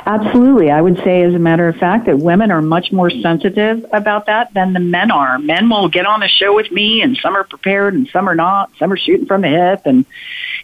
Absolutely. 0.07 0.73
I 0.73 0.81
would 0.81 0.97
say, 1.05 1.23
as 1.23 1.35
a 1.35 1.39
matter 1.39 1.69
of 1.69 1.77
fact, 1.77 2.07
that 2.07 2.19
women 2.19 2.51
are 2.51 2.63
much 2.63 2.91
more 2.91 3.11
sensitive 3.11 3.87
about 3.93 4.27
that 4.27 4.53
than 4.55 4.73
the 4.73 4.81
men 4.81 5.13
are. 5.13 5.39
Men 5.39 5.69
will 5.69 5.89
get 5.89 6.05
on 6.05 6.23
a 6.25 6.29
show 6.29 6.55
with 6.55 6.73
me, 6.73 7.03
and 7.03 7.17
some 7.17 7.37
are 7.37 7.45
prepared 7.45 7.95
and 7.95 8.09
some 8.09 8.29
are 8.29 8.35
not. 8.35 8.71
Some 8.79 8.93
are 8.93 8.97
shooting 8.97 9.27
from 9.27 9.43
the 9.43 9.49
hip 9.49 9.83
and, 9.85 10.05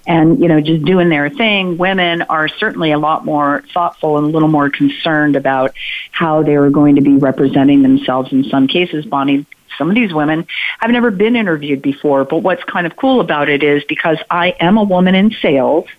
and, 0.06 0.40
you 0.40 0.48
know, 0.48 0.60
just 0.60 0.84
doing 0.84 1.08
their 1.08 1.28
thing. 1.28 1.76
Women 1.78 2.22
are 2.22 2.48
certainly 2.48 2.92
a 2.92 2.98
lot 2.98 3.24
more 3.24 3.64
thoughtful 3.74 4.18
and 4.18 4.26
a 4.26 4.30
little 4.30 4.48
more 4.48 4.70
concerned 4.70 5.36
about 5.36 5.74
how 6.12 6.42
they 6.42 6.54
are 6.54 6.70
going 6.70 6.96
to 6.96 7.02
be 7.02 7.16
representing 7.16 7.82
themselves 7.82 8.32
in 8.32 8.44
some 8.44 8.68
cases. 8.68 9.04
Bonnie, 9.04 9.46
some 9.78 9.88
of 9.88 9.94
these 9.94 10.14
women 10.14 10.46
have 10.78 10.90
never 10.90 11.10
been 11.10 11.36
interviewed 11.36 11.82
before, 11.82 12.24
but 12.24 12.38
what's 12.38 12.64
kind 12.64 12.86
of 12.86 12.96
cool 12.96 13.20
about 13.20 13.48
it 13.48 13.62
is 13.62 13.84
because 13.84 14.18
I 14.30 14.54
am 14.60 14.78
a 14.78 14.84
woman 14.84 15.14
in 15.14 15.30
sales– 15.42 15.86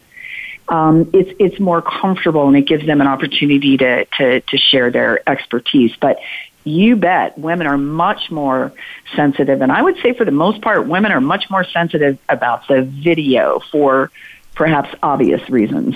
um, 0.70 1.10
it's 1.14 1.32
it's 1.40 1.60
more 1.60 1.82
comfortable 1.82 2.48
and 2.48 2.58
it 2.58 2.68
gives 2.68 2.86
them 2.86 3.00
an 3.02 3.08
opportunity 3.08 3.78
to 3.78 4.06
to 4.18 4.42
to 4.42 4.58
share 4.58 4.92
their 4.92 5.28
expertise. 5.30 5.96
But 6.00 6.20
you 6.68 6.96
bet 6.96 7.38
women 7.38 7.68
are 7.68 7.78
much 7.78 8.30
more 8.30 8.74
sensitive, 9.16 9.62
and 9.62 9.72
I 9.72 9.82
would 9.82 9.98
say 10.02 10.14
for 10.14 10.26
the 10.26 10.32
most 10.32 10.62
part, 10.62 10.88
women 10.88 11.12
are 11.12 11.22
much 11.22 11.50
more 11.50 11.64
sensitive 11.64 12.18
about 12.30 12.68
the 12.68 12.84
video 12.84 13.60
for 13.72 14.12
perhaps 14.56 14.94
obvious 15.02 15.50
reasons. 15.50 15.96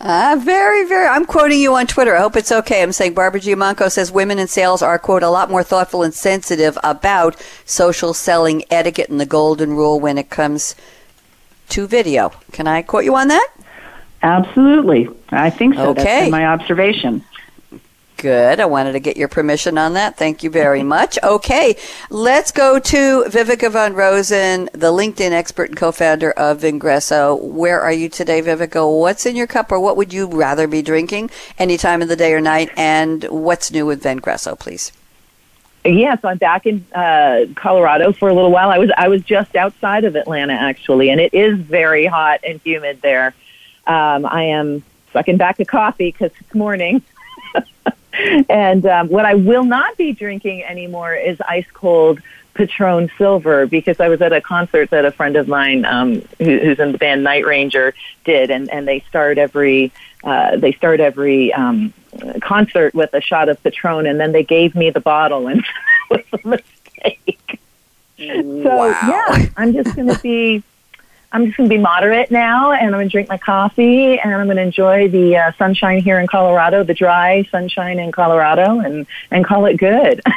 Uh, 0.00 0.36
very, 0.40 0.84
very. 0.88 1.06
I'm 1.06 1.24
quoting 1.24 1.60
you 1.60 1.74
on 1.74 1.86
Twitter. 1.86 2.16
I 2.16 2.20
hope 2.20 2.34
it's 2.34 2.50
okay. 2.50 2.82
I'm 2.82 2.90
saying 2.90 3.14
Barbara 3.14 3.40
Giamanco 3.40 3.88
says 3.88 4.10
women 4.10 4.40
in 4.40 4.48
sales 4.48 4.82
are, 4.82 4.98
quote, 4.98 5.22
a 5.22 5.30
lot 5.30 5.48
more 5.48 5.62
thoughtful 5.62 6.02
and 6.02 6.12
sensitive 6.12 6.76
about 6.82 7.40
social 7.64 8.12
selling 8.12 8.64
etiquette 8.68 9.10
and 9.10 9.20
the 9.20 9.26
golden 9.26 9.74
rule 9.74 10.00
when 10.00 10.18
it 10.18 10.28
comes 10.28 10.74
to 11.68 11.86
video. 11.86 12.32
Can 12.50 12.66
I 12.66 12.82
quote 12.82 13.04
you 13.04 13.14
on 13.14 13.28
that? 13.28 13.48
Absolutely. 14.22 15.08
I 15.30 15.50
think 15.50 15.74
so. 15.74 15.90
Okay. 15.90 16.02
That's 16.02 16.30
my 16.32 16.46
observation. 16.46 17.24
Good. 18.22 18.60
I 18.60 18.66
wanted 18.66 18.92
to 18.92 19.00
get 19.00 19.16
your 19.16 19.26
permission 19.26 19.76
on 19.76 19.94
that. 19.94 20.16
Thank 20.16 20.44
you 20.44 20.50
very 20.50 20.82
much. 20.94 21.18
Okay, 21.24 21.74
let's 22.08 22.52
go 22.52 22.78
to 22.78 23.24
Viveka 23.24 23.68
von 23.72 23.94
Rosen, 23.94 24.70
the 24.72 24.92
LinkedIn 24.92 25.32
expert 25.32 25.70
and 25.70 25.76
co-founder 25.76 26.30
of 26.30 26.60
Vengreso. 26.60 27.42
Where 27.42 27.80
are 27.80 27.90
you 27.90 28.08
today, 28.08 28.40
Viveka? 28.40 29.00
What's 29.00 29.26
in 29.26 29.34
your 29.34 29.48
cup, 29.48 29.72
or 29.72 29.80
what 29.80 29.96
would 29.96 30.12
you 30.12 30.28
rather 30.28 30.68
be 30.68 30.82
drinking 30.82 31.30
any 31.58 31.76
time 31.76 32.00
of 32.00 32.06
the 32.06 32.14
day 32.14 32.32
or 32.32 32.40
night? 32.40 32.70
And 32.76 33.24
what's 33.24 33.72
new 33.72 33.86
with 33.86 34.04
Vengreso, 34.04 34.56
please? 34.56 34.92
Yeah, 35.84 36.16
so 36.20 36.28
I'm 36.28 36.38
back 36.38 36.64
in 36.64 36.86
uh, 36.94 37.46
Colorado 37.56 38.12
for 38.12 38.28
a 38.28 38.34
little 38.34 38.52
while. 38.52 38.70
I 38.70 38.78
was 38.78 38.92
I 38.96 39.08
was 39.08 39.22
just 39.22 39.56
outside 39.56 40.04
of 40.04 40.14
Atlanta 40.14 40.52
actually, 40.52 41.10
and 41.10 41.20
it 41.20 41.34
is 41.34 41.58
very 41.58 42.06
hot 42.06 42.38
and 42.46 42.60
humid 42.62 43.02
there. 43.02 43.34
Um, 43.84 44.24
I 44.24 44.44
am 44.44 44.84
sucking 45.12 45.38
back 45.38 45.58
a 45.58 45.64
coffee 45.64 46.12
because 46.12 46.30
it's 46.38 46.54
morning. 46.54 47.02
and 48.48 48.86
um, 48.86 49.08
what 49.08 49.24
I 49.24 49.34
will 49.34 49.64
not 49.64 49.96
be 49.96 50.12
drinking 50.12 50.64
anymore 50.64 51.14
is 51.14 51.40
ice 51.40 51.66
cold 51.72 52.20
Patron 52.54 53.10
Silver 53.16 53.66
because 53.66 53.98
I 54.00 54.08
was 54.08 54.20
at 54.20 54.32
a 54.32 54.40
concert 54.40 54.90
that 54.90 55.04
a 55.04 55.10
friend 55.10 55.36
of 55.36 55.48
mine 55.48 55.84
um, 55.84 56.22
who, 56.38 56.58
who's 56.58 56.78
in 56.78 56.92
the 56.92 56.98
band 56.98 57.24
Night 57.24 57.46
Ranger 57.46 57.94
did, 58.24 58.50
and, 58.50 58.70
and 58.70 58.86
they 58.86 59.00
start 59.08 59.38
every 59.38 59.92
uh, 60.24 60.56
they 60.56 60.72
start 60.72 61.00
every 61.00 61.52
um, 61.52 61.92
concert 62.40 62.94
with 62.94 63.12
a 63.14 63.20
shot 63.20 63.48
of 63.48 63.62
Patron, 63.62 64.06
and 64.06 64.20
then 64.20 64.32
they 64.32 64.44
gave 64.44 64.74
me 64.74 64.90
the 64.90 65.00
bottle, 65.00 65.48
and 65.48 65.64
it 66.10 66.26
was 66.32 66.40
a 66.44 66.48
mistake. 66.48 67.60
Wow. 68.18 68.62
So 68.62 68.86
yeah, 69.08 69.46
I'm 69.56 69.72
just 69.72 69.96
going 69.96 70.08
to 70.08 70.18
be 70.20 70.62
I'm 71.32 71.46
just 71.46 71.56
going 71.56 71.68
to 71.68 71.74
be 71.74 71.80
moderate 71.80 72.30
now, 72.30 72.72
and 72.72 72.86
I'm 72.86 72.92
going 72.92 73.08
to 73.08 73.12
drink 73.12 73.28
my 73.28 73.38
coffee, 73.38 74.18
and 74.18 74.34
I'm 74.34 74.46
going 74.46 74.58
to 74.58 74.62
enjoy 74.62 75.08
the 75.08 75.36
uh, 75.36 75.52
sunshine 75.56 76.02
here 76.02 76.20
in 76.20 76.26
Colorado, 76.26 76.84
the 76.84 76.94
dry 76.94 77.42
sunshine 77.50 77.98
in 77.98 78.12
Colorado, 78.12 78.80
and 78.80 79.06
and 79.30 79.44
call 79.44 79.66
it 79.66 79.78
good. 79.78 80.20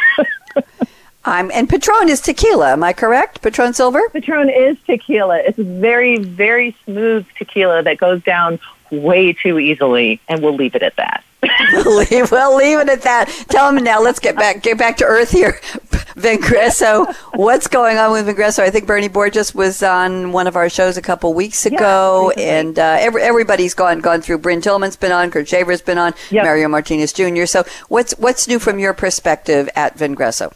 I'm 1.25 1.51
and 1.51 1.67
Patron 1.67 2.07
is 2.07 2.21
tequila. 2.21 2.73
Am 2.73 2.83
I 2.83 2.93
correct? 2.93 3.41
Patron 3.41 3.73
Silver. 3.73 4.01
Patron 4.13 4.49
is 4.49 4.77
tequila. 4.85 5.39
It's 5.39 5.57
very 5.57 6.17
very 6.17 6.75
smooth 6.85 7.25
tequila 7.37 7.83
that 7.83 7.97
goes 7.97 8.23
down 8.23 8.59
way 8.91 9.33
too 9.33 9.59
easily, 9.59 10.19
and 10.27 10.41
we'll 10.41 10.55
leave 10.55 10.75
it 10.75 10.83
at 10.83 10.95
that. 10.97 11.23
we'll, 11.73 11.97
leave, 11.97 12.79
it 12.79 12.89
at 12.89 13.01
that. 13.03 13.27
Tell 13.49 13.71
them 13.71 13.83
now. 13.83 14.01
Let's 14.01 14.19
get 14.19 14.35
back 14.35 14.63
get 14.63 14.77
back 14.77 14.97
to 14.97 15.05
earth 15.05 15.31
here. 15.31 15.59
Vengreso, 16.15 17.13
what's 17.33 17.67
going 17.67 17.97
on 17.97 18.11
with 18.11 18.25
Vengreso? 18.25 18.63
I 18.63 18.69
think 18.69 18.87
Bernie 18.87 19.09
Borges 19.09 19.53
was 19.53 19.83
on 19.83 20.31
one 20.31 20.47
of 20.47 20.55
our 20.55 20.69
shows 20.69 20.97
a 20.97 21.01
couple 21.01 21.33
weeks 21.33 21.65
ago, 21.65 22.31
yeah, 22.37 22.59
and 22.59 22.79
uh, 22.79 22.97
every, 22.99 23.21
everybody's 23.21 23.73
gone 23.73 23.99
gone 23.99 24.21
through. 24.21 24.39
Brynne 24.39 24.63
Tillman's 24.63 24.95
been 24.95 25.11
on, 25.11 25.29
Kurt 25.29 25.47
Shaver's 25.47 25.81
been 25.81 25.97
on, 25.97 26.13
yep. 26.31 26.45
Mario 26.45 26.69
Martinez 26.69 27.11
Jr. 27.11 27.45
So, 27.45 27.65
what's 27.89 28.13
what's 28.13 28.47
new 28.47 28.59
from 28.59 28.79
your 28.79 28.93
perspective 28.93 29.69
at 29.75 29.97
Vengreso? 29.97 30.53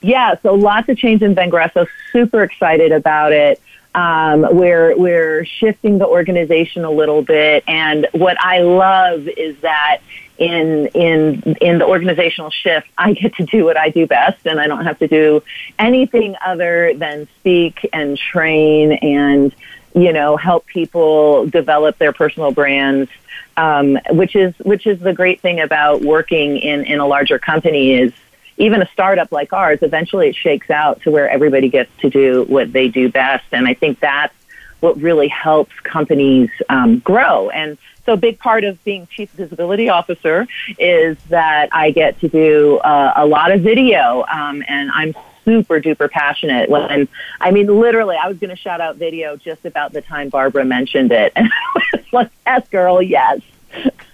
Yeah, 0.00 0.34
so 0.42 0.54
lots 0.54 0.88
of 0.88 0.98
change 0.98 1.22
in 1.22 1.34
Vengresso. 1.34 1.86
Super 2.12 2.42
excited 2.42 2.92
about 2.92 3.32
it. 3.32 3.60
Um, 3.94 4.46
we're 4.52 4.96
we're 4.96 5.44
shifting 5.44 5.98
the 5.98 6.06
organization 6.06 6.84
a 6.84 6.90
little 6.90 7.22
bit, 7.22 7.64
and 7.66 8.06
what 8.12 8.36
I 8.40 8.60
love 8.60 9.26
is 9.28 9.58
that 9.60 10.00
in 10.38 10.86
in 10.88 11.56
in 11.60 11.78
the 11.78 11.86
organizational 11.86 12.50
shift, 12.50 12.86
I 12.96 13.12
get 13.14 13.34
to 13.36 13.46
do 13.46 13.64
what 13.64 13.76
I 13.76 13.90
do 13.90 14.06
best, 14.06 14.46
and 14.46 14.60
I 14.60 14.66
don't 14.66 14.84
have 14.84 14.98
to 15.00 15.08
do 15.08 15.42
anything 15.78 16.36
other 16.44 16.94
than 16.94 17.28
speak 17.40 17.88
and 17.92 18.16
train 18.16 18.92
and 18.92 19.54
you 19.94 20.12
know 20.12 20.36
help 20.36 20.66
people 20.66 21.46
develop 21.46 21.98
their 21.98 22.12
personal 22.12 22.52
brands. 22.52 23.10
Um, 23.56 23.98
which 24.10 24.36
is 24.36 24.54
which 24.58 24.86
is 24.86 25.00
the 25.00 25.12
great 25.12 25.40
thing 25.40 25.58
about 25.58 26.02
working 26.02 26.58
in 26.58 26.84
in 26.84 27.00
a 27.00 27.06
larger 27.06 27.40
company 27.40 27.94
is 27.94 28.12
even 28.58 28.82
a 28.82 28.88
startup 28.92 29.32
like 29.32 29.52
ours, 29.52 29.78
eventually 29.82 30.28
it 30.28 30.36
shakes 30.36 30.70
out 30.70 31.02
to 31.02 31.10
where 31.10 31.28
everybody 31.30 31.68
gets 31.68 31.90
to 32.00 32.10
do 32.10 32.44
what 32.48 32.72
they 32.72 32.88
do 32.88 33.08
best. 33.08 33.44
And 33.52 33.66
I 33.66 33.74
think 33.74 34.00
that's 34.00 34.34
what 34.80 35.00
really 35.00 35.28
helps 35.28 35.72
companies 35.80 36.50
um, 36.68 36.98
grow. 36.98 37.50
And 37.50 37.78
so 38.04 38.14
a 38.14 38.16
big 38.16 38.38
part 38.38 38.64
of 38.64 38.82
being 38.84 39.06
chief 39.06 39.30
visibility 39.32 39.88
officer 39.88 40.46
is 40.78 41.18
that 41.28 41.68
I 41.72 41.90
get 41.90 42.18
to 42.20 42.28
do 42.28 42.78
uh, 42.78 43.12
a 43.16 43.26
lot 43.26 43.52
of 43.52 43.60
video, 43.60 44.24
um, 44.32 44.64
and 44.66 44.90
I'm 44.92 45.14
super 45.44 45.80
duper 45.80 46.10
passionate 46.10 46.68
when 46.68 47.08
I 47.40 47.50
mean 47.50 47.66
literally 47.66 48.16
I 48.16 48.28
was 48.28 48.38
going 48.38 48.50
to 48.50 48.56
shout 48.56 48.80
out 48.80 48.96
video 48.96 49.36
just 49.36 49.64
about 49.64 49.92
the 49.92 50.02
time 50.02 50.30
Barbara 50.30 50.64
mentioned 50.64 51.12
it, 51.12 51.32
and 51.36 51.50
I 51.52 51.80
was 51.92 52.12
like, 52.12 52.30
"Yes, 52.46 52.68
girl, 52.68 53.02
yes." 53.02 53.40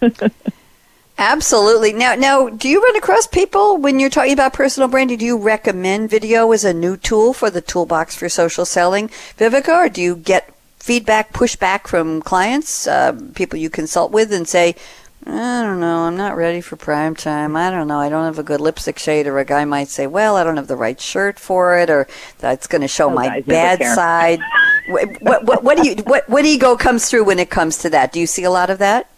Absolutely. 1.17 1.93
Now, 1.93 2.15
now, 2.17 2.49
do 2.49 2.69
you 2.69 2.83
run 2.83 2.97
across 2.97 3.27
people 3.27 3.77
when 3.77 4.01
you're 4.01 4.11
talking 4.11 4.33
about 4.33 4.53
personal 4.53 4.89
branding? 4.89 5.19
Do 5.19 5.25
you 5.25 5.39
recommend 5.39 6.11
video 6.11 6.51
as 6.51 6.65
a 6.65 6.75
new 6.75 6.97
tool 6.97 7.33
for 7.33 7.51
the 7.51 7.61
toolbox 7.61 8.17
for 8.17 8.29
social 8.29 8.65
selling, 8.65 9.09
Viveka, 9.39 9.87
or 9.87 9.89
do 9.89 10.03
you 10.03 10.17
get 10.17 10.53
feedback, 10.79 11.33
pushback 11.33 11.87
from 11.87 12.21
clients, 12.21 12.87
uh, 12.87 13.19
people 13.35 13.59
you 13.59 13.71
consult 13.71 14.11
with, 14.11 14.33
and 14.33 14.49
say, 14.49 14.75
I 15.25 15.63
don't 15.63 15.81
know, 15.81 16.01
I'm 16.01 16.17
not 16.17 16.37
ready 16.37 16.61
for 16.61 16.77
prime 16.77 17.15
time. 17.15 17.57
I 17.57 17.71
don't 17.71 17.89
know, 17.89 17.99
I 18.01 18.09
don't 18.09 18.27
have 18.27 18.39
a 18.39 18.43
good 18.43 18.61
lipstick 18.61 18.99
shade, 18.99 19.27
or 19.27 19.39
a 19.39 19.45
guy 19.45 19.65
might 19.65 19.89
say, 19.89 20.07
Well, 20.07 20.37
I 20.37 20.45
don't 20.45 20.59
have 20.59 20.69
the 20.69 20.77
right 20.77 21.01
shirt 21.01 21.39
for 21.39 21.79
it, 21.79 21.89
or 21.89 22.07
that's 22.39 22.67
going 22.67 22.83
to 22.83 22.89
show 22.89 23.07
oh, 23.07 23.15
my 23.15 23.41
bad 23.41 23.79
side. 23.83 24.41
what, 24.89 25.23
what, 25.23 25.45
what, 25.45 25.65
what 25.65 25.79
do 25.79 25.89
you 25.89 25.95
what 26.03 26.29
what 26.29 26.45
ego 26.45 26.77
comes 26.77 27.09
through 27.09 27.25
when 27.25 27.39
it 27.39 27.49
comes 27.49 27.79
to 27.79 27.91
that? 27.91 28.13
Do 28.13 28.21
you 28.21 28.27
see 28.27 28.45
a 28.45 28.51
lot 28.51 28.69
of 28.69 28.79
that? 28.81 29.09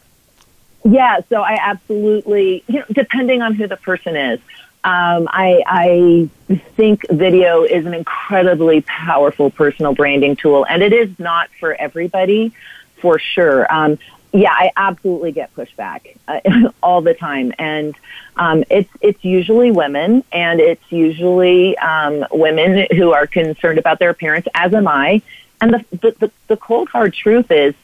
Yeah, 0.87 1.19
so 1.29 1.43
I 1.43 1.59
absolutely, 1.61 2.63
you 2.69 2.79
know, 2.79 2.85
depending 2.93 3.43
on 3.43 3.55
who 3.55 3.67
the 3.67 3.77
person 3.77 4.15
is, 4.15 4.41
um, 4.85 5.29
I, 5.29 5.65
I 5.67 6.31
think 6.77 7.05
video 7.11 7.65
is 7.65 7.87
an 7.87 7.95
incredibly 7.95 8.83
powerful 8.83 9.51
personal 9.51 9.95
branding 9.95 10.37
tool, 10.37 10.65
and 10.65 10.85
it 10.85 10.93
is 10.93 11.11
not 11.19 11.51
for 11.59 11.75
everybody, 11.75 12.53
for 13.01 13.19
sure. 13.19 13.67
Um, 13.73 13.99
yeah, 14.33 14.53
I 14.53 14.71
absolutely 14.77 15.33
get 15.33 15.53
pushback 15.57 16.17
uh, 16.29 16.41
all 16.85 17.01
the 17.01 17.15
time, 17.15 17.53
and 17.59 17.97
um, 18.37 18.63
it's 18.71 18.91
it's 19.01 19.25
usually 19.25 19.73
women, 19.73 20.23
and 20.31 20.61
it's 20.61 20.93
usually 20.93 21.77
um, 21.79 22.25
women 22.31 22.87
who 22.93 23.11
are 23.11 23.27
concerned 23.27 23.81
about 23.81 23.99
their 23.99 24.11
appearance, 24.11 24.47
as 24.55 24.73
am 24.73 24.87
I. 24.87 25.21
And 25.61 25.75
the 25.75 25.85
the, 25.91 26.11
the, 26.21 26.33
the 26.47 26.57
cold 26.57 26.91
hard 26.91 27.13
truth 27.13 27.51
is, 27.51 27.75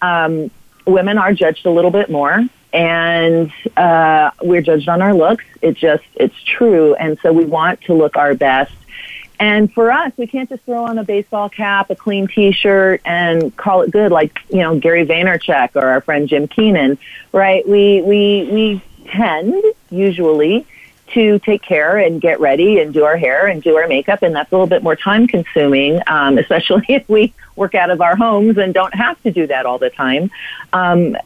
um, 0.00 0.52
women 0.86 1.18
are 1.18 1.32
judged 1.32 1.66
a 1.66 1.70
little 1.70 1.90
bit 1.90 2.10
more 2.10 2.44
and 2.74 3.52
uh, 3.76 4.32
we're 4.42 4.60
judged 4.60 4.88
on 4.88 5.00
our 5.00 5.14
looks. 5.14 5.44
It 5.62 5.76
just 5.76 6.04
it's 6.16 6.34
true, 6.42 6.94
and 6.96 7.16
so 7.22 7.32
we 7.32 7.44
want 7.44 7.82
to 7.82 7.94
look 7.94 8.16
our 8.16 8.34
best. 8.34 8.72
And 9.38 9.72
for 9.72 9.90
us, 9.90 10.12
we 10.16 10.26
can't 10.26 10.48
just 10.48 10.64
throw 10.64 10.84
on 10.84 10.98
a 10.98 11.04
baseball 11.04 11.48
cap, 11.48 11.90
a 11.90 11.96
clean 11.96 12.28
T-shirt, 12.28 13.00
and 13.04 13.56
call 13.56 13.82
it 13.82 13.92
good, 13.92 14.10
like 14.10 14.38
you 14.50 14.58
know 14.58 14.78
Gary 14.78 15.06
Vaynerchuk 15.06 15.76
or 15.76 15.86
our 15.86 16.00
friend 16.00 16.28
Jim 16.28 16.48
Keenan, 16.48 16.98
right? 17.32 17.66
We 17.66 18.02
we 18.02 18.48
we 18.50 18.82
tend 19.06 19.64
usually 19.90 20.66
to 21.14 21.38
take 21.40 21.62
care 21.62 21.96
and 21.96 22.20
get 22.20 22.40
ready 22.40 22.80
and 22.80 22.92
do 22.92 23.04
our 23.04 23.16
hair 23.16 23.46
and 23.46 23.62
do 23.62 23.76
our 23.76 23.88
makeup, 23.88 24.22
and 24.22 24.34
that's 24.34 24.52
a 24.52 24.54
little 24.54 24.66
bit 24.66 24.82
more 24.82 24.96
time 24.96 25.26
consuming, 25.26 26.00
um, 26.06 26.38
especially 26.44 26.84
if 26.88 27.08
we 27.08 27.32
work 27.56 27.74
out 27.74 27.90
of 27.90 28.00
our 28.00 28.16
homes 28.16 28.58
and 28.58 28.74
don't 28.74 28.94
have 28.94 29.20
to 29.22 29.30
do 29.30 29.46
that 29.46 29.66
all 29.66 29.78
the 29.78 29.90
time. 29.90 30.30
Um, 30.72 31.16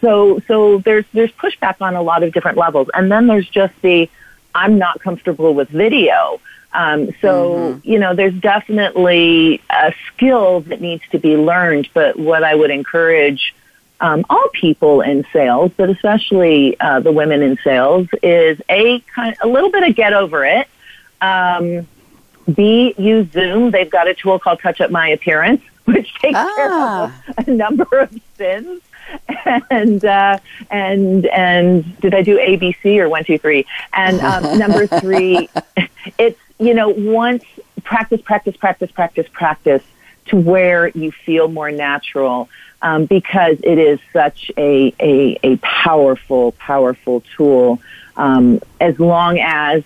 so, 0.00 0.40
so 0.48 0.78
there's 0.78 1.04
there's 1.12 1.32
pushback 1.32 1.76
on 1.80 1.94
a 1.94 2.02
lot 2.02 2.22
of 2.22 2.32
different 2.32 2.56
levels, 2.56 2.88
and 2.94 3.10
then 3.10 3.26
there's 3.26 3.48
just 3.48 3.74
the 3.82 4.08
I'm 4.54 4.78
not 4.78 5.00
comfortable 5.00 5.54
with 5.54 5.68
video. 5.68 6.40
Um, 6.72 7.10
so, 7.20 7.54
mm-hmm. 7.54 7.88
you 7.88 7.98
know, 8.00 8.14
there's 8.14 8.34
definitely 8.34 9.62
a 9.70 9.94
skill 10.08 10.60
that 10.62 10.80
needs 10.80 11.04
to 11.12 11.18
be 11.18 11.36
learned, 11.36 11.88
but 11.94 12.18
what 12.18 12.42
I 12.42 12.54
would 12.54 12.70
encourage 12.70 13.54
um, 14.00 14.24
all 14.28 14.48
people 14.52 15.00
in 15.00 15.24
sales, 15.32 15.72
but 15.76 15.88
especially 15.90 16.78
uh, 16.80 17.00
the 17.00 17.12
women 17.12 17.42
in 17.42 17.58
sales, 17.62 18.08
is 18.22 18.60
a 18.68 19.00
kind 19.14 19.36
a 19.42 19.48
little 19.48 19.70
bit 19.70 19.82
of 19.88 19.94
get 19.94 20.12
over 20.12 20.44
it. 20.44 20.68
Um, 21.20 21.86
B 22.52 22.94
use 22.98 23.30
Zoom. 23.32 23.70
They've 23.70 23.90
got 23.90 24.08
a 24.08 24.14
tool 24.14 24.38
called 24.38 24.60
Touch 24.60 24.80
Up 24.80 24.90
My 24.90 25.08
Appearance, 25.08 25.62
which 25.84 26.12
takes 26.14 26.36
ah. 26.36 26.52
care 26.56 27.38
of 27.38 27.46
a, 27.48 27.50
a 27.50 27.54
number 27.54 27.98
of 27.98 28.20
sins. 28.36 28.82
And 29.70 30.04
uh, 30.04 30.38
and 30.70 31.26
and 31.26 32.00
did 32.00 32.14
I 32.14 32.22
do 32.22 32.38
ABC 32.38 32.98
or 32.98 33.08
one 33.08 33.24
two 33.24 33.38
three? 33.38 33.66
And 33.92 34.20
um, 34.20 34.58
number 34.58 34.86
three, 34.86 35.48
it's 36.18 36.40
you 36.58 36.74
know 36.74 36.88
once 36.88 37.44
practice, 37.84 38.20
practice, 38.22 38.56
practice, 38.56 38.90
practice, 38.90 39.26
practice 39.32 39.82
to 40.26 40.36
where 40.36 40.88
you 40.88 41.12
feel 41.12 41.48
more 41.48 41.70
natural 41.70 42.48
um, 42.84 43.06
because 43.06 43.56
it 43.64 43.78
is 43.78 43.98
such 44.12 44.52
a, 44.58 44.94
a, 45.00 45.38
a 45.42 45.56
powerful, 45.56 46.52
powerful 46.52 47.22
tool. 47.34 47.80
Um, 48.16 48.60
as 48.78 49.00
long 49.00 49.38
as, 49.40 49.82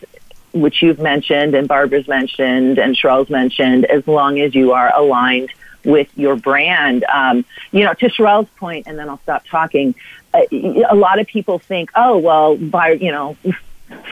which 0.52 0.82
you've 0.82 0.98
mentioned 0.98 1.54
and 1.54 1.68
Barbara's 1.68 2.08
mentioned 2.08 2.78
and 2.78 2.96
Charrele's 2.96 3.30
mentioned, 3.30 3.84
as 3.84 4.06
long 4.08 4.40
as 4.40 4.52
you 4.54 4.72
are 4.72 4.92
aligned 4.94 5.50
with 5.84 6.08
your 6.18 6.34
brand. 6.34 7.04
Um, 7.04 7.44
you 7.70 7.84
know, 7.84 7.94
to 7.94 8.08
Charrele's 8.08 8.50
point, 8.56 8.88
and 8.88 8.98
then 8.98 9.08
I'll 9.08 9.20
stop 9.20 9.46
talking. 9.46 9.94
Uh, 10.34 10.40
a 10.50 10.96
lot 10.96 11.20
of 11.20 11.28
people 11.28 11.60
think, 11.60 11.90
oh, 11.94 12.18
well, 12.18 12.56
by, 12.56 12.90
you 12.90 13.12
know, 13.12 13.36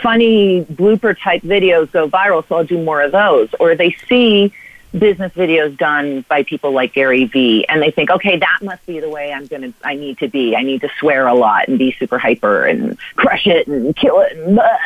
funny 0.01 0.64
blooper 0.64 1.18
type 1.20 1.42
videos 1.42 1.90
go 1.90 2.09
viral, 2.09 2.46
so 2.49 2.57
I'll 2.59 2.64
do 2.64 2.83
more 2.83 3.03
of 3.03 3.11
those. 3.11 3.49
Or 3.59 3.75
they 3.75 3.96
see 4.09 4.53
business 4.98 5.32
videos 5.32 5.76
done 5.76 6.24
by 6.28 6.42
people 6.42 6.72
like 6.72 6.92
Gary 6.92 7.24
Vee 7.24 7.66
and 7.68 7.82
they 7.82 7.90
think, 7.90 8.11
okay, 8.11 8.38
that 8.38 8.59
must 8.62 8.85
be 8.87 9.00
the 9.00 9.09
way 9.09 9.32
I'm 9.32 9.46
to, 9.48 9.72
I 9.85 9.94
need 9.94 10.18
to 10.18 10.28
be. 10.28 10.56
I 10.56 10.62
need 10.62 10.80
to 10.82 10.88
swear 10.98 11.26
a 11.26 11.35
lot 11.35 11.68
and 11.68 11.78
be 11.78 11.92
super 11.98 12.18
hyper 12.18 12.64
and 12.64 12.98
crush 13.16 13.46
it 13.46 13.66
and 13.66 13.94
kill 13.96 14.20
it. 14.20 14.37
And, 14.37 14.56
blah. 14.56 14.78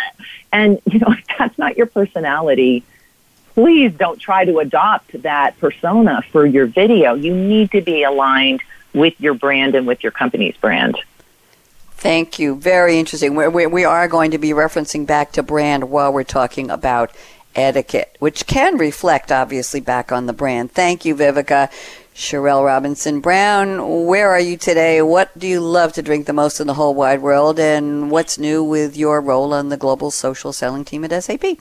and 0.53 0.81
you 0.87 0.99
know, 0.99 1.09
if 1.13 1.25
that's 1.39 1.59
not 1.59 1.77
your 1.77 1.87
personality, 1.87 2.85
please 3.55 3.93
don't 3.93 4.19
try 4.19 4.45
to 4.45 4.59
adopt 4.59 5.23
that 5.23 5.59
persona 5.59 6.23
for 6.31 6.47
your 6.47 6.67
video. 6.67 7.15
You 7.15 7.35
need 7.35 7.71
to 7.73 7.81
be 7.81 8.03
aligned 8.03 8.63
with 8.95 9.21
your 9.21 9.35
brand 9.35 9.75
and 9.75 9.87
with 9.87 10.03
your 10.03 10.13
company's 10.13 10.57
brand. 10.57 10.97
Thank 11.93 12.39
you. 12.39 12.57
Very 12.57 12.99
interesting. 12.99 13.35
we 13.35 13.67
we 13.67 13.85
are 13.85 14.09
going 14.09 14.31
to 14.31 14.39
be 14.39 14.51
referencing 14.51 15.07
back 15.07 15.33
to 15.33 15.43
brand 15.43 15.91
while 15.91 16.11
we're 16.11 16.25
talking 16.25 16.71
about 16.71 17.11
etiquette, 17.55 18.17
which 18.19 18.47
can 18.47 18.77
reflect 18.77 19.33
obviously 19.33 19.81
back 19.81 20.13
on 20.13 20.27
the 20.27 20.33
brand. 20.33 20.73
Thank 20.73 21.05
you, 21.05 21.15
Viveka. 21.15 21.71
Charrele 22.15 22.67
Robinson 22.67 23.21
Brown, 23.21 24.05
where 24.05 24.29
are 24.29 24.41
you 24.41 24.59
today? 24.59 25.01
What 25.01 25.37
do 25.39 25.47
you 25.47 25.61
love 25.61 25.95
to 25.95 26.03
drink 26.03 26.27
the 26.27 26.35
most 26.35 26.61
in 26.61 26.67
the 26.67 26.75
whole 26.75 26.95
wide 26.95 27.23
world? 27.23 27.59
And 27.59 28.11
what's 28.11 28.39
new 28.39 28.63
with 28.63 28.95
your 28.95 29.23
role 29.23 29.55
on 29.55 29.71
the 29.71 29.79
global 29.79 30.11
social 30.11 30.53
selling 30.53 30.85
team 30.85 31.03
at 31.05 31.23
SAP? 31.23 31.59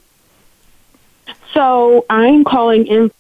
So 1.54 2.06
I'm 2.10 2.44
calling 2.44 3.12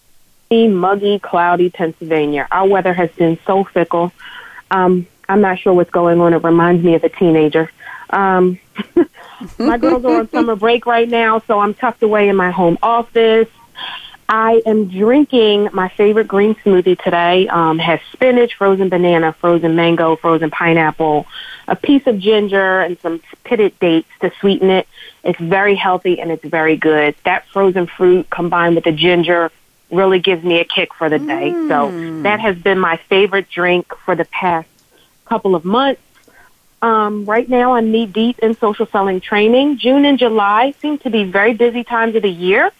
in 0.49 0.75
muggy, 0.75 1.19
cloudy 1.19 1.69
Pennsylvania. 1.69 2.47
Our 2.51 2.67
weather 2.67 2.93
has 2.93 3.11
been 3.11 3.37
so 3.45 3.63
fickle. 3.63 4.11
Um, 4.71 5.07
I'm 5.29 5.41
not 5.41 5.59
sure 5.59 5.73
what's 5.73 5.91
going 5.91 6.19
on. 6.19 6.33
It 6.33 6.43
reminds 6.43 6.83
me 6.83 6.95
of 6.95 7.03
a 7.03 7.09
teenager. 7.09 7.71
Um, 8.09 8.59
my 9.59 9.77
girls 9.77 10.05
are 10.05 10.19
on 10.19 10.29
summer 10.29 10.55
break 10.55 10.85
right 10.85 11.07
now, 11.07 11.39
so 11.47 11.59
I'm 11.59 11.73
tucked 11.73 12.03
away 12.03 12.29
in 12.29 12.35
my 12.35 12.51
home 12.51 12.77
office. 12.81 13.47
I 14.27 14.61
am 14.67 14.89
drinking 14.89 15.69
my 15.73 15.89
favorite 15.89 16.27
green 16.27 16.53
smoothie 16.53 17.01
today. 17.01 17.47
Um, 17.47 17.79
has 17.79 17.99
spinach, 18.13 18.53
frozen 18.55 18.87
banana, 18.87 19.33
frozen 19.33 19.75
mango, 19.75 20.15
frozen 20.15 20.51
pineapple, 20.51 21.25
a 21.67 21.75
piece 21.75 22.05
of 22.05 22.19
ginger, 22.19 22.81
and 22.81 22.99
some 22.99 23.21
pitted 23.43 23.77
dates 23.79 24.09
to 24.21 24.31
sweeten 24.39 24.69
it. 24.69 24.87
It's 25.23 25.39
very 25.39 25.75
healthy 25.75 26.21
and 26.21 26.31
it's 26.31 26.45
very 26.45 26.77
good. 26.77 27.15
That 27.25 27.47
frozen 27.47 27.87
fruit 27.87 28.29
combined 28.29 28.75
with 28.75 28.83
the 28.83 28.91
ginger 28.91 29.51
really 29.91 30.19
gives 30.19 30.43
me 30.43 30.59
a 30.59 30.65
kick 30.65 30.93
for 30.93 31.09
the 31.09 31.17
day. 31.17 31.51
Mm. 31.51 31.67
So 31.67 32.21
that 32.21 32.39
has 32.39 32.55
been 32.55 32.79
my 32.79 32.97
favorite 32.97 33.49
drink 33.49 33.91
for 34.05 34.15
the 34.15 34.25
past 34.25 34.69
couple 35.25 35.55
of 35.55 35.65
months. 35.65 36.01
Um, 36.81 37.25
right 37.25 37.47
now, 37.47 37.73
I'm 37.73 37.91
knee 37.91 38.05
deep 38.05 38.39
in 38.39 38.55
social 38.55 38.85
selling 38.85 39.19
training. 39.19 39.77
June 39.77 40.05
and 40.05 40.17
July 40.17 40.73
seem 40.81 40.97
to 40.99 41.09
be 41.09 41.23
very 41.25 41.53
busy 41.53 41.83
times 41.83 42.15
of 42.15 42.21
the 42.21 42.29
year. 42.29 42.71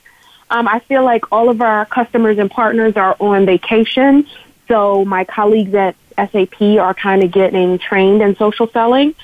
Um, 0.49 0.67
I 0.67 0.79
feel 0.79 1.03
like 1.03 1.31
all 1.31 1.49
of 1.49 1.62
our 1.62 1.85
customers 1.85 2.38
and 2.39 2.49
partners 2.49 2.95
are 2.95 3.15
on 3.19 3.45
vacation, 3.45 4.25
so 4.67 5.05
my 5.05 5.23
colleagues 5.23 5.73
at 5.73 5.95
SAP 6.17 6.62
are 6.62 6.93
kind 6.93 7.23
of 7.23 7.31
getting 7.31 7.77
trained 7.77 8.21
in 8.21 8.35
social 8.35 8.67
selling, 8.67 9.15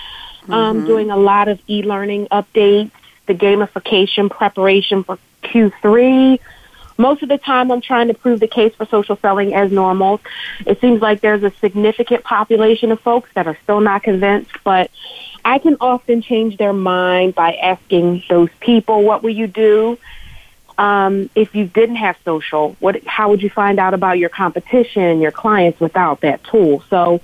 um, 0.49 0.77
mm-hmm. 0.77 0.87
doing 0.87 1.09
a 1.09 1.17
lot 1.17 1.47
of 1.47 1.59
e-learning 1.67 2.27
updates, 2.27 2.91
the 3.25 3.33
gamification 3.33 4.29
preparation 4.29 5.03
for 5.03 5.17
Q3. 5.43 6.39
Most 6.97 7.23
of 7.23 7.29
the 7.29 7.37
time, 7.37 7.71
I'm 7.71 7.81
trying 7.81 8.07
to 8.07 8.13
prove 8.13 8.39
the 8.39 8.47
case 8.47 8.73
for 8.75 8.85
social 8.85 9.15
selling 9.17 9.53
as 9.53 9.71
normal. 9.71 10.21
It 10.65 10.79
seems 10.79 11.01
like 11.01 11.21
there's 11.21 11.43
a 11.43 11.51
significant 11.59 12.23
population 12.23 12.91
of 12.91 12.99
folks 13.01 13.29
that 13.35 13.47
are 13.47 13.57
still 13.63 13.81
not 13.81 14.03
convinced, 14.03 14.51
but 14.63 14.89
I 15.43 15.59
can 15.59 15.77
often 15.81 16.21
change 16.21 16.57
their 16.57 16.73
mind 16.73 17.35
by 17.35 17.55
asking 17.55 18.23
those 18.29 18.49
people, 18.59 19.03
what 19.03 19.23
will 19.23 19.31
you 19.31 19.47
do? 19.47 19.97
um, 20.77 21.29
if 21.35 21.55
you 21.55 21.65
didn't 21.65 21.97
have 21.97 22.17
social, 22.25 22.75
what, 22.79 23.05
how 23.05 23.29
would 23.29 23.41
you 23.41 23.49
find 23.49 23.79
out 23.79 23.93
about 23.93 24.17
your 24.17 24.29
competition, 24.29 25.21
your 25.21 25.31
clients 25.31 25.79
without 25.79 26.21
that 26.21 26.43
tool? 26.43 26.83
So 26.89 27.21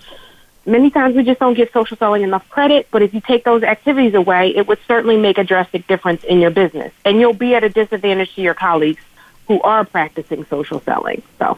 many 0.65 0.89
times 0.89 1.15
we 1.15 1.23
just 1.23 1.39
don't 1.39 1.53
give 1.53 1.69
social 1.71 1.97
selling 1.97 2.23
enough 2.23 2.47
credit, 2.49 2.87
but 2.91 3.01
if 3.01 3.13
you 3.13 3.21
take 3.21 3.43
those 3.43 3.63
activities 3.63 4.13
away, 4.13 4.55
it 4.55 4.67
would 4.67 4.79
certainly 4.87 5.17
make 5.17 5.37
a 5.37 5.43
drastic 5.43 5.87
difference 5.87 6.23
in 6.23 6.39
your 6.39 6.51
business. 6.51 6.93
And 7.03 7.19
you'll 7.19 7.33
be 7.33 7.55
at 7.55 7.63
a 7.63 7.69
disadvantage 7.69 8.35
to 8.35 8.41
your 8.41 8.53
colleagues 8.53 9.03
who 9.51 9.61
are 9.63 9.83
practicing 9.83 10.45
social 10.45 10.79
selling. 10.79 11.21
So 11.37 11.57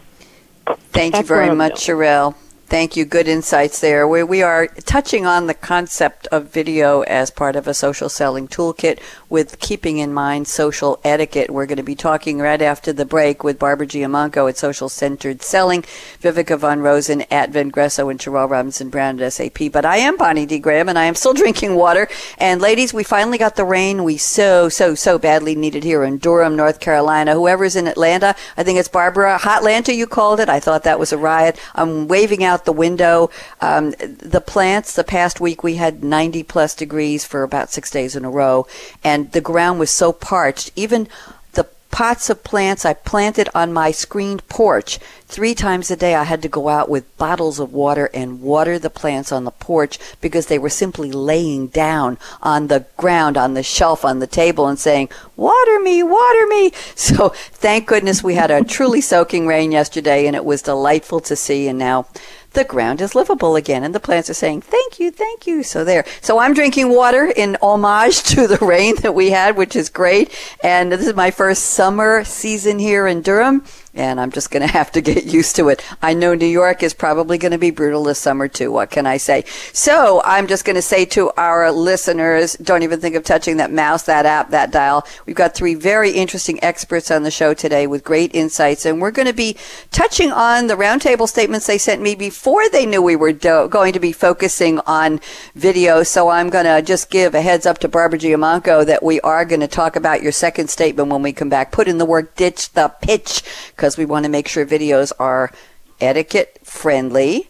thank 0.93 1.15
you 1.15 1.21
very 1.21 1.55
much, 1.55 1.73
Charrele. 1.85 2.33
Thank 2.73 2.97
you. 2.97 3.05
Good 3.05 3.27
insights 3.27 3.81
there. 3.81 4.07
We, 4.07 4.23
we 4.23 4.41
are 4.41 4.65
touching 4.65 5.27
on 5.27 5.45
the 5.45 5.53
concept 5.53 6.25
of 6.31 6.47
video 6.47 7.01
as 7.01 7.29
part 7.29 7.55
of 7.55 7.67
a 7.67 7.73
social 7.75 8.09
selling 8.09 8.47
toolkit 8.47 8.99
with 9.29 9.59
keeping 9.59 9.99
in 9.99 10.11
mind 10.11 10.47
social 10.47 10.99
etiquette. 11.03 11.51
We're 11.51 11.67
going 11.67 11.77
to 11.77 11.83
be 11.83 11.93
talking 11.93 12.39
right 12.39 12.59
after 12.59 12.91
the 12.91 13.05
break 13.05 13.43
with 13.43 13.59
Barbara 13.59 13.85
Giamanco 13.85 14.49
at 14.49 14.57
Social 14.57 14.89
Centered 14.89 15.43
Selling, 15.43 15.83
Viveka 16.19 16.57
Von 16.57 16.79
Rosen 16.79 17.21
at 17.29 17.51
Vengreso, 17.51 18.09
and 18.09 18.19
Cheryl 18.19 18.49
Robinson 18.49 18.89
Brown 18.89 19.19
at 19.21 19.33
SAP. 19.33 19.71
But 19.71 19.85
I 19.85 19.97
am 19.97 20.17
Bonnie 20.17 20.47
D. 20.47 20.57
Graham, 20.57 20.89
and 20.89 20.97
I 20.97 21.05
am 21.05 21.13
still 21.13 21.33
drinking 21.35 21.75
water. 21.75 22.07
And 22.39 22.59
ladies, 22.59 22.91
we 22.91 23.03
finally 23.03 23.37
got 23.37 23.55
the 23.55 23.65
rain 23.65 24.03
we 24.03 24.17
so, 24.17 24.67
so, 24.67 24.95
so 24.95 25.19
badly 25.19 25.53
needed 25.53 25.83
here 25.83 26.03
in 26.03 26.17
Durham, 26.17 26.55
North 26.55 26.79
Carolina. 26.79 27.35
Whoever's 27.35 27.75
in 27.75 27.85
Atlanta, 27.85 28.35
I 28.57 28.63
think 28.63 28.79
it's 28.79 28.89
Barbara 28.89 29.37
Hotlanta 29.39 29.95
you 29.95 30.07
called 30.07 30.39
it. 30.39 30.49
I 30.49 30.59
thought 30.59 30.85
that 30.85 30.97
was 30.97 31.13
a 31.13 31.19
riot. 31.19 31.59
I'm 31.75 32.07
waving 32.07 32.43
the 32.65 32.73
window. 32.73 33.29
Um, 33.61 33.91
the 33.91 34.43
plants, 34.45 34.95
the 34.95 35.03
past 35.03 35.39
week 35.39 35.63
we 35.63 35.75
had 35.75 36.03
90 36.03 36.43
plus 36.43 36.75
degrees 36.75 37.25
for 37.25 37.43
about 37.43 37.71
six 37.71 37.89
days 37.89 38.15
in 38.15 38.25
a 38.25 38.29
row, 38.29 38.67
and 39.03 39.31
the 39.31 39.41
ground 39.41 39.79
was 39.79 39.91
so 39.91 40.11
parched. 40.11 40.71
Even 40.75 41.07
the 41.53 41.67
pots 41.93 42.29
of 42.29 42.43
plants 42.43 42.85
I 42.85 42.93
planted 42.93 43.49
on 43.53 43.71
my 43.71 43.91
screened 43.91 44.47
porch. 44.47 44.99
Three 45.27 45.53
times 45.55 45.91
a 45.91 45.95
day 45.95 46.15
I 46.15 46.23
had 46.23 46.41
to 46.41 46.47
go 46.47 46.67
out 46.67 46.89
with 46.89 47.17
bottles 47.17 47.59
of 47.59 47.71
water 47.71 48.09
and 48.13 48.41
water 48.41 48.79
the 48.79 48.89
plants 48.89 49.31
on 49.31 49.43
the 49.43 49.51
porch 49.51 49.99
because 50.19 50.47
they 50.47 50.57
were 50.57 50.69
simply 50.69 51.11
laying 51.11 51.67
down 51.67 52.17
on 52.41 52.67
the 52.67 52.85
ground, 52.97 53.37
on 53.37 53.53
the 53.53 53.63
shelf, 53.63 54.03
on 54.03 54.19
the 54.19 54.27
table 54.27 54.67
and 54.67 54.79
saying, 54.79 55.09
water 55.35 55.79
me, 55.79 56.01
water 56.03 56.47
me. 56.47 56.71
So 56.95 57.29
thank 57.29 57.87
goodness 57.87 58.23
we 58.23 58.35
had 58.35 58.49
a 58.49 58.63
truly 58.63 59.01
soaking 59.01 59.45
rain 59.45 59.71
yesterday 59.71 60.25
and 60.25 60.35
it 60.35 60.45
was 60.45 60.61
delightful 60.61 61.19
to 61.21 61.35
see 61.35 61.67
and 61.67 61.77
now 61.77 62.07
the 62.53 62.63
ground 62.63 63.01
is 63.01 63.15
livable 63.15 63.55
again. 63.55 63.83
And 63.83 63.93
the 63.93 63.99
plants 63.99 64.29
are 64.29 64.35
saying, 64.35 64.61
thank 64.61 64.99
you, 64.99 65.11
thank 65.11 65.45
you. 65.45 65.63
So 65.63 65.83
there. 65.83 66.05
So 66.21 66.39
I'm 66.39 66.53
drinking 66.53 66.89
water 66.89 67.25
in 67.25 67.57
homage 67.61 68.23
to 68.33 68.47
the 68.47 68.57
rain 68.57 68.95
that 69.01 69.13
we 69.13 69.31
had, 69.31 69.57
which 69.57 69.75
is 69.75 69.89
great. 69.89 70.31
And 70.63 70.91
this 70.91 71.07
is 71.07 71.15
my 71.15 71.31
first 71.31 71.63
summer 71.63 72.23
season 72.23 72.79
here 72.79 73.07
in 73.07 73.21
Durham 73.21 73.63
and 73.95 74.19
I'm 74.19 74.31
just 74.31 74.51
going 74.51 74.61
to 74.67 74.71
have 74.71 74.91
to 74.93 75.01
get 75.01 75.25
used 75.25 75.55
to 75.57 75.69
it. 75.69 75.83
I 76.01 76.13
know 76.13 76.33
New 76.33 76.45
York 76.45 76.83
is 76.83 76.93
probably 76.93 77.37
going 77.37 77.51
to 77.51 77.57
be 77.57 77.71
brutal 77.71 78.03
this 78.03 78.19
summer 78.19 78.47
too. 78.47 78.71
What 78.71 78.91
can 78.91 79.05
I 79.05 79.17
say? 79.17 79.45
So 79.71 80.21
I'm 80.25 80.47
just 80.47 80.65
going 80.65 80.75
to 80.75 80.81
say 80.81 81.05
to 81.05 81.31
our 81.37 81.71
listeners, 81.71 82.53
don't 82.55 82.83
even 82.83 82.99
think 82.99 83.15
of 83.15 83.23
touching 83.23 83.57
that 83.57 83.71
mouse, 83.71 84.03
that 84.03 84.25
app, 84.25 84.49
that 84.49 84.71
dial. 84.71 85.05
We've 85.25 85.35
got 85.35 85.53
three 85.53 85.75
very 85.75 86.11
interesting 86.11 86.63
experts 86.63 87.11
on 87.11 87.23
the 87.23 87.31
show 87.31 87.53
today 87.53 87.87
with 87.87 88.03
great 88.03 88.33
insights, 88.33 88.85
and 88.85 89.01
we're 89.01 89.11
going 89.11 89.27
to 89.27 89.33
be 89.33 89.57
touching 89.91 90.31
on 90.31 90.67
the 90.67 90.75
roundtable 90.75 91.27
statements 91.27 91.67
they 91.67 91.77
sent 91.77 92.01
me 92.01 92.15
before 92.15 92.67
they 92.69 92.85
knew 92.85 93.01
we 93.01 93.15
were 93.15 93.33
do- 93.33 93.67
going 93.69 93.93
to 93.93 93.99
be 93.99 94.11
focusing 94.11 94.79
on 94.81 95.19
video. 95.55 96.03
So 96.03 96.29
I'm 96.29 96.49
going 96.49 96.65
to 96.65 96.81
just 96.81 97.09
give 97.09 97.35
a 97.35 97.41
heads 97.41 97.65
up 97.65 97.79
to 97.79 97.87
Barbara 97.87 98.19
Giamanco 98.19 98.85
that 98.85 99.03
we 99.03 99.19
are 99.21 99.45
going 99.45 99.61
to 99.61 99.67
talk 99.67 99.95
about 99.95 100.23
your 100.23 100.31
second 100.31 100.69
statement 100.69 101.09
when 101.09 101.21
we 101.21 101.33
come 101.33 101.49
back. 101.49 101.71
Put 101.71 101.87
in 101.87 101.97
the 101.97 102.05
word 102.05 102.33
ditch 102.35 102.71
the 102.73 102.89
pitch 103.01 103.43
because 103.83 103.97
we 103.97 104.05
want 104.05 104.23
to 104.23 104.31
make 104.31 104.47
sure 104.47 104.65
videos 104.65 105.11
are 105.19 105.51
etiquette 105.99 106.57
friendly, 106.63 107.49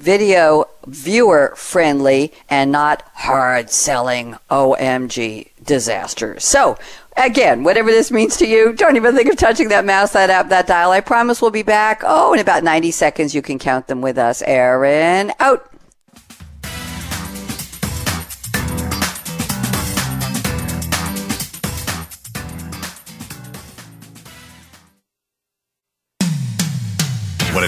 video 0.00 0.64
viewer 0.88 1.54
friendly, 1.54 2.32
and 2.50 2.72
not 2.72 3.04
hard 3.14 3.70
selling 3.70 4.36
OMG 4.50 5.50
disasters. 5.62 6.44
So, 6.44 6.76
again, 7.16 7.62
whatever 7.62 7.92
this 7.92 8.10
means 8.10 8.36
to 8.38 8.46
you, 8.48 8.72
don't 8.72 8.96
even 8.96 9.14
think 9.14 9.30
of 9.30 9.36
touching 9.36 9.68
that 9.68 9.84
mouse, 9.84 10.14
that 10.14 10.30
app, 10.30 10.48
that 10.48 10.66
dial. 10.66 10.90
I 10.90 11.00
promise 11.00 11.40
we'll 11.40 11.52
be 11.52 11.62
back. 11.62 12.02
Oh, 12.04 12.34
in 12.34 12.40
about 12.40 12.64
90 12.64 12.90
seconds, 12.90 13.32
you 13.32 13.40
can 13.40 13.60
count 13.60 13.86
them 13.86 14.00
with 14.00 14.18
us. 14.18 14.42
Aaron, 14.42 15.30
out. 15.38 15.67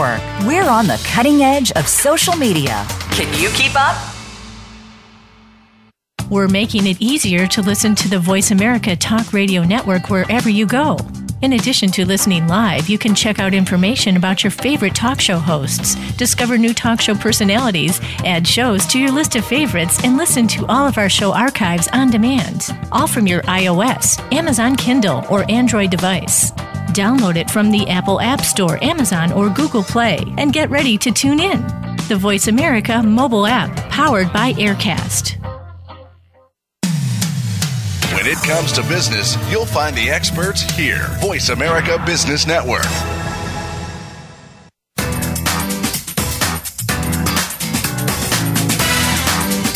We're 0.00 0.68
on 0.68 0.86
the 0.86 0.98
cutting 1.04 1.42
edge 1.42 1.72
of 1.72 1.86
social 1.86 2.34
media. 2.34 2.86
Can 3.10 3.28
you 3.38 3.50
keep 3.50 3.72
up? 3.74 3.96
We're 6.30 6.48
making 6.48 6.86
it 6.86 7.02
easier 7.02 7.46
to 7.48 7.60
listen 7.60 7.94
to 7.96 8.08
the 8.08 8.18
Voice 8.18 8.50
America 8.50 8.96
Talk 8.96 9.34
Radio 9.34 9.62
Network 9.62 10.08
wherever 10.08 10.48
you 10.48 10.64
go. 10.64 10.96
In 11.42 11.52
addition 11.52 11.90
to 11.90 12.06
listening 12.06 12.48
live, 12.48 12.88
you 12.88 12.96
can 12.96 13.14
check 13.14 13.38
out 13.40 13.52
information 13.52 14.16
about 14.16 14.42
your 14.42 14.50
favorite 14.50 14.94
talk 14.94 15.20
show 15.20 15.38
hosts, 15.38 15.96
discover 16.16 16.56
new 16.56 16.72
talk 16.72 17.00
show 17.00 17.14
personalities, 17.14 18.00
add 18.24 18.48
shows 18.48 18.86
to 18.86 18.98
your 18.98 19.10
list 19.10 19.36
of 19.36 19.44
favorites, 19.44 20.02
and 20.02 20.16
listen 20.16 20.46
to 20.48 20.64
all 20.66 20.86
of 20.86 20.96
our 20.96 21.10
show 21.10 21.32
archives 21.34 21.88
on 21.92 22.10
demand. 22.10 22.70
All 22.90 23.06
from 23.06 23.26
your 23.26 23.42
iOS, 23.42 24.18
Amazon 24.32 24.76
Kindle, 24.76 25.26
or 25.28 25.50
Android 25.50 25.90
device. 25.90 26.52
Download 26.92 27.36
it 27.36 27.48
from 27.48 27.70
the 27.70 27.88
Apple 27.88 28.20
App 28.20 28.40
Store, 28.40 28.82
Amazon, 28.82 29.32
or 29.32 29.48
Google 29.48 29.84
Play, 29.84 30.18
and 30.38 30.52
get 30.52 30.70
ready 30.70 30.98
to 30.98 31.12
tune 31.12 31.38
in. 31.38 31.60
The 32.08 32.16
Voice 32.16 32.48
America 32.48 33.00
mobile 33.00 33.46
app, 33.46 33.74
powered 33.90 34.32
by 34.32 34.54
Aircast. 34.54 35.36
When 38.12 38.26
it 38.26 38.38
comes 38.38 38.72
to 38.72 38.82
business, 38.82 39.36
you'll 39.50 39.66
find 39.66 39.96
the 39.96 40.10
experts 40.10 40.62
here. 40.62 41.06
Voice 41.20 41.50
America 41.50 42.02
Business 42.04 42.46
Network. 42.46 42.84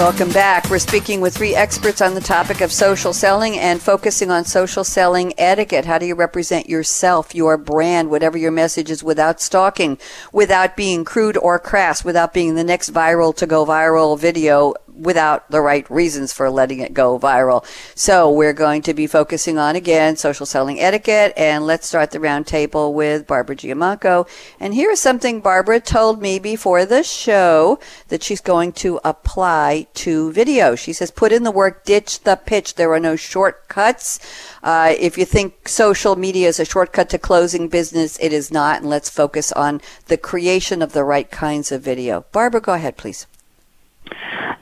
Welcome 0.00 0.30
back. 0.30 0.70
We're 0.70 0.78
speaking 0.78 1.20
with 1.20 1.36
three 1.36 1.54
experts 1.54 2.00
on 2.00 2.14
the 2.14 2.22
topic 2.22 2.62
of 2.62 2.72
social 2.72 3.12
selling 3.12 3.58
and 3.58 3.82
focusing 3.82 4.30
on 4.30 4.46
social 4.46 4.82
selling 4.82 5.34
etiquette. 5.36 5.84
How 5.84 5.98
do 5.98 6.06
you 6.06 6.14
represent 6.14 6.70
yourself, 6.70 7.34
your 7.34 7.58
brand, 7.58 8.08
whatever 8.08 8.38
your 8.38 8.50
message 8.50 8.90
is 8.90 9.04
without 9.04 9.42
stalking, 9.42 9.98
without 10.32 10.74
being 10.74 11.04
crude 11.04 11.36
or 11.36 11.58
crass, 11.58 12.02
without 12.02 12.32
being 12.32 12.54
the 12.54 12.64
next 12.64 12.94
viral 12.94 13.36
to 13.36 13.46
go 13.46 13.66
viral 13.66 14.18
video 14.18 14.72
without 15.00 15.50
the 15.50 15.60
right 15.60 15.90
reasons 15.90 16.32
for 16.32 16.50
letting 16.50 16.80
it 16.80 16.94
go 16.94 17.18
viral. 17.18 17.64
So 17.94 18.30
we're 18.30 18.52
going 18.52 18.82
to 18.82 18.94
be 18.94 19.06
focusing 19.06 19.58
on 19.58 19.76
again 19.76 20.16
social 20.16 20.46
selling 20.46 20.78
etiquette 20.78 21.32
and 21.36 21.66
let's 21.66 21.86
start 21.86 22.10
the 22.10 22.18
roundtable 22.18 22.92
with 22.92 23.26
Barbara 23.26 23.56
Giamanco. 23.56 24.28
And 24.60 24.74
here 24.74 24.90
is 24.90 25.00
something 25.00 25.40
Barbara 25.40 25.80
told 25.80 26.20
me 26.20 26.38
before 26.38 26.84
the 26.84 27.02
show 27.02 27.78
that 28.08 28.22
she's 28.22 28.40
going 28.40 28.72
to 28.72 29.00
apply 29.04 29.86
to 29.94 30.32
video. 30.32 30.74
She 30.74 30.92
says, 30.92 31.10
put 31.10 31.32
in 31.32 31.42
the 31.42 31.50
work, 31.50 31.84
ditch 31.84 32.20
the 32.20 32.36
pitch. 32.36 32.74
There 32.74 32.92
are 32.92 33.00
no 33.00 33.16
shortcuts. 33.16 34.18
Uh, 34.62 34.94
if 34.98 35.16
you 35.16 35.24
think 35.24 35.68
social 35.68 36.16
media 36.16 36.48
is 36.48 36.60
a 36.60 36.64
shortcut 36.64 37.08
to 37.10 37.18
closing 37.18 37.68
business, 37.68 38.18
it 38.20 38.32
is 38.32 38.50
not. 38.50 38.80
And 38.80 38.90
let's 38.90 39.08
focus 39.08 39.52
on 39.52 39.80
the 40.06 40.16
creation 40.16 40.82
of 40.82 40.92
the 40.92 41.04
right 41.04 41.30
kinds 41.30 41.72
of 41.72 41.82
video. 41.82 42.26
Barbara, 42.32 42.60
go 42.60 42.74
ahead, 42.74 42.96
please. 42.96 43.26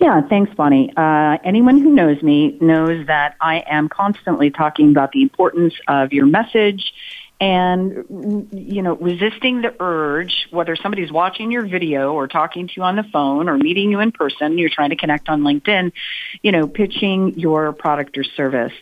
Yeah, 0.01 0.21
thanks, 0.29 0.55
Bonnie. 0.55 0.93
Uh, 0.97 1.39
anyone 1.45 1.81
who 1.81 1.93
knows 1.93 2.23
me 2.23 2.57
knows 2.61 3.07
that 3.07 3.37
I 3.41 3.65
am 3.67 3.89
constantly 3.89 4.51
talking 4.51 4.91
about 4.91 5.13
the 5.13 5.23
importance 5.23 5.75
of 5.89 6.13
your 6.13 6.27
message 6.27 6.93
and 7.41 8.49
you 8.51 8.83
know 8.83 8.97
resisting 8.97 9.63
the 9.63 9.73
urge 9.79 10.49
whether 10.51 10.75
somebody's 10.75 11.13
watching 11.13 11.53
your 11.53 11.65
video 11.65 12.13
or 12.13 12.27
talking 12.27 12.67
to 12.67 12.73
you 12.77 12.83
on 12.83 12.97
the 12.97 13.05
phone 13.05 13.49
or 13.49 13.57
meeting 13.57 13.93
you 13.93 14.01
in 14.01 14.11
person 14.11 14.59
you're 14.59 14.69
trying 14.69 14.91
to 14.91 14.97
connect 14.97 15.29
on 15.29 15.43
linkedin 15.43 15.93
you 16.43 16.51
know 16.51 16.67
pitching 16.67 17.39
your 17.39 17.73
product 17.73 18.19
or 18.19 18.25
service 18.25 18.73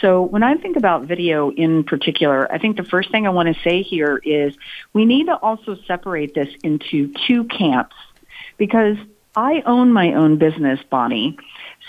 so 0.00 0.22
when 0.22 0.42
i 0.42 0.56
think 0.56 0.76
about 0.76 1.04
video 1.04 1.52
in 1.52 1.84
particular 1.84 2.50
i 2.52 2.58
think 2.58 2.76
the 2.76 2.82
first 2.82 3.12
thing 3.12 3.28
i 3.28 3.30
want 3.30 3.54
to 3.54 3.62
say 3.62 3.82
here 3.82 4.20
is 4.24 4.56
we 4.92 5.04
need 5.04 5.26
to 5.26 5.36
also 5.36 5.76
separate 5.86 6.34
this 6.34 6.48
into 6.64 7.12
two 7.28 7.44
camps 7.44 7.94
because 8.56 8.96
I 9.36 9.62
own 9.64 9.92
my 9.92 10.14
own 10.14 10.38
business, 10.38 10.80
Bonnie. 10.90 11.36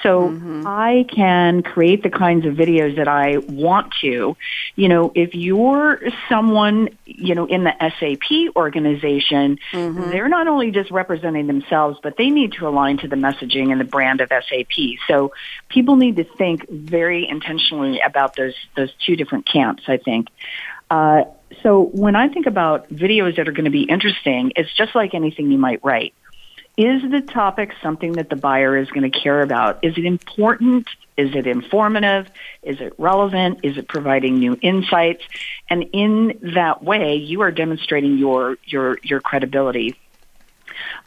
So 0.03 0.29
mm-hmm. 0.29 0.63
I 0.65 1.05
can 1.13 1.61
create 1.61 2.01
the 2.01 2.09
kinds 2.09 2.45
of 2.45 2.55
videos 2.55 2.95
that 2.95 3.07
I 3.07 3.37
want 3.37 3.93
to. 4.01 4.35
You 4.75 4.87
know, 4.87 5.11
if 5.13 5.35
you're 5.35 6.01
someone, 6.27 6.89
you 7.05 7.35
know, 7.35 7.45
in 7.45 7.63
the 7.63 7.73
SAP 7.79 8.55
organization, 8.55 9.59
mm-hmm. 9.71 10.09
they're 10.09 10.29
not 10.29 10.47
only 10.47 10.71
just 10.71 10.91
representing 10.91 11.47
themselves, 11.47 11.99
but 12.01 12.17
they 12.17 12.29
need 12.29 12.53
to 12.53 12.67
align 12.67 12.97
to 12.99 13.07
the 13.07 13.15
messaging 13.15 13.71
and 13.71 13.79
the 13.79 13.85
brand 13.85 14.21
of 14.21 14.29
SAP. 14.29 14.97
So 15.07 15.33
people 15.69 15.97
need 15.97 16.15
to 16.15 16.23
think 16.23 16.67
very 16.69 17.27
intentionally 17.27 17.99
about 18.01 18.35
those 18.35 18.55
those 18.75 18.91
two 19.05 19.15
different 19.15 19.45
camps, 19.45 19.83
I 19.87 19.97
think. 19.97 20.29
Uh, 20.89 21.23
so 21.63 21.83
when 21.83 22.15
I 22.15 22.27
think 22.27 22.47
about 22.47 22.89
videos 22.89 23.37
that 23.37 23.47
are 23.47 23.51
going 23.51 23.65
to 23.65 23.71
be 23.71 23.83
interesting, 23.83 24.51
it's 24.55 24.73
just 24.73 24.95
like 24.95 25.13
anything 25.13 25.51
you 25.51 25.57
might 25.57 25.83
write 25.83 26.13
is 26.77 27.01
the 27.09 27.21
topic 27.21 27.73
something 27.81 28.13
that 28.13 28.29
the 28.29 28.35
buyer 28.35 28.77
is 28.77 28.89
going 28.89 29.09
to 29.09 29.19
care 29.19 29.41
about? 29.41 29.79
Is 29.83 29.97
it 29.97 30.05
important? 30.05 30.87
Is 31.17 31.35
it 31.35 31.45
informative? 31.45 32.29
Is 32.63 32.79
it 32.79 32.93
relevant? 32.97 33.59
Is 33.63 33.77
it 33.77 33.87
providing 33.87 34.39
new 34.39 34.57
insights? 34.61 35.23
And 35.69 35.89
in 35.93 36.39
that 36.55 36.83
way, 36.83 37.15
you 37.15 37.41
are 37.41 37.51
demonstrating 37.51 38.17
your, 38.17 38.57
your, 38.65 38.97
your 39.03 39.19
credibility 39.19 39.97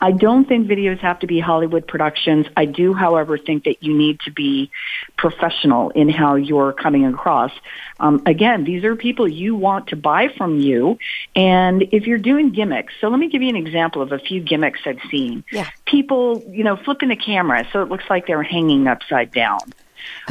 I 0.01 0.13
don't 0.13 0.47
think 0.47 0.69
videos 0.69 0.99
have 1.01 1.21
to 1.21 1.27
be 1.27 1.41
Hollywood 1.41 1.87
productions. 1.87 2.47
I 2.57 2.65
do, 2.65 2.95
however, 2.95 3.39
think 3.39 3.65
that 3.65 3.83
you 3.83 3.97
need 3.97 4.21
to 4.21 4.31
be 4.31 4.71
professional 5.17 5.91
in 5.91 6.09
how 6.09 6.35
you're 6.35 6.73
coming 6.73 7.07
across. 7.07 7.53
Um, 8.01 8.23
again, 8.27 8.65
these 8.65 8.85
are 8.85 8.97
people 8.97 9.29
you 9.29 9.55
want 9.55 9.89
to 9.89 9.97
buy 9.97 10.29
from 10.37 10.61
you. 10.61 10.99
And 11.35 11.83
if 11.93 12.07
you're 12.07 12.19
doing 12.19 12.51
gimmicks, 12.51 12.95
so 13.01 13.09
let 13.09 13.19
me 13.19 13.29
give 13.29 13.43
you 13.43 13.49
an 13.49 13.57
example 13.57 14.03
of 14.03 14.13
a 14.13 14.19
few 14.19 14.41
gimmicks 14.41 14.81
I've 14.85 15.01
seen. 15.11 15.45
Yeah. 15.51 15.69
People, 15.87 16.43
you 16.49 16.65
know, 16.65 16.77
flipping 16.77 17.09
the 17.09 17.17
camera 17.17 17.67
so 17.73 17.83
it 17.83 17.89
looks 17.89 18.05
like 18.11 18.27
they're 18.27 18.43
hanging 18.43 18.87
upside 18.87 19.33
down. 19.33 19.61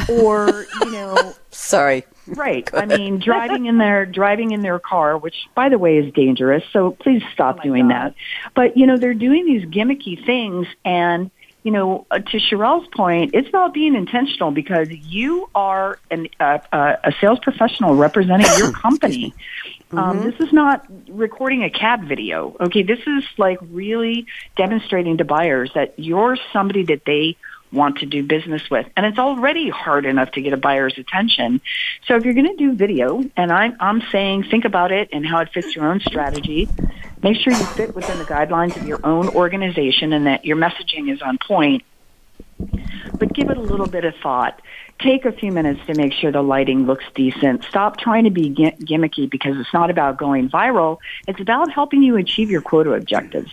Or, 0.09 0.65
you 0.81 0.91
know, 0.91 1.35
sorry. 1.51 2.05
Right. 2.27 2.69
I 2.73 2.85
mean, 2.85 3.19
driving 3.19 3.65
in 3.65 3.77
their 3.77 4.05
driving 4.05 4.51
in 4.51 4.61
their 4.61 4.79
car, 4.79 5.17
which 5.17 5.35
by 5.55 5.69
the 5.69 5.77
way 5.77 5.97
is 5.97 6.13
dangerous. 6.13 6.63
So 6.71 6.91
please 6.91 7.21
stop 7.33 7.59
oh 7.59 7.63
doing 7.63 7.89
God. 7.89 7.91
that. 7.91 8.15
But 8.55 8.77
you 8.77 8.87
know, 8.87 8.97
they're 8.97 9.13
doing 9.13 9.45
these 9.45 9.65
gimmicky 9.65 10.25
things, 10.25 10.67
and 10.85 11.31
you 11.63 11.71
know, 11.71 12.05
uh, 12.11 12.19
to 12.19 12.37
Charrele's 12.37 12.87
point, 12.89 13.31
it's 13.33 13.51
not 13.53 13.73
being 13.73 13.95
intentional 13.95 14.51
because 14.51 14.89
you 14.89 15.49
are 15.55 15.97
an, 16.11 16.27
uh, 16.39 16.59
uh, 16.71 16.97
a 17.03 17.13
sales 17.19 17.39
professional 17.39 17.95
representing 17.95 18.47
your 18.57 18.71
company. 18.81 19.33
Um, 19.91 20.19
mm-hmm. 20.19 20.29
This 20.29 20.47
is 20.47 20.53
not 20.53 20.85
recording 21.07 21.63
a 21.63 21.69
cab 21.69 22.03
video. 22.03 22.55
Okay, 22.59 22.83
this 22.83 22.99
is 23.07 23.23
like 23.37 23.59
really 23.61 24.27
demonstrating 24.57 25.17
to 25.17 25.25
buyers 25.25 25.71
that 25.75 25.93
you're 25.97 26.37
somebody 26.51 26.83
that 26.85 27.05
they 27.05 27.37
want 27.73 27.99
to 27.99 28.05
do 28.05 28.23
business 28.23 28.69
with. 28.69 28.87
And 28.95 29.05
it's 29.05 29.19
already 29.19 29.69
hard 29.69 30.05
enough 30.05 30.31
to 30.31 30.41
get 30.41 30.53
a 30.53 30.57
buyer's 30.57 30.97
attention. 30.97 31.61
So 32.07 32.15
if 32.15 32.23
you're 32.23 32.33
going 32.33 32.49
to 32.49 32.55
do 32.55 32.73
video, 32.73 33.23
and 33.35 33.51
I'm, 33.51 33.75
I'm 33.79 34.01
saying 34.11 34.43
think 34.43 34.65
about 34.65 34.91
it 34.91 35.09
and 35.11 35.25
how 35.25 35.39
it 35.39 35.49
fits 35.53 35.75
your 35.75 35.85
own 35.85 35.99
strategy, 35.99 36.69
make 37.21 37.37
sure 37.37 37.53
you 37.53 37.65
fit 37.65 37.95
within 37.95 38.19
the 38.19 38.25
guidelines 38.25 38.75
of 38.75 38.87
your 38.87 38.99
own 39.05 39.27
organization 39.29 40.13
and 40.13 40.27
that 40.27 40.45
your 40.45 40.57
messaging 40.57 41.11
is 41.11 41.21
on 41.21 41.37
point. 41.37 41.83
But 43.17 43.33
give 43.33 43.49
it 43.49 43.57
a 43.57 43.61
little 43.61 43.87
bit 43.87 44.05
of 44.05 44.15
thought. 44.21 44.61
Take 44.99 45.25
a 45.25 45.31
few 45.31 45.51
minutes 45.51 45.81
to 45.87 45.95
make 45.95 46.13
sure 46.13 46.31
the 46.31 46.41
lighting 46.41 46.85
looks 46.85 47.03
decent. 47.15 47.63
Stop 47.65 47.97
trying 47.97 48.25
to 48.25 48.29
be 48.29 48.49
gimmicky 48.49 49.29
because 49.29 49.57
it's 49.57 49.73
not 49.73 49.89
about 49.89 50.17
going 50.17 50.49
viral. 50.49 50.99
It's 51.27 51.41
about 51.41 51.71
helping 51.71 52.03
you 52.03 52.15
achieve 52.15 52.49
your 52.49 52.61
quota 52.61 52.93
objectives. 52.93 53.51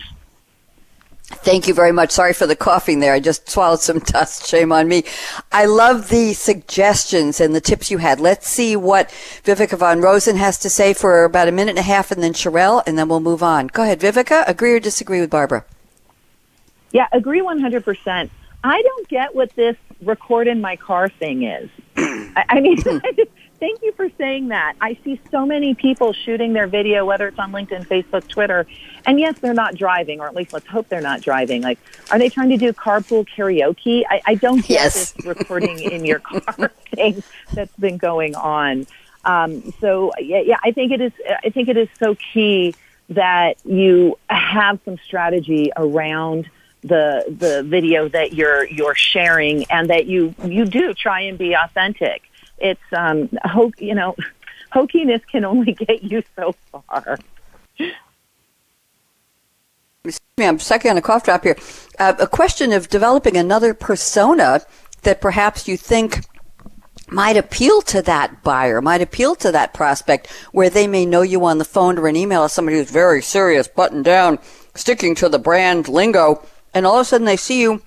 Thank 1.31 1.67
you 1.67 1.73
very 1.73 1.91
much. 1.91 2.11
Sorry 2.11 2.33
for 2.33 2.45
the 2.45 2.55
coughing 2.55 2.99
there. 2.99 3.13
I 3.13 3.19
just 3.19 3.49
swallowed 3.49 3.79
some 3.79 3.99
dust. 4.05 4.47
Shame 4.47 4.71
on 4.71 4.87
me. 4.87 5.03
I 5.51 5.65
love 5.65 6.09
the 6.09 6.33
suggestions 6.33 7.41
and 7.41 7.55
the 7.55 7.61
tips 7.61 7.89
you 7.89 7.97
had. 7.97 8.19
Let's 8.19 8.47
see 8.47 8.75
what 8.75 9.09
Viveka 9.43 9.77
von 9.77 10.01
Rosen 10.01 10.35
has 10.35 10.59
to 10.59 10.69
say 10.69 10.93
for 10.93 11.23
about 11.23 11.47
a 11.47 11.51
minute 11.51 11.71
and 11.71 11.79
a 11.79 11.83
half 11.83 12.11
and 12.11 12.21
then 12.21 12.33
Charrele, 12.33 12.83
and 12.85 12.97
then 12.97 13.09
we'll 13.09 13.19
move 13.19 13.41
on. 13.41 13.67
Go 13.67 13.83
ahead, 13.83 13.99
Viveka. 13.99 14.47
Agree 14.47 14.73
or 14.73 14.79
disagree 14.79 15.19
with 15.19 15.29
Barbara? 15.29 15.65
Yeah, 16.91 17.07
agree 17.11 17.41
100%. 17.41 18.29
I 18.63 18.81
don't 18.81 19.07
get 19.07 19.33
what 19.33 19.55
this 19.55 19.75
record 20.01 20.47
in 20.47 20.61
my 20.61 20.75
car 20.75 21.09
thing 21.09 21.43
is. 21.43 21.69
I, 21.97 22.45
I 22.49 22.59
mean, 22.59 22.77
thank 23.61 23.81
you 23.83 23.93
for 23.93 24.09
saying 24.17 24.49
that. 24.49 24.75
I 24.81 24.97
see 25.05 25.21
so 25.29 25.45
many 25.45 25.75
people 25.75 26.11
shooting 26.11 26.51
their 26.51 26.67
video, 26.67 27.05
whether 27.05 27.27
it's 27.27 27.39
on 27.39 27.51
LinkedIn, 27.51 27.87
Facebook, 27.87 28.27
Twitter, 28.27 28.65
and 29.05 29.19
yes, 29.19 29.39
they're 29.39 29.53
not 29.53 29.75
driving, 29.75 30.19
or 30.19 30.27
at 30.27 30.35
least 30.35 30.51
let's 30.51 30.67
hope 30.67 30.89
they're 30.89 30.99
not 30.99 31.21
driving. 31.21 31.61
Like, 31.61 31.79
are 32.11 32.19
they 32.19 32.27
trying 32.27 32.49
to 32.49 32.57
do 32.57 32.73
carpool 32.73 33.25
karaoke? 33.25 34.03
I, 34.09 34.21
I 34.25 34.35
don't 34.35 34.57
get 34.57 34.69
yes. 34.69 35.11
this 35.13 35.25
recording 35.25 35.79
in 35.79 36.03
your 36.03 36.19
car 36.19 36.71
thing 36.91 37.23
that's 37.53 37.75
been 37.77 37.97
going 37.97 38.35
on. 38.35 38.87
Um, 39.23 39.71
so 39.79 40.11
yeah, 40.19 40.41
yeah, 40.41 40.57
I 40.63 40.71
think 40.71 40.91
it 40.91 40.99
is. 40.99 41.11
I 41.43 41.51
think 41.51 41.69
it 41.69 41.77
is 41.77 41.87
so 41.99 42.15
key 42.33 42.73
that 43.09 43.63
you 43.63 44.17
have 44.27 44.79
some 44.83 44.97
strategy 44.97 45.71
around 45.77 46.49
the 46.81 47.23
the 47.37 47.61
video 47.61 48.09
that 48.09 48.33
you're 48.33 48.65
you're 48.65 48.95
sharing 48.95 49.65
and 49.65 49.91
that 49.91 50.07
you 50.07 50.33
you 50.43 50.65
do 50.65 50.95
try 50.95 51.21
and 51.21 51.37
be 51.37 51.53
authentic. 51.53 52.23
It's 52.61 52.81
um 52.95 53.29
ho- 53.43 53.73
you 53.77 53.95
know 53.95 54.15
hokiness 54.73 55.25
can 55.27 55.43
only 55.43 55.73
get 55.87 56.03
you 56.03 56.23
so 56.35 56.55
far. 56.71 57.17
Excuse 60.03 60.19
me, 60.37 60.45
I'm 60.47 60.59
sucking 60.59 60.91
on 60.91 60.97
a 60.97 61.01
cough 61.01 61.23
drop 61.23 61.43
here. 61.43 61.57
Uh, 61.99 62.13
a 62.19 62.27
question 62.27 62.71
of 62.71 62.89
developing 62.89 63.37
another 63.37 63.73
persona 63.73 64.61
that 65.03 65.21
perhaps 65.21 65.67
you 65.67 65.77
think 65.77 66.25
might 67.07 67.37
appeal 67.37 67.81
to 67.83 68.01
that 68.01 68.41
buyer, 68.41 68.81
might 68.81 69.01
appeal 69.01 69.35
to 69.35 69.51
that 69.51 69.73
prospect, 69.73 70.31
where 70.53 70.69
they 70.69 70.87
may 70.87 71.05
know 71.05 71.21
you 71.21 71.43
on 71.45 71.57
the 71.57 71.65
phone 71.65 71.99
or 71.99 72.07
an 72.07 72.15
email 72.15 72.43
as 72.43 72.53
somebody 72.53 72.77
who's 72.77 72.89
very 72.89 73.21
serious, 73.21 73.67
buttoned 73.67 74.05
down, 74.05 74.39
sticking 74.73 75.13
to 75.15 75.29
the 75.29 75.37
brand 75.37 75.87
lingo, 75.87 76.43
and 76.73 76.85
all 76.85 76.95
of 76.95 77.01
a 77.01 77.05
sudden 77.05 77.25
they 77.25 77.37
see 77.37 77.61
you 77.61 77.81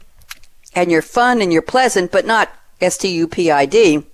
and 0.74 0.90
you're 0.90 1.02
fun 1.02 1.40
and 1.40 1.52
you're 1.52 1.62
pleasant, 1.62 2.12
but 2.12 2.26
not 2.26 2.50
S-T-U-P-I-D, 2.80 4.04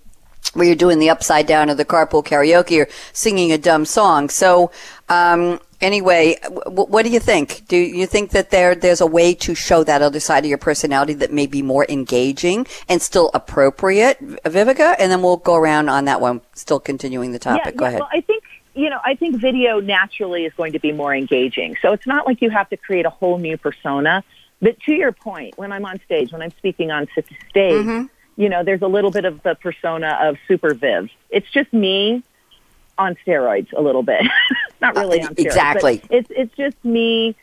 where 0.55 0.66
you're 0.66 0.74
doing 0.74 0.98
the 0.98 1.11
upside 1.11 1.46
down 1.46 1.68
of 1.68 1.76
the 1.76 1.84
carpool 1.84 2.24
karaoke 2.24 2.82
or 2.84 2.88
singing 3.12 3.53
a 3.53 3.59
dumb 3.59 3.84
song. 3.84 4.28
So, 4.28 4.70
um, 5.09 5.61
anyway, 5.80 6.36
w- 6.42 6.86
what 6.86 7.05
do 7.05 7.11
you 7.11 7.20
think? 7.20 7.66
Do 7.68 7.76
you 7.76 8.07
think 8.07 8.30
that 8.30 8.51
there 8.51 8.74
there's 8.74 9.01
a 9.01 9.07
way 9.07 9.34
to 9.34 9.55
show 9.55 9.84
that 9.84 10.03
other 10.03 10.20
side 10.20 10.44
of 10.44 10.48
your 10.48 10.59
personality 10.59 11.14
that 11.14 11.32
may 11.32 11.46
be 11.46 11.62
more 11.62 11.86
engaging 11.88 12.66
and 12.88 13.01
still 13.01 13.30
appropriate, 13.32 14.20
Viveka? 14.44 14.96
And 14.98 15.11
then 15.12 15.22
we'll 15.22 15.36
go 15.36 15.55
around 15.55 15.88
on 15.88 16.05
that 16.07 16.20
one, 16.20 16.40
still 16.55 16.80
continuing 16.80 17.32
the 17.32 17.38
topic. 17.38 17.62
Yeah, 17.66 17.70
go 17.72 17.84
yeah, 17.84 17.88
ahead. 17.88 18.01
Well, 18.01 18.11
I 18.12 18.20
think 18.20 18.44
you 18.74 18.88
know, 18.88 19.01
I 19.05 19.14
think 19.16 19.36
video 19.36 19.80
naturally 19.80 20.44
is 20.44 20.53
going 20.55 20.72
to 20.72 20.78
be 20.78 20.92
more 20.92 21.14
engaging. 21.14 21.76
So 21.82 21.92
it's 21.92 22.07
not 22.07 22.24
like 22.24 22.40
you 22.40 22.51
have 22.51 22.68
to 22.70 22.76
create 22.76 23.05
a 23.05 23.11
whole 23.11 23.38
new 23.38 23.57
persona. 23.57 24.22
But 24.62 24.78
to 24.80 24.92
your 24.94 25.11
point, 25.11 25.59
when 25.59 25.72
I'm 25.72 25.84
on 25.84 26.01
stage, 26.05 26.32
when 26.32 26.40
I'm 26.40 26.53
speaking 26.53 26.90
on 26.90 27.09
stage, 27.14 27.32
Mm-hmm. 27.55 28.07
You 28.37 28.49
know, 28.49 28.64
there's 28.64 28.83
a 28.83 28.89
little 28.89 29.11
bit 29.11 29.24
of 29.24 29.43
the 29.43 29.55
persona 29.55 30.18
of 30.22 30.37
Super 30.49 30.74
Viv. 30.74 31.11
It's 31.31 31.51
just 31.51 31.72
me 31.72 32.22
on 32.99 33.16
steroids 33.26 33.72
a 33.72 33.81
little 33.81 34.03
bit. 34.03 34.22
not 34.81 34.97
really 34.97 35.22
on 35.22 35.35
steroids. 35.35 35.47
exactly. 35.47 36.03
It's 36.11 36.31
it's 36.31 36.55
just 36.57 36.83
me 36.85 37.37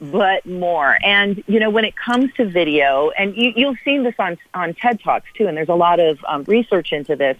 but 0.00 0.44
more. 0.46 0.98
And 1.04 1.42
you 1.46 1.60
know, 1.60 1.70
when 1.70 1.84
it 1.84 1.94
comes 1.96 2.32
to 2.34 2.44
video, 2.44 3.10
and 3.10 3.36
you, 3.36 3.52
you've 3.54 3.78
seen 3.84 4.02
this 4.02 4.14
on 4.18 4.38
on 4.54 4.74
TED 4.74 5.00
Talks 5.00 5.28
too, 5.36 5.46
and 5.46 5.56
there's 5.56 5.68
a 5.68 5.74
lot 5.74 6.00
of 6.00 6.18
um, 6.26 6.44
research 6.44 6.92
into 6.92 7.16
this. 7.16 7.36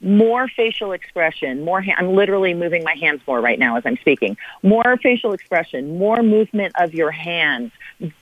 More 0.00 0.46
facial 0.46 0.92
expression, 0.92 1.64
more. 1.64 1.82
Ha- 1.82 1.94
I'm 1.98 2.14
literally 2.14 2.54
moving 2.54 2.84
my 2.84 2.94
hands 2.94 3.20
more 3.26 3.40
right 3.40 3.58
now 3.58 3.76
as 3.76 3.82
I'm 3.84 3.96
speaking. 3.96 4.36
More 4.62 4.96
facial 5.02 5.32
expression, 5.32 5.98
more 5.98 6.22
movement 6.22 6.74
of 6.78 6.94
your 6.94 7.10
hands, 7.10 7.72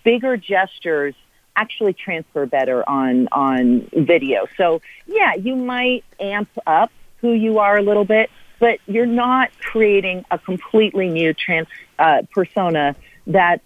bigger 0.02 0.36
gestures 0.36 1.14
actually 1.56 1.94
transfer 1.94 2.46
better 2.46 2.88
on 2.88 3.28
on 3.32 3.88
video. 3.92 4.46
So 4.56 4.80
yeah, 5.06 5.34
you 5.34 5.56
might 5.56 6.04
amp 6.20 6.50
up 6.66 6.92
who 7.20 7.32
you 7.32 7.58
are 7.58 7.76
a 7.76 7.82
little 7.82 8.04
bit, 8.04 8.30
but 8.60 8.78
you're 8.86 9.06
not 9.06 9.50
creating 9.58 10.24
a 10.30 10.38
completely 10.38 11.08
new 11.08 11.34
trans 11.34 11.66
uh, 11.98 12.22
persona 12.32 12.94
that 13.26 13.62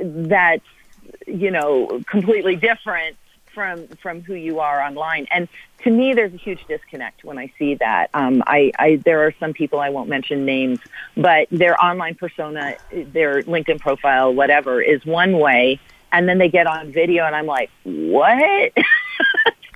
that's 0.00 0.64
you 1.26 1.50
know 1.50 2.02
completely 2.06 2.56
different 2.56 3.16
from 3.58 3.88
from 4.02 4.22
who 4.22 4.34
you 4.34 4.60
are 4.60 4.80
online. 4.80 5.26
And 5.30 5.48
to 5.82 5.90
me, 5.90 6.14
there's 6.14 6.32
a 6.32 6.36
huge 6.36 6.64
disconnect 6.66 7.24
when 7.24 7.38
I 7.38 7.52
see 7.58 7.74
that. 7.76 8.10
Um, 8.14 8.42
I, 8.46 8.72
I 8.78 8.96
there 9.04 9.26
are 9.26 9.34
some 9.40 9.52
people 9.52 9.80
I 9.80 9.90
won't 9.90 10.08
mention 10.08 10.44
names, 10.44 10.78
but 11.16 11.48
their 11.50 11.80
online 11.82 12.14
persona, 12.14 12.76
their 12.92 13.42
LinkedIn 13.42 13.80
profile, 13.80 14.32
whatever, 14.34 14.80
is 14.80 15.04
one 15.04 15.38
way, 15.38 15.80
and 16.12 16.28
then 16.28 16.38
they 16.38 16.48
get 16.48 16.66
on 16.66 16.92
video, 16.92 17.24
and 17.24 17.34
I'm 17.34 17.46
like, 17.46 17.70
what? 17.84 18.38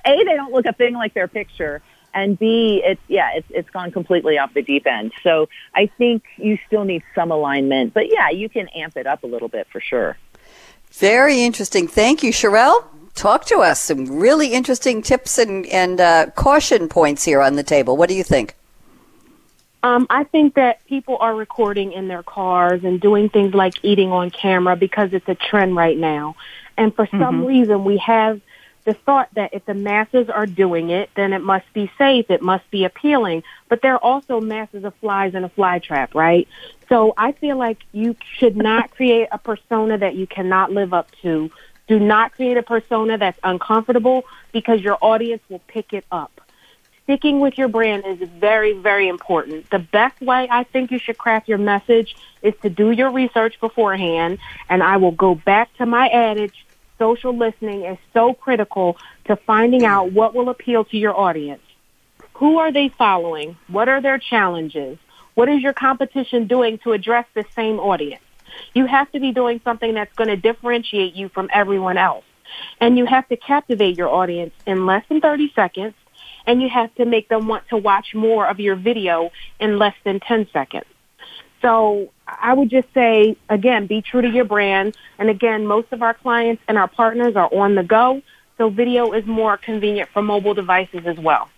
a, 0.05 0.23
they 0.23 0.35
don't 0.35 0.51
look 0.51 0.65
a 0.65 0.73
thing 0.73 0.93
like 0.93 1.13
their 1.13 1.27
picture. 1.27 1.81
And 2.15 2.37
B, 2.37 2.81
it's 2.85 3.01
yeah, 3.07 3.31
it's 3.33 3.47
it's 3.49 3.69
gone 3.71 3.91
completely 3.91 4.37
off 4.37 4.53
the 4.53 4.61
deep 4.61 4.85
end. 4.85 5.13
So 5.23 5.49
I 5.73 5.87
think 5.97 6.23
you 6.37 6.59
still 6.67 6.83
need 6.83 7.03
some 7.15 7.31
alignment, 7.31 7.93
but 7.93 8.11
yeah, 8.11 8.29
you 8.29 8.49
can 8.49 8.67
amp 8.69 8.97
it 8.97 9.07
up 9.07 9.23
a 9.23 9.27
little 9.27 9.47
bit 9.47 9.67
for 9.71 9.81
sure. 9.81 10.17
Very 10.91 11.41
interesting. 11.41 11.87
Thank 11.87 12.21
you, 12.21 12.31
Charrele. 12.31 12.85
Talk 13.15 13.45
to 13.45 13.57
us. 13.59 13.81
Some 13.81 14.05
really 14.05 14.53
interesting 14.53 15.01
tips 15.01 15.39
and, 15.39 15.65
and 15.67 15.99
uh, 15.99 16.27
caution 16.35 16.87
points 16.87 17.23
here 17.23 17.41
on 17.41 17.55
the 17.55 17.63
table. 17.63 17.97
What 17.97 18.09
do 18.09 18.15
you 18.15 18.23
think? 18.23 18.55
Um, 19.83 20.07
I 20.09 20.23
think 20.23 20.55
that 20.55 20.83
people 20.85 21.17
are 21.19 21.35
recording 21.35 21.91
in 21.91 22.07
their 22.07 22.23
cars 22.23 22.85
and 22.85 23.01
doing 23.01 23.27
things 23.27 23.53
like 23.53 23.83
eating 23.83 24.11
on 24.11 24.31
camera 24.31 24.77
because 24.77 25.11
it's 25.11 25.27
a 25.27 25.35
trend 25.35 25.75
right 25.75 25.97
now. 25.97 26.35
And 26.77 26.95
for 26.95 27.07
some 27.11 27.45
reason, 27.45 27.83
we 27.83 27.97
have 27.97 28.41
the 28.85 28.93
thought 28.93 29.29
that 29.35 29.53
if 29.53 29.65
the 29.65 29.73
masses 29.73 30.29
are 30.29 30.45
doing 30.45 30.89
it, 30.89 31.09
then 31.15 31.33
it 31.33 31.41
must 31.41 31.71
be 31.73 31.91
safe, 31.97 32.29
it 32.29 32.41
must 32.41 32.69
be 32.71 32.85
appealing. 32.85 33.43
But 33.69 33.81
there 33.81 33.93
are 33.93 34.03
also 34.03 34.41
masses 34.41 34.83
of 34.83 34.93
flies 34.95 35.35
in 35.35 35.43
a 35.43 35.49
fly 35.49 35.79
trap, 35.79 36.15
right? 36.15 36.47
So 36.89 37.13
I 37.17 37.33
feel 37.33 37.57
like 37.57 37.79
you 37.91 38.15
should 38.37 38.55
not 38.55 38.91
create 38.95 39.27
a 39.31 39.37
persona 39.37 39.97
that 39.97 40.15
you 40.15 40.27
cannot 40.27 40.71
live 40.71 40.93
up 40.93 41.09
to. 41.21 41.51
Do 41.87 41.99
not 41.99 42.33
create 42.33 42.57
a 42.57 42.63
persona 42.63 43.17
that's 43.17 43.39
uncomfortable 43.43 44.23
because 44.53 44.81
your 44.81 44.97
audience 45.01 45.41
will 45.49 45.61
pick 45.67 45.93
it 45.93 46.05
up. 46.11 46.41
Sticking 47.03 47.41
with 47.41 47.57
your 47.57 47.67
brand 47.67 48.05
is 48.05 48.29
very, 48.39 48.73
very 48.73 49.09
important. 49.09 49.69
The 49.69 49.79
best 49.79 50.19
way 50.21 50.47
I 50.49 50.63
think 50.63 50.89
you 50.89 50.99
should 50.99 51.17
craft 51.17 51.49
your 51.49 51.57
message 51.57 52.15
is 52.41 52.53
to 52.61 52.69
do 52.69 52.91
your 52.91 53.11
research 53.11 53.59
beforehand. 53.59 54.39
And 54.69 54.81
I 54.81 54.97
will 54.97 55.11
go 55.11 55.35
back 55.35 55.75
to 55.77 55.85
my 55.85 56.07
adage, 56.07 56.65
social 56.97 57.35
listening 57.35 57.83
is 57.83 57.97
so 58.13 58.33
critical 58.33 58.95
to 59.25 59.35
finding 59.35 59.83
out 59.83 60.13
what 60.13 60.33
will 60.33 60.49
appeal 60.49 60.85
to 60.85 60.97
your 60.97 61.17
audience. 61.17 61.61
Who 62.35 62.59
are 62.59 62.71
they 62.71 62.87
following? 62.87 63.57
What 63.67 63.89
are 63.89 64.01
their 64.01 64.17
challenges? 64.17 64.97
What 65.35 65.49
is 65.49 65.61
your 65.61 65.73
competition 65.73 66.47
doing 66.47 66.77
to 66.79 66.93
address 66.93 67.25
the 67.33 67.43
same 67.55 67.79
audience? 67.79 68.23
You 68.73 68.85
have 68.85 69.11
to 69.11 69.19
be 69.19 69.31
doing 69.31 69.59
something 69.63 69.93
that's 69.93 70.13
going 70.13 70.29
to 70.29 70.37
differentiate 70.37 71.15
you 71.15 71.27
from 71.27 71.49
everyone 71.51 71.97
else. 71.97 72.23
And 72.79 72.97
you 72.97 73.05
have 73.05 73.27
to 73.29 73.35
captivate 73.35 73.97
your 73.97 74.09
audience 74.09 74.53
in 74.65 74.85
less 74.85 75.03
than 75.09 75.21
30 75.21 75.51
seconds. 75.53 75.95
And 76.45 76.61
you 76.61 76.69
have 76.69 76.93
to 76.95 77.05
make 77.05 77.29
them 77.29 77.47
want 77.47 77.67
to 77.69 77.77
watch 77.77 78.13
more 78.13 78.47
of 78.47 78.59
your 78.59 78.75
video 78.75 79.31
in 79.59 79.77
less 79.79 79.95
than 80.03 80.19
10 80.19 80.49
seconds. 80.51 80.85
So 81.61 82.11
I 82.27 82.53
would 82.53 82.69
just 82.69 82.93
say, 82.93 83.37
again, 83.49 83.87
be 83.87 84.01
true 84.01 84.21
to 84.21 84.29
your 84.29 84.45
brand. 84.45 84.97
And 85.17 85.29
again, 85.29 85.65
most 85.65 85.93
of 85.93 86.01
our 86.01 86.13
clients 86.13 86.61
and 86.67 86.77
our 86.77 86.89
partners 86.89 87.35
are 87.35 87.49
on 87.53 87.75
the 87.75 87.83
go. 87.83 88.21
So 88.57 88.69
video 88.69 89.13
is 89.13 89.25
more 89.25 89.57
convenient 89.57 90.09
for 90.09 90.21
mobile 90.21 90.53
devices 90.53 91.05
as 91.05 91.17
well. 91.17 91.49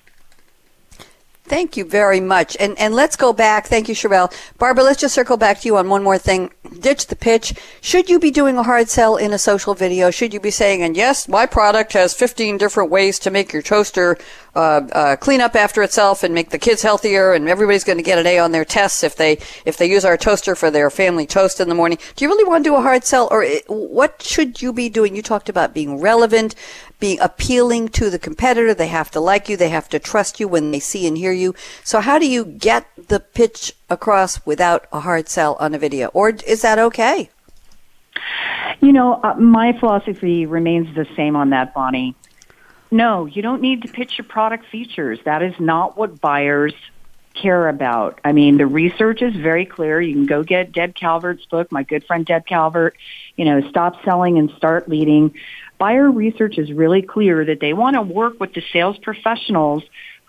Thank 1.48 1.78
you 1.78 1.86
very 1.86 2.20
much. 2.20 2.58
And 2.60 2.78
and 2.80 2.96
let's 2.96 3.16
go 3.16 3.32
back. 3.32 3.68
Thank 3.68 3.88
you, 3.88 3.94
Charrele. 3.94 4.34
Barbara, 4.58 4.84
let's 4.84 5.00
just 5.00 5.14
circle 5.14 5.38
back 5.38 5.60
to 5.62 5.68
you 5.68 5.78
on 5.78 5.90
one 5.90 6.02
more 6.02 6.18
thing. 6.18 6.50
Ditch 6.80 7.06
the 7.06 7.16
pitch. 7.16 7.54
Should 7.82 8.10
you 8.10 8.20
be 8.20 8.32
doing 8.32 8.58
a 8.58 8.64
hard 8.64 8.90
sell 8.90 9.16
in 9.16 9.32
a 9.32 9.38
social 9.38 9.76
video? 9.76 10.10
Should 10.10 10.34
you 10.34 10.40
be 10.40 10.50
saying, 10.50 10.82
and 10.82 10.98
yes, 10.98 11.28
my 11.28 11.46
product 11.46 11.94
has 11.94 12.16
15 12.16 12.58
different 12.58 12.90
ways 12.90 13.20
to 13.20 13.30
make 13.30 13.54
your 13.54 13.62
toaster 13.62 14.18
uh, 14.56 14.82
uh, 14.92 15.16
clean 15.18 15.40
up 15.40 15.56
after 15.56 15.84
itself 15.84 16.24
and 16.24 16.34
make 16.34 16.50
the 16.50 16.58
kids 16.58 16.82
healthier, 16.82 17.34
and 17.34 17.48
everybody's 17.48 17.84
going 17.84 18.00
to 18.00 18.04
get 18.04 18.18
an 18.18 18.26
A 18.26 18.40
on 18.40 18.52
their 18.52 18.66
tests 18.66 19.04
if 19.04 19.16
they 19.16 19.38
if 19.66 19.78
they 19.78 19.88
use 19.88 20.04
our 20.04 20.18
toaster 20.18 20.56
for 20.56 20.72
their 20.72 20.90
family 20.90 21.28
toast 21.28 21.60
in 21.60 21.70
the 21.70 21.76
morning. 21.76 22.00
Do 22.16 22.26
you 22.26 22.30
really 22.30 22.50
want 22.50 22.64
to 22.64 22.70
do 22.72 22.76
a 22.76 22.82
hard 22.82 23.04
sell, 23.04 23.28
or 23.30 23.46
what 23.68 24.24
should 24.24 24.64
you 24.64 24.74
be 24.74 24.90
doing? 24.90 25.16
You 25.16 25.22
talked 25.22 25.50
about 25.50 25.76
being 25.76 26.02
relevant, 26.02 26.56
being 27.00 27.20
appealing 27.20 27.90
to 27.90 28.10
the 28.10 28.20
competitor. 28.20 28.74
They 28.74 28.88
have 28.88 29.12
to 29.12 29.20
like 29.20 29.50
you. 29.50 29.58
They 29.58 29.70
have 29.70 29.90
to 29.90 30.00
trust 30.00 30.40
you 30.40 30.48
when 30.48 30.72
they 30.72 30.80
see 30.80 31.08
and 31.08 31.18
hear 31.18 31.32
you. 31.32 31.56
So 31.84 32.02
how 32.02 32.18
do 32.18 32.28
you 32.28 32.46
get 32.46 32.88
the 33.08 33.20
pitch 33.20 33.74
across 33.90 34.46
without 34.46 34.86
a 34.92 35.02
hard 35.02 35.30
sell 35.30 35.56
on 35.60 35.74
a 35.74 35.80
video, 35.80 36.08
or 36.10 36.30
is 36.30 36.62
that 36.62 36.80
okay? 36.80 37.30
You 38.82 38.94
know, 38.94 39.20
uh, 39.24 39.36
my 39.36 39.78
philosophy 39.80 40.46
remains 40.46 40.94
the 40.96 41.08
same 41.16 41.36
on 41.36 41.50
that, 41.52 41.74
Bonnie. 41.74 42.16
No, 42.92 43.26
you 43.26 43.42
don't 43.42 43.62
need 43.62 43.82
to 43.82 43.88
pitch 43.88 44.18
your 44.18 44.26
product 44.26 44.66
features. 44.68 45.20
That 45.26 45.42
is 45.42 45.54
not 45.60 45.98
what 45.98 46.22
buyers 46.22 46.74
care 47.34 47.68
about. 47.68 48.20
I 48.24 48.32
mean, 48.32 48.58
the 48.58 48.66
research 48.66 49.22
is 49.22 49.36
very 49.36 49.66
clear. 49.66 50.00
You 50.02 50.14
can 50.14 50.26
go 50.26 50.44
get 50.44 50.72
Deb 50.72 50.96
Calvert's 50.96 51.46
book, 51.46 51.72
my 51.72 51.84
good 51.84 52.06
friend 52.06 52.26
Deb 52.26 52.46
Calvert, 52.46 52.96
you 53.36 53.46
know, 53.46 53.68
Stop 53.70 54.04
Selling 54.04 54.38
and 54.38 54.50
Start 54.52 54.88
Leading. 54.88 55.34
Buyer 55.78 56.10
research 56.10 56.58
is 56.58 56.72
really 56.72 57.02
clear 57.02 57.46
that 57.46 57.60
they 57.60 57.74
want 57.74 57.96
to 57.96 58.02
work 58.02 58.40
with 58.40 58.54
the 58.54 58.64
sales 58.72 58.98
professionals 58.98 59.84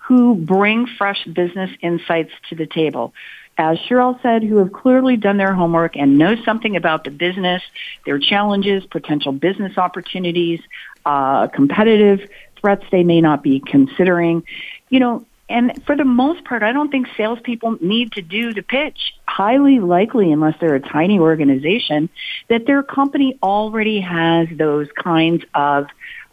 who 0.07 0.35
bring 0.35 0.87
fresh 0.87 1.25
business 1.25 1.71
insights 1.83 2.31
to 2.49 2.55
the 2.55 2.67
table. 2.67 3.13
As 3.59 3.79
Cheryl 3.79 4.21
said, 4.23 4.43
who 4.43 4.59
have 4.59 4.73
clearly 4.73 5.17
done 5.17 5.39
their 5.39 5.55
homework 5.55 5.97
and 5.97 6.19
know 6.19 6.37
something 6.45 6.77
about 6.77 7.05
the 7.05 7.11
business, 7.11 7.63
their 8.05 8.19
challenges, 8.19 8.85
potential 8.87 9.33
business 9.33 9.79
opportunities, 9.79 10.61
uh, 11.07 11.49
competitive 11.49 12.29
threats 12.61 12.85
they 12.93 13.03
may 13.03 13.21
not 13.21 13.43
be 13.43 13.61
considering. 13.61 14.43
You 14.91 15.01
know, 15.01 15.27
and 15.49 15.85
for 15.85 15.97
the 15.97 16.05
most 16.05 16.45
part, 16.45 16.63
I 16.63 16.73
don't 16.73 16.91
think 16.91 17.07
salespeople 17.17 17.79
need 17.81 18.13
to 18.13 18.23
do 18.23 18.53
the 18.53 18.63
pitch. 18.63 19.15
Highly 19.27 19.79
likely, 19.79 20.33
unless 20.33 20.55
they're 20.61 20.75
a 20.75 20.81
tiny 20.81 21.19
organization, 21.19 22.09
that 22.49 22.67
their 22.67 22.83
company 22.83 23.39
already 23.43 24.01
has 24.01 24.49
those 24.57 24.89
kinds 25.03 25.45
of 25.55 25.87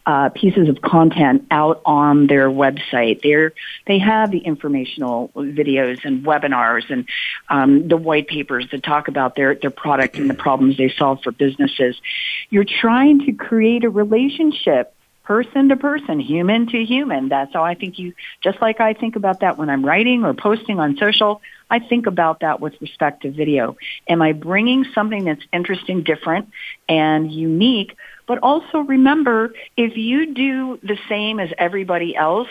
uh, 0.06 0.28
pieces 0.30 0.68
of 0.68 0.80
content 0.82 1.46
out 1.50 1.80
on 1.86 2.26
their 2.26 2.50
website. 2.50 3.22
They're, 3.22 3.52
they 3.86 3.98
have 3.98 4.30
the 4.30 4.38
informational 4.38 5.30
videos 5.34 6.04
and 6.04 6.24
webinars 6.24 6.90
and 6.90 7.08
um, 7.48 7.88
the 7.88 7.96
white 7.96 8.26
papers 8.26 8.66
that 8.72 8.82
talk 8.82 9.08
about 9.08 9.34
their, 9.34 9.54
their 9.54 9.70
product 9.70 10.16
and 10.16 10.28
the 10.28 10.34
problems 10.34 10.76
they 10.76 10.92
solve 10.98 11.22
for 11.22 11.32
businesses. 11.32 11.96
You're 12.50 12.66
trying 12.66 13.24
to 13.26 13.32
create 13.32 13.84
a 13.84 13.90
relationship 13.90 14.93
person 15.24 15.70
to 15.70 15.76
person, 15.76 16.20
human 16.20 16.66
to 16.68 16.84
human. 16.84 17.28
That's 17.28 17.52
how 17.52 17.64
I 17.64 17.74
think 17.74 17.98
you, 17.98 18.14
just 18.42 18.60
like 18.60 18.80
I 18.80 18.92
think 18.92 19.16
about 19.16 19.40
that 19.40 19.58
when 19.58 19.70
I'm 19.70 19.84
writing 19.84 20.24
or 20.24 20.34
posting 20.34 20.78
on 20.78 20.96
social, 20.96 21.40
I 21.70 21.78
think 21.78 22.06
about 22.06 22.40
that 22.40 22.60
with 22.60 22.74
respect 22.80 23.22
to 23.22 23.30
video. 23.30 23.76
Am 24.06 24.22
I 24.22 24.32
bringing 24.32 24.84
something 24.94 25.24
that's 25.24 25.44
interesting, 25.52 26.02
different, 26.02 26.50
and 26.88 27.32
unique? 27.32 27.96
But 28.26 28.38
also 28.38 28.78
remember, 28.78 29.54
if 29.76 29.96
you 29.96 30.34
do 30.34 30.78
the 30.82 30.98
same 31.08 31.40
as 31.40 31.50
everybody 31.58 32.14
else, 32.14 32.48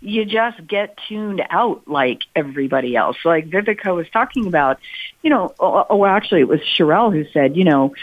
you 0.00 0.24
just 0.24 0.66
get 0.66 0.98
tuned 1.08 1.42
out 1.50 1.88
like 1.88 2.22
everybody 2.34 2.96
else. 2.96 3.16
Like 3.24 3.48
Viveka 3.48 3.94
was 3.94 4.08
talking 4.10 4.46
about, 4.46 4.78
you 5.22 5.30
know, 5.30 5.54
oh, 5.58 5.74
oh, 5.74 5.86
oh 5.90 6.04
actually 6.04 6.40
it 6.40 6.48
was 6.48 6.60
Charrele 6.60 7.12
who 7.12 7.24
said, 7.32 7.56
you 7.56 7.64
know, 7.64 7.94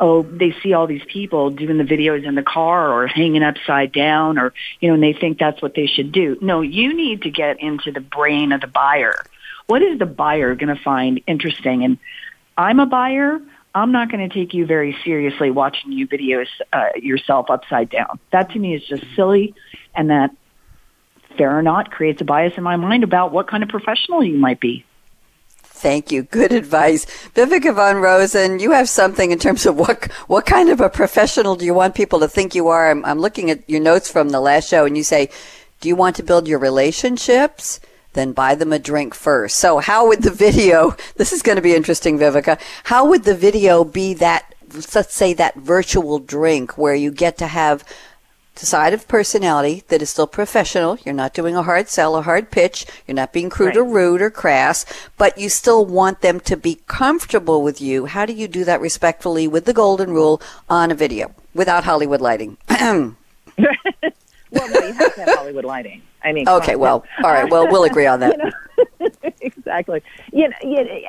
oh, 0.00 0.22
they 0.22 0.54
see 0.62 0.72
all 0.72 0.86
these 0.86 1.04
people 1.06 1.50
doing 1.50 1.76
the 1.76 1.84
videos 1.84 2.26
in 2.26 2.34
the 2.34 2.42
car 2.42 2.90
or 2.90 3.06
hanging 3.06 3.42
upside 3.42 3.92
down 3.92 4.38
or, 4.38 4.54
you 4.80 4.88
know, 4.88 4.94
and 4.94 5.02
they 5.02 5.12
think 5.12 5.38
that's 5.38 5.60
what 5.60 5.74
they 5.74 5.86
should 5.86 6.10
do. 6.10 6.38
No, 6.40 6.62
you 6.62 6.94
need 6.94 7.22
to 7.22 7.30
get 7.30 7.60
into 7.60 7.92
the 7.92 8.00
brain 8.00 8.52
of 8.52 8.62
the 8.62 8.66
buyer. 8.66 9.14
What 9.66 9.82
is 9.82 9.98
the 9.98 10.06
buyer 10.06 10.54
going 10.54 10.74
to 10.74 10.82
find 10.82 11.20
interesting? 11.26 11.84
And 11.84 11.98
I'm 12.56 12.80
a 12.80 12.86
buyer. 12.86 13.40
I'm 13.74 13.92
not 13.92 14.10
going 14.10 14.26
to 14.26 14.34
take 14.34 14.54
you 14.54 14.66
very 14.66 14.96
seriously 15.04 15.50
watching 15.50 15.92
you 15.92 16.08
videos 16.08 16.46
uh, 16.72 16.88
yourself 16.96 17.50
upside 17.50 17.90
down. 17.90 18.18
That 18.32 18.50
to 18.52 18.58
me 18.58 18.74
is 18.74 18.84
just 18.84 19.04
silly, 19.14 19.54
and 19.94 20.10
that 20.10 20.30
fair 21.36 21.56
or 21.56 21.62
not 21.62 21.92
creates 21.92 22.20
a 22.20 22.24
bias 22.24 22.54
in 22.56 22.64
my 22.64 22.76
mind 22.76 23.04
about 23.04 23.32
what 23.32 23.48
kind 23.48 23.62
of 23.62 23.68
professional 23.68 24.24
you 24.24 24.38
might 24.38 24.58
be. 24.58 24.84
Thank 25.80 26.12
you. 26.12 26.24
Good 26.24 26.52
advice. 26.52 27.06
Viveka 27.34 27.74
von 27.74 28.02
Rosen, 28.02 28.58
you 28.58 28.72
have 28.72 28.86
something 28.86 29.30
in 29.30 29.38
terms 29.38 29.64
of 29.64 29.78
what 29.78 30.12
what 30.26 30.44
kind 30.44 30.68
of 30.68 30.78
a 30.78 30.90
professional 30.90 31.56
do 31.56 31.64
you 31.64 31.72
want 31.72 31.94
people 31.94 32.20
to 32.20 32.28
think 32.28 32.54
you 32.54 32.68
are? 32.68 32.90
I'm, 32.90 33.02
I'm 33.02 33.18
looking 33.18 33.50
at 33.50 33.68
your 33.68 33.80
notes 33.80 34.10
from 34.10 34.28
the 34.28 34.40
last 34.40 34.68
show 34.68 34.84
and 34.84 34.94
you 34.94 35.02
say, 35.02 35.30
do 35.80 35.88
you 35.88 35.96
want 35.96 36.16
to 36.16 36.22
build 36.22 36.46
your 36.46 36.58
relationships? 36.58 37.80
Then 38.12 38.32
buy 38.32 38.54
them 38.56 38.74
a 38.74 38.78
drink 38.78 39.14
first. 39.14 39.56
So 39.56 39.78
how 39.78 40.06
would 40.08 40.22
the 40.22 40.30
video, 40.30 40.96
this 41.16 41.32
is 41.32 41.40
going 41.40 41.56
to 41.56 41.62
be 41.62 41.74
interesting, 41.74 42.18
Viveka, 42.18 42.48
uh, 42.48 42.56
how 42.84 43.08
would 43.08 43.24
the 43.24 43.34
video 43.34 43.82
be 43.82 44.12
that, 44.14 44.54
let's 44.94 45.14
say 45.14 45.32
that 45.32 45.54
virtual 45.54 46.18
drink 46.18 46.76
where 46.76 46.94
you 46.94 47.10
get 47.10 47.38
to 47.38 47.46
have 47.46 47.84
the 48.60 48.66
side 48.66 48.92
of 48.92 49.08
personality 49.08 49.84
that 49.88 50.02
is 50.02 50.10
still 50.10 50.26
professional. 50.26 50.98
You're 51.04 51.14
not 51.14 51.34
doing 51.34 51.56
a 51.56 51.62
hard 51.62 51.88
sell, 51.88 52.16
a 52.16 52.22
hard 52.22 52.50
pitch. 52.50 52.86
You're 53.06 53.14
not 53.14 53.32
being 53.32 53.50
crude 53.50 53.68
right. 53.68 53.78
or 53.78 53.84
rude 53.84 54.22
or 54.22 54.30
crass, 54.30 54.84
but 55.16 55.38
you 55.38 55.48
still 55.48 55.84
want 55.84 56.20
them 56.20 56.40
to 56.40 56.56
be 56.56 56.80
comfortable 56.86 57.62
with 57.62 57.80
you. 57.80 58.06
How 58.06 58.26
do 58.26 58.32
you 58.32 58.46
do 58.46 58.64
that 58.64 58.80
respectfully 58.80 59.48
with 59.48 59.64
the 59.64 59.72
golden 59.72 60.12
rule 60.12 60.40
on 60.68 60.90
a 60.90 60.94
video 60.94 61.34
without 61.54 61.84
Hollywood 61.84 62.20
lighting? 62.20 62.56
well, 62.68 63.16
no, 63.58 64.62
you 64.62 64.92
have 64.92 65.14
to 65.14 65.24
have 65.24 65.38
Hollywood 65.38 65.64
lighting. 65.64 66.02
I 66.22 66.32
mean, 66.32 66.48
okay, 66.48 66.76
well, 66.76 67.04
all 67.24 67.32
right, 67.32 67.50
well, 67.50 67.66
we'll 67.66 67.84
agree 67.84 68.06
on 68.06 68.20
that. 68.20 68.36
you 69.00 69.08
know, 69.10 69.30
exactly. 69.40 70.02
You 70.32 70.48
know, 70.48 70.56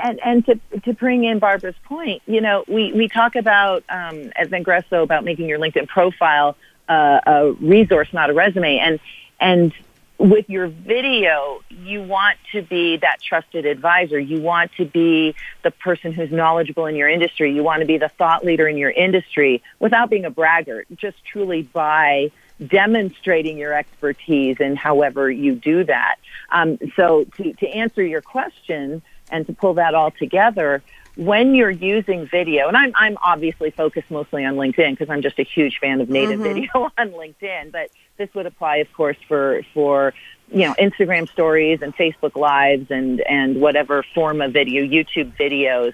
and 0.04 0.20
and 0.24 0.46
to 0.46 0.80
to 0.82 0.94
bring 0.94 1.26
in 1.26 1.40
Barbara's 1.40 1.76
point, 1.84 2.22
you 2.26 2.40
know, 2.40 2.64
we 2.68 2.94
we 2.94 3.10
talk 3.10 3.36
about 3.36 3.84
um, 3.90 4.32
at 4.36 4.50
Vengreso 4.50 5.04
about 5.04 5.26
making 5.26 5.48
your 5.48 5.60
LinkedIn 5.60 5.88
profile 5.88 6.56
a, 6.92 7.22
a 7.26 7.52
resource, 7.54 8.10
not 8.14 8.30
a 8.30 8.34
resume. 8.34 8.78
And 8.78 9.00
and 9.40 9.74
with 10.18 10.50
your 10.50 10.68
video, 10.68 11.62
you 11.70 12.04
want 12.04 12.38
to 12.52 12.62
be 12.62 12.98
that 12.98 13.22
trusted 13.22 13.66
advisor. 13.66 14.20
You 14.20 14.40
want 14.40 14.72
to 14.78 14.86
be 14.86 15.34
the 15.64 15.72
person 15.72 16.12
who's 16.12 16.32
knowledgeable 16.32 16.86
in 16.86 16.96
your 16.96 17.10
industry. 17.10 17.52
You 17.54 17.64
want 17.64 17.82
to 17.82 17.88
be 17.88 17.98
the 17.98 18.10
thought 18.10 18.46
leader 18.46 18.68
in 18.68 18.78
your 18.78 18.92
industry 18.92 19.64
without 19.80 20.12
being 20.12 20.26
a 20.26 20.30
braggart, 20.30 20.86
just 20.96 21.18
truly 21.26 21.64
by 21.64 22.32
demonstrating 22.68 23.58
your 23.58 23.74
expertise 23.74 24.58
and 24.60 24.78
however 24.78 25.32
you 25.32 25.56
do 25.56 25.84
that. 25.86 26.18
Um, 26.52 26.78
so 26.96 27.24
to, 27.38 27.54
to 27.54 27.68
answer 27.68 28.04
your 28.04 28.22
question 28.22 29.02
and 29.32 29.48
to 29.48 29.54
pull 29.54 29.74
that 29.76 29.96
all 29.96 30.12
together, 30.12 30.84
when 31.22 31.54
you're 31.54 31.70
using 31.70 32.26
video, 32.26 32.68
and 32.68 32.76
I'm, 32.76 32.94
I'm 32.96 33.16
obviously 33.24 33.70
focused 33.70 34.10
mostly 34.10 34.44
on 34.44 34.56
LinkedIn 34.56 34.94
because 34.94 35.08
I'm 35.12 35.22
just 35.22 35.38
a 35.38 35.44
huge 35.44 35.78
fan 35.78 36.02
of 36.02 36.10
native 36.10 36.40
mm-hmm. 36.40 36.44
video 36.44 36.72
on 36.98 37.12
LinkedIn, 37.12 37.72
but 37.72 37.92
this 38.18 38.34
would 38.34 38.48
apply, 38.48 38.78
of 38.78 38.92
course, 38.94 39.18
for, 39.28 39.62
for, 39.72 40.16
you 40.52 40.62
know, 40.62 40.74
Instagram 40.80 41.30
stories 41.30 41.84
and 41.84 41.96
Facebook 41.96 42.36
lives 42.36 42.90
and, 42.90 43.22
and 43.22 43.62
whatever 43.62 44.04
form 44.16 44.42
of 44.42 44.52
video, 44.52 44.84
YouTube 44.84 45.38
videos. 45.38 45.94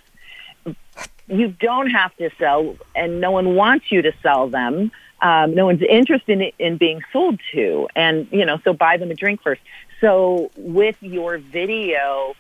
You 1.27 1.49
don't 1.49 1.89
have 1.89 2.15
to 2.17 2.29
sell 2.39 2.77
and 2.95 3.19
no 3.19 3.31
one 3.31 3.55
wants 3.55 3.91
you 3.91 4.01
to 4.03 4.13
sell 4.23 4.47
them. 4.47 4.93
Um, 5.21 5.53
no 5.55 5.65
one's 5.65 5.81
interested 5.81 6.39
in, 6.39 6.51
in 6.57 6.77
being 6.77 7.01
sold 7.11 7.41
to. 7.51 7.89
And, 7.97 8.29
you 8.31 8.45
know, 8.45 8.59
so 8.63 8.71
buy 8.71 8.95
them 8.95 9.11
a 9.11 9.15
drink 9.15 9.41
first. 9.41 9.61
So 9.99 10.51
with 10.55 10.95
your 11.01 11.37
video, 11.37 12.33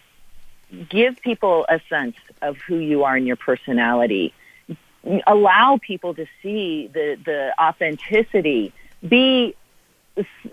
give 0.89 1.21
people 1.21 1.65
a 1.69 1.79
sense 1.89 2.15
of 2.41 2.57
who 2.57 2.77
you 2.77 3.03
are 3.03 3.15
and 3.15 3.25
your 3.25 3.35
personality. 3.35 4.33
Allow 5.25 5.79
people 5.81 6.13
to 6.15 6.25
see 6.41 6.87
the, 6.87 7.17
the 7.23 7.53
authenticity. 7.61 8.73
Be, 9.07 9.55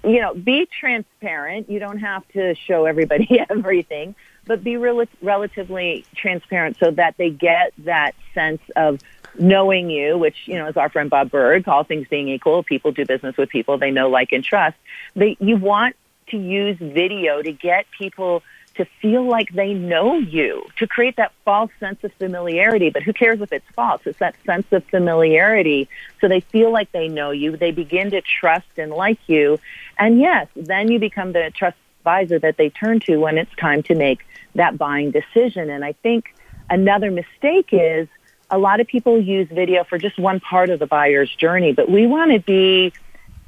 you 0.05 0.21
know, 0.21 0.35
be 0.35 0.67
transparent. 0.67 1.69
You 1.69 1.81
don't 1.81 1.99
have 1.99 2.27
to 2.29 2.55
show 2.55 2.85
everybody 2.85 3.41
everything, 3.51 4.15
but 4.47 4.63
be 4.63 4.77
rel- 4.77 5.07
relatively 5.21 6.05
transparent 6.15 6.79
so 6.79 6.91
that 6.93 7.17
they 7.17 7.31
get 7.31 7.73
that 7.79 8.15
sense 8.35 8.63
of 8.77 9.01
knowing 9.37 9.91
you, 9.91 10.17
which, 10.17 10.37
you 10.47 10.55
know, 10.55 10.67
as 10.67 10.77
our 10.77 10.89
friend 10.89 11.11
Bob 11.11 11.31
Burg, 11.31 11.67
all 11.67 11.83
things 11.83 12.07
being 12.09 12.29
equal, 12.29 12.63
people 12.63 12.93
do 12.93 13.05
business 13.05 13.37
with 13.37 13.49
people 13.49 13.79
they 13.79 13.91
know, 13.91 14.09
like, 14.09 14.31
and 14.33 14.45
trust. 14.45 14.77
They, 15.17 15.37
you 15.41 15.57
want 15.57 15.97
to 16.29 16.39
use 16.39 16.79
video 16.79 17.43
to 17.43 17.53
get 17.53 17.87
people 17.99 18.43
to 18.77 18.85
feel 19.01 19.25
like 19.27 19.51
they 19.51 19.75
know 19.75 20.19
you, 20.19 20.67
to 20.77 20.87
create 20.87 21.17
that 21.17 21.33
false 21.45 21.71
sense 21.79 22.03
of 22.05 22.13
familiarity. 22.15 22.91
But 22.91 23.03
who 23.03 23.13
cares 23.13 23.41
if 23.41 23.53
it's 23.53 23.69
false? 23.75 24.03
It's 24.05 24.19
that 24.19 24.35
sense 24.45 24.67
of 24.73 24.85
familiarity. 24.85 25.89
So 26.21 26.29
they 26.29 26.41
feel 26.41 26.73
like 26.73 26.91
they 26.93 27.09
know 27.09 27.31
you. 27.31 27.57
They 27.57 27.71
begin 27.71 28.11
to 28.11 28.21
trust 28.21 28.67
and 28.77 28.93
like 28.93 29.19
you. 29.29 29.61
And 29.99 30.19
yes, 30.19 30.49
then 30.57 30.91
you 30.91 30.99
become 30.99 31.33
the 31.33 31.53
trust 31.55 31.77
advisor 32.01 32.39
that 32.39 32.57
they 32.57 32.69
turn 32.69 33.01
to 33.01 33.17
when 33.17 33.39
it's 33.39 33.55
time 33.57 33.83
to 33.85 33.95
make 33.95 34.27
that 34.55 34.77
buying 34.77 35.11
decision. 35.11 35.71
And 35.71 35.85
I 35.85 35.93
think 35.93 36.35
another 36.69 37.11
mistake 37.11 37.69
is 37.73 38.09
a 38.51 38.59
lot 38.59 38.81
of 38.81 38.87
people 38.87 39.19
use 39.19 39.49
video 39.49 39.85
for 39.85 39.99
just 39.99 40.19
one 40.19 40.39
part 40.41 40.71
of 40.71 40.79
the 40.79 40.87
buyer's 40.87 41.35
journey, 41.35 41.73
but 41.73 41.89
we 41.89 42.07
want 42.07 42.33
to 42.33 42.41
be 42.41 42.93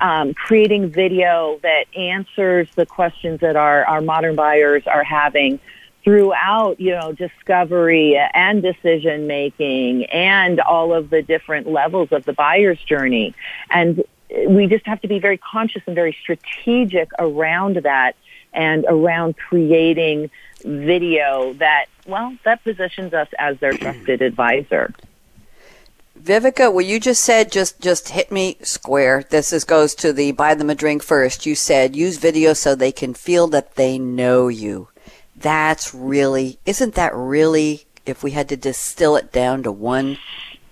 um, 0.01 0.35
creating 0.35 0.91
video 0.91 1.59
that 1.63 1.85
answers 1.97 2.69
the 2.75 2.87
questions 2.87 3.41
that 3.41 3.57
our, 3.57 3.85
our 3.85 4.01
modern 4.01 4.37
buyers 4.37 4.83
are 4.87 5.05
having 5.05 5.59
throughout, 6.05 6.79
you 6.81 6.93
know, 6.93 7.13
discovery 7.13 8.17
and 8.17 8.63
decision 8.63 9.27
making 9.27 10.05
and 10.05 10.61
all 10.61 10.95
of 10.95 11.11
the 11.11 11.21
different 11.21 11.67
levels 11.67 12.13
of 12.13 12.25
the 12.25 12.33
buyer's 12.33 12.81
journey. 12.85 13.35
And 13.71 14.05
we 14.47 14.67
just 14.69 14.87
have 14.87 15.01
to 15.01 15.09
be 15.09 15.19
very 15.19 15.39
conscious 15.39 15.83
and 15.87 15.95
very 15.95 16.17
strategic 16.21 17.11
around 17.19 17.77
that 17.77 18.15
and 18.53 18.85
around 18.89 19.37
creating 19.37 20.31
video 20.65 21.53
that, 21.55 21.87
well, 22.07 22.37
that 22.45 22.63
positions 22.63 23.13
us 23.13 23.29
as 23.39 23.59
their 23.59 23.73
trusted 23.73 24.23
advisor. 24.23 24.93
Viveka, 26.23 26.73
what 26.73 26.87
you 26.87 26.99
just 26.99 27.23
said 27.23 27.53
just 27.53 27.81
just 27.81 28.09
hit 28.09 28.33
me 28.33 28.57
square. 28.62 29.25
This 29.29 29.53
is 29.53 29.64
goes 29.64 29.95
to 29.97 30.12
the 30.12 30.33
buy 30.33 30.55
them 30.55 30.71
a 30.71 30.75
drink 30.75 31.03
first. 31.03 31.47
You 31.47 31.55
said 31.55 31.95
use 31.95 32.17
video 32.17 32.53
so 32.53 32.75
they 32.75 32.93
can 32.93 33.14
feel 33.14 33.47
that 33.49 33.77
they 33.77 33.99
know 33.99 34.49
you. 34.49 34.89
That's 35.37 35.95
really 35.95 36.59
isn't 36.64 36.95
that 36.95 37.14
really 37.14 37.87
if 38.07 38.23
we 38.23 38.31
had 38.31 38.49
to 38.49 38.57
distill 38.57 39.17
it 39.17 39.31
down 39.31 39.62
to 39.64 39.73
one 39.73 40.19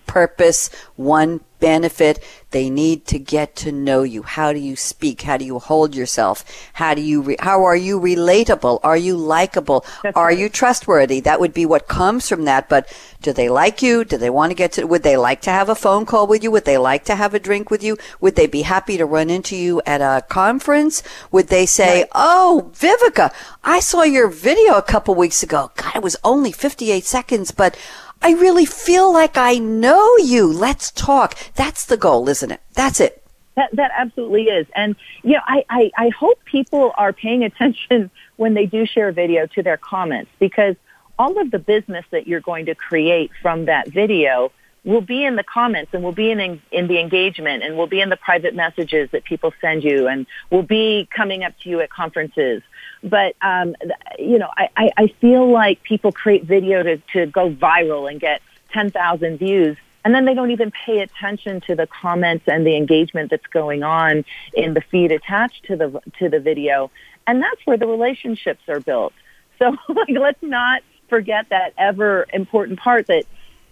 purpose, 0.06 0.70
one 0.96 1.40
benefit. 1.64 2.22
They 2.50 2.68
need 2.68 3.06
to 3.06 3.18
get 3.18 3.56
to 3.56 3.72
know 3.72 4.02
you. 4.02 4.22
How 4.22 4.52
do 4.52 4.58
you 4.58 4.76
speak? 4.76 5.22
How 5.22 5.38
do 5.38 5.46
you 5.46 5.58
hold 5.58 5.94
yourself? 5.94 6.44
How 6.74 6.92
do 6.92 7.00
you, 7.00 7.22
re- 7.22 7.36
how 7.40 7.64
are 7.64 7.74
you 7.74 7.98
relatable? 7.98 8.80
Are 8.84 8.98
you 8.98 9.16
likable? 9.16 9.84
Are 10.14 10.26
right. 10.26 10.38
you 10.38 10.50
trustworthy? 10.50 11.20
That 11.20 11.40
would 11.40 11.54
be 11.54 11.64
what 11.64 11.88
comes 11.88 12.28
from 12.28 12.44
that. 12.44 12.68
But 12.68 12.92
do 13.22 13.32
they 13.32 13.48
like 13.48 13.80
you? 13.80 14.04
Do 14.04 14.18
they 14.18 14.28
want 14.28 14.50
to 14.50 14.54
get 14.54 14.72
to, 14.72 14.84
would 14.84 15.02
they 15.02 15.16
like 15.16 15.40
to 15.42 15.50
have 15.50 15.70
a 15.70 15.74
phone 15.74 16.04
call 16.04 16.26
with 16.26 16.44
you? 16.44 16.50
Would 16.50 16.66
they 16.66 16.76
like 16.76 17.06
to 17.06 17.16
have 17.16 17.32
a 17.32 17.40
drink 17.40 17.70
with 17.70 17.82
you? 17.82 17.96
Would 18.20 18.36
they 18.36 18.46
be 18.46 18.62
happy 18.62 18.98
to 18.98 19.06
run 19.06 19.30
into 19.30 19.56
you 19.56 19.80
at 19.86 20.02
a 20.02 20.22
conference? 20.28 21.02
Would 21.32 21.48
they 21.48 21.64
say, 21.64 22.04
Oh, 22.14 22.70
Viveka, 22.74 23.32
I 23.64 23.80
saw 23.80 24.02
your 24.02 24.28
video 24.28 24.74
a 24.74 24.82
couple 24.82 25.14
weeks 25.14 25.42
ago. 25.42 25.72
God, 25.76 25.96
it 25.96 26.02
was 26.02 26.16
only 26.22 26.52
58 26.52 27.04
seconds, 27.04 27.50
but 27.52 27.76
I 28.24 28.30
really 28.30 28.64
feel 28.64 29.12
like 29.12 29.36
I 29.36 29.58
know 29.58 30.16
you. 30.16 30.50
Let's 30.50 30.90
talk. 30.90 31.36
That's 31.56 31.84
the 31.84 31.98
goal, 31.98 32.30
isn't 32.30 32.50
it? 32.50 32.62
That's 32.72 32.98
it. 32.98 33.22
That 33.54 33.68
that 33.74 33.90
absolutely 33.94 34.44
is, 34.44 34.66
and 34.74 34.96
you 35.22 35.34
know, 35.34 35.42
I, 35.46 35.64
I 35.68 35.90
I 35.96 36.08
hope 36.08 36.42
people 36.46 36.92
are 36.96 37.12
paying 37.12 37.44
attention 37.50 38.10
when 38.36 38.54
they 38.54 38.64
do 38.64 38.86
share 38.86 39.08
a 39.08 39.12
video 39.12 39.46
to 39.48 39.62
their 39.62 39.76
comments 39.76 40.30
because 40.38 40.74
all 41.18 41.38
of 41.38 41.50
the 41.50 41.58
business 41.58 42.06
that 42.12 42.26
you're 42.26 42.40
going 42.40 42.64
to 42.66 42.74
create 42.74 43.30
from 43.42 43.66
that 43.66 43.88
video 43.88 44.50
will 44.84 45.02
be 45.02 45.24
in 45.24 45.36
the 45.36 45.44
comments 45.44 45.92
and 45.92 46.02
will 46.02 46.12
be 46.12 46.30
in 46.30 46.62
in 46.72 46.86
the 46.88 46.98
engagement 46.98 47.62
and 47.62 47.76
will 47.76 47.86
be 47.86 48.00
in 48.00 48.08
the 48.08 48.16
private 48.16 48.54
messages 48.54 49.10
that 49.12 49.24
people 49.24 49.52
send 49.60 49.84
you 49.84 50.08
and 50.08 50.26
will 50.50 50.62
be 50.62 51.06
coming 51.14 51.44
up 51.44 51.52
to 51.60 51.68
you 51.68 51.80
at 51.80 51.90
conferences. 51.90 52.62
But 53.04 53.36
um, 53.42 53.76
you 54.18 54.38
know, 54.38 54.48
I, 54.56 54.90
I, 54.96 55.06
feel 55.20 55.46
like 55.50 55.82
people 55.82 56.10
create 56.10 56.44
video 56.44 56.82
to, 56.82 56.96
to 57.12 57.26
go 57.26 57.50
viral 57.50 58.10
and 58.10 58.18
get 58.18 58.40
ten 58.72 58.90
thousand 58.90 59.38
views 59.38 59.76
and 60.04 60.14
then 60.14 60.26
they 60.26 60.34
don't 60.34 60.50
even 60.50 60.70
pay 60.70 61.00
attention 61.00 61.62
to 61.62 61.74
the 61.74 61.86
comments 61.86 62.46
and 62.46 62.66
the 62.66 62.76
engagement 62.76 63.30
that's 63.30 63.46
going 63.46 63.82
on 63.82 64.24
in 64.52 64.74
the 64.74 64.82
feed 64.82 65.10
attached 65.10 65.64
to 65.64 65.76
the 65.76 66.00
to 66.18 66.28
the 66.28 66.38
video. 66.38 66.90
And 67.26 67.42
that's 67.42 67.64
where 67.64 67.78
the 67.78 67.86
relationships 67.86 68.62
are 68.68 68.80
built. 68.80 69.12
So 69.60 69.76
like 69.88 70.08
let's 70.10 70.42
not 70.42 70.82
forget 71.08 71.48
that 71.50 71.74
ever 71.78 72.26
important 72.32 72.80
part 72.80 73.06
that 73.06 73.24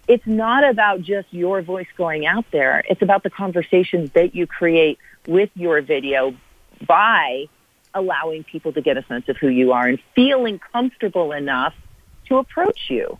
it's 0.07 0.25
not 0.25 0.63
about 0.63 1.01
just 1.01 1.27
your 1.33 1.61
voice 1.61 1.89
going 1.97 2.25
out 2.25 2.45
there. 2.51 2.85
It's 2.89 3.01
about 3.01 3.23
the 3.23 3.29
conversations 3.29 4.11
that 4.11 4.33
you 4.33 4.47
create 4.47 4.97
with 5.27 5.49
your 5.55 5.81
video 5.81 6.35
by 6.87 7.49
allowing 7.93 8.43
people 8.43 8.73
to 8.73 8.81
get 8.81 8.97
a 8.97 9.03
sense 9.05 9.29
of 9.29 9.37
who 9.37 9.47
you 9.47 9.71
are 9.71 9.87
and 9.87 9.99
feeling 10.15 10.59
comfortable 10.71 11.31
enough 11.31 11.73
to 12.27 12.37
approach 12.37 12.89
you 12.89 13.17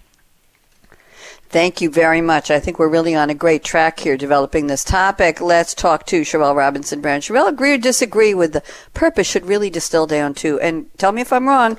Thank 1.50 1.82
you 1.82 1.90
very 1.92 2.22
much. 2.22 2.50
I 2.50 2.60
think 2.60 2.80
we're 2.80 2.90
really 2.90 3.14
on 3.14 3.30
a 3.30 3.36
great 3.36 3.64
track 3.64 4.00
here 4.00 4.18
developing 4.18 4.68
this 4.68 4.84
topic. 4.84 5.40
Let's 5.40 5.76
talk 5.76 6.06
to 6.08 6.22
Charrele 6.22 6.56
Robinson 6.56 7.00
Brown. 7.00 7.22
Charrele, 7.22 7.48
agree 7.48 7.74
or 7.74 7.78
disagree 7.78 8.34
with 8.34 8.54
the 8.54 8.64
purpose 8.94 9.28
should 9.28 9.46
really 9.46 9.70
distill 9.70 10.08
down 10.08 10.34
to, 10.36 10.60
and 10.60 10.88
tell 10.98 11.12
me 11.12 11.22
if 11.22 11.32
I'm 11.32 11.48
wrong, 11.48 11.78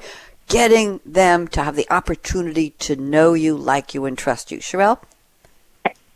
getting 0.49 1.01
them 1.05 1.49
to 1.49 1.62
have 1.62 1.74
the 1.74 1.90
opportunity 1.90 2.70
to 2.70 2.95
know 2.95 3.34
you, 3.34 3.57
like 3.57 3.95
you, 3.95 4.05
and 4.05 4.16
trust 4.16 4.53
you. 4.53 4.59
Charrele? 4.59 5.01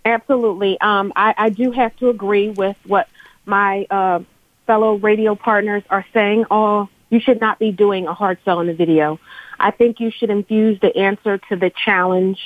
Absolutely. 0.04 0.80
Um, 0.80 1.12
I, 1.16 1.34
I 1.36 1.50
do 1.50 1.72
have 1.72 1.96
to 1.96 2.10
agree 2.10 2.50
with 2.50 2.76
what 2.86 3.08
my 3.44 3.86
uh, 3.90 4.20
fellow 4.68 4.96
radio 4.96 5.34
partners 5.34 5.82
are 5.88 6.04
saying. 6.12 6.44
Oh, 6.50 6.88
you 7.10 7.20
should 7.20 7.40
not 7.40 7.58
be 7.58 7.72
doing 7.72 8.06
a 8.06 8.12
hard 8.12 8.38
sell 8.44 8.60
in 8.60 8.66
the 8.66 8.74
video. 8.74 9.18
I 9.58 9.70
think 9.70 9.98
you 9.98 10.10
should 10.10 10.30
infuse 10.30 10.78
the 10.78 10.94
answer 10.94 11.38
to 11.48 11.56
the 11.56 11.70
challenge, 11.70 12.38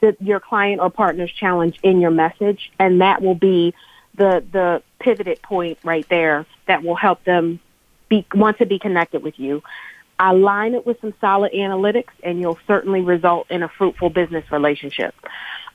that 0.00 0.20
your 0.20 0.38
client 0.38 0.80
or 0.82 0.90
partner's 0.90 1.32
challenge 1.32 1.78
in 1.82 2.00
your 2.00 2.10
message, 2.10 2.70
and 2.78 3.00
that 3.00 3.22
will 3.22 3.34
be 3.34 3.74
the 4.14 4.44
the 4.52 4.82
pivoted 5.00 5.40
point 5.40 5.78
right 5.82 6.06
there 6.10 6.44
that 6.66 6.82
will 6.82 6.94
help 6.94 7.24
them 7.24 7.58
be 8.10 8.26
want 8.34 8.58
to 8.58 8.66
be 8.66 8.78
connected 8.78 9.22
with 9.22 9.38
you. 9.38 9.62
Align 10.18 10.74
it 10.74 10.86
with 10.86 11.00
some 11.00 11.14
solid 11.20 11.52
analytics, 11.52 12.12
and 12.22 12.38
you'll 12.38 12.58
certainly 12.66 13.00
result 13.00 13.50
in 13.50 13.62
a 13.62 13.68
fruitful 13.68 14.10
business 14.10 14.44
relationship. 14.52 15.14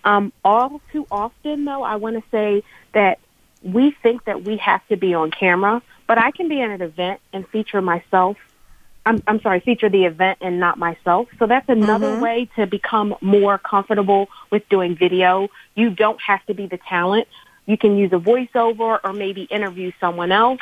Um, 0.03 0.31
all 0.45 0.79
too 0.93 1.07
often, 1.09 1.65
though, 1.65 1.83
I 1.83 1.95
want 1.95 2.15
to 2.15 2.23
say 2.29 2.63
that 2.93 3.19
we 3.67 3.91
think 4.01 4.23
that 4.25 4.43
we 4.43 4.57
have 4.57 4.85
to 4.87 4.95
be 4.95 5.13
on 5.13 5.29
camera, 5.29 5.81
but 6.07 6.17
I 6.17 6.31
can 6.31 6.47
be 6.47 6.61
at 6.61 6.69
an 6.69 6.81
event 6.81 7.19
and 7.33 7.47
feature 7.49 7.81
myself. 7.81 8.37
I'm, 9.05 9.21
I'm 9.27 9.41
sorry, 9.41 9.59
feature 9.59 9.89
the 9.89 10.05
event 10.05 10.39
and 10.41 10.59
not 10.59 10.77
myself. 10.77 11.27
So 11.37 11.47
that's 11.47 11.67
another 11.69 12.07
Mhm. 12.07 12.19
way 12.19 12.49
to 12.55 12.65
become 12.65 13.15
more 13.21 13.57
comfortable 13.57 14.29
with 14.51 14.67
doing 14.69 14.95
video. 14.95 15.49
You 15.75 15.89
don't 15.89 16.21
have 16.21 16.45
to 16.45 16.53
be 16.53 16.67
the 16.67 16.77
talent. 16.77 17.27
You 17.65 17.77
can 17.77 17.97
use 17.97 18.11
a 18.13 18.19
voiceover 18.19 18.99
or 19.03 19.13
maybe 19.13 19.43
interview 19.43 19.91
someone 19.99 20.31
else. 20.31 20.61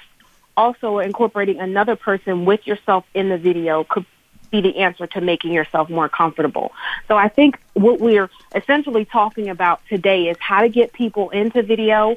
Also, 0.57 0.99
incorporating 0.99 1.59
another 1.59 1.95
person 1.95 2.45
with 2.45 2.65
yourself 2.65 3.05
in 3.13 3.29
the 3.29 3.37
video 3.37 3.83
could 3.83 4.05
be 4.51 4.61
the 4.61 4.77
answer 4.77 5.05
to 5.07 5.21
making 5.21 5.51
yourself 5.51 5.89
more 5.89 6.07
comfortable. 6.07 6.71
So 7.07 7.17
I 7.17 7.27
think 7.27 7.59
what 7.73 7.99
we're 7.99 8.29
essentially 8.53 9.05
talking 9.05 9.49
about 9.49 9.81
today 9.89 10.29
is 10.29 10.37
how 10.39 10.61
to 10.61 10.69
get 10.69 10.93
people 10.93 11.29
into 11.31 11.61
video 11.61 12.15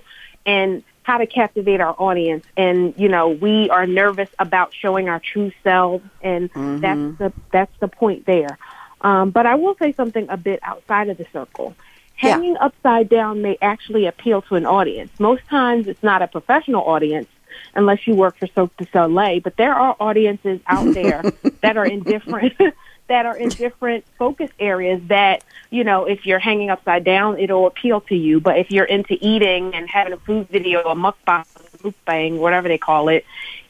and 0.49 0.83
how 1.03 1.19
to 1.19 1.27
captivate 1.27 1.81
our 1.81 1.95
audience. 1.99 2.47
And, 2.57 2.95
you 2.97 3.09
know, 3.09 3.29
we 3.29 3.69
are 3.69 3.87
nervous 3.87 4.31
about 4.39 4.73
showing 4.75 5.09
our 5.09 5.21
true 5.21 5.53
selves 5.63 6.05
and 6.23 6.51
that's 6.83 7.19
the 7.19 7.33
that's 7.53 7.79
the 7.81 7.89
point 7.89 8.25
there. 8.25 8.59
Um, 9.03 9.31
but 9.31 9.45
I 9.47 9.55
will 9.55 9.77
say 9.77 9.93
something 9.93 10.27
a 10.29 10.39
bit 10.39 10.61
outside 10.63 11.11
of 11.11 11.19
the 11.19 11.27
circle. 11.33 11.77
Yeah. 12.23 12.31
Hanging 12.31 12.57
upside 12.57 13.09
down 13.11 13.43
may 13.43 13.59
actually 13.61 14.07
appeal 14.07 14.43
to 14.43 14.57
an 14.57 14.67
audience. 14.67 15.13
Most 15.21 15.45
times 15.47 15.87
it's 15.87 16.03
not 16.03 16.23
a 16.23 16.27
professional 16.27 16.83
audience 16.83 17.29
unless 17.75 18.07
you 18.07 18.15
work 18.15 18.39
for 18.39 18.47
Cirque 18.47 18.77
du 18.79 18.87
Soleil, 18.93 19.41
but 19.41 19.57
there 19.57 19.75
are 19.75 19.95
audiences 20.01 20.61
out 20.67 20.95
there 20.95 21.23
that 21.61 21.77
are 21.77 21.87
in 21.87 22.03
different 22.03 22.55
that 23.09 23.27
are 23.27 23.37
in 23.37 23.49
different 23.49 24.05
focus 24.19 24.51
areas 24.59 25.01
that, 25.09 25.43
you 25.71 25.83
know, 25.83 26.05
if 26.05 26.27
you're 26.27 26.39
hanging 26.39 26.71
upside 26.71 27.05
down, 27.05 27.39
it'll 27.39 27.67
appeal 27.67 28.01
to 28.03 28.15
you. 28.15 28.41
But 28.41 28.59
if 28.59 28.71
you're 28.71 28.85
into 28.85 29.19
eating 29.21 29.75
and 29.75 29.89
having 29.89 30.13
a 30.13 30.19
food 30.19 30.49
video, 30.49 30.81
a 30.83 30.95
mukbang, 30.95 31.45
mukbang, 31.79 32.39
whatever 32.39 32.69
they 32.69 32.79
call 32.79 33.09
it, 33.09 33.25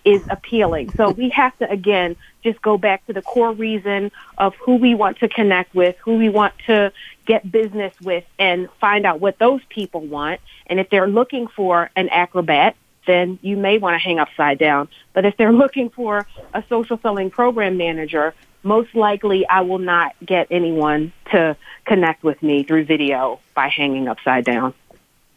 is 0.04 0.22
appealing. 0.30 0.90
So 0.92 1.10
we 1.10 1.28
have 1.30 1.56
to, 1.58 1.70
again, 1.70 2.16
just 2.42 2.62
go 2.62 2.78
back 2.78 3.06
to 3.06 3.12
the 3.12 3.22
core 3.22 3.52
reason 3.52 4.10
of 4.38 4.54
who 4.56 4.76
we 4.76 4.94
want 4.94 5.18
to 5.18 5.28
connect 5.28 5.74
with, 5.74 5.96
who 5.98 6.16
we 6.16 6.28
want 6.28 6.54
to 6.66 6.92
get 7.26 7.50
business 7.50 7.94
with, 8.00 8.24
and 8.38 8.68
find 8.80 9.04
out 9.06 9.20
what 9.20 9.38
those 9.38 9.60
people 9.68 10.00
want. 10.00 10.40
And 10.66 10.80
if 10.80 10.88
they're 10.90 11.08
looking 11.08 11.46
for 11.46 11.90
an 11.94 12.08
acrobat, 12.08 12.76
then 13.06 13.38
you 13.42 13.56
may 13.56 13.78
want 13.78 13.94
to 13.94 13.98
hang 13.98 14.18
upside 14.18 14.58
down. 14.58 14.88
But 15.12 15.24
if 15.24 15.36
they're 15.36 15.52
looking 15.64 15.90
for 15.90 16.26
a 16.54 16.62
social 16.68 16.98
selling 16.98 17.30
program 17.30 17.76
manager, 17.76 18.34
most 18.62 18.94
likely 18.94 19.46
I 19.46 19.62
will 19.62 19.78
not 19.78 20.14
get 20.24 20.48
anyone 20.50 21.12
to 21.32 21.56
connect 21.84 22.22
with 22.22 22.42
me 22.42 22.64
through 22.64 22.84
video 22.84 23.40
by 23.54 23.68
hanging 23.68 24.08
upside 24.08 24.44
down. 24.44 24.74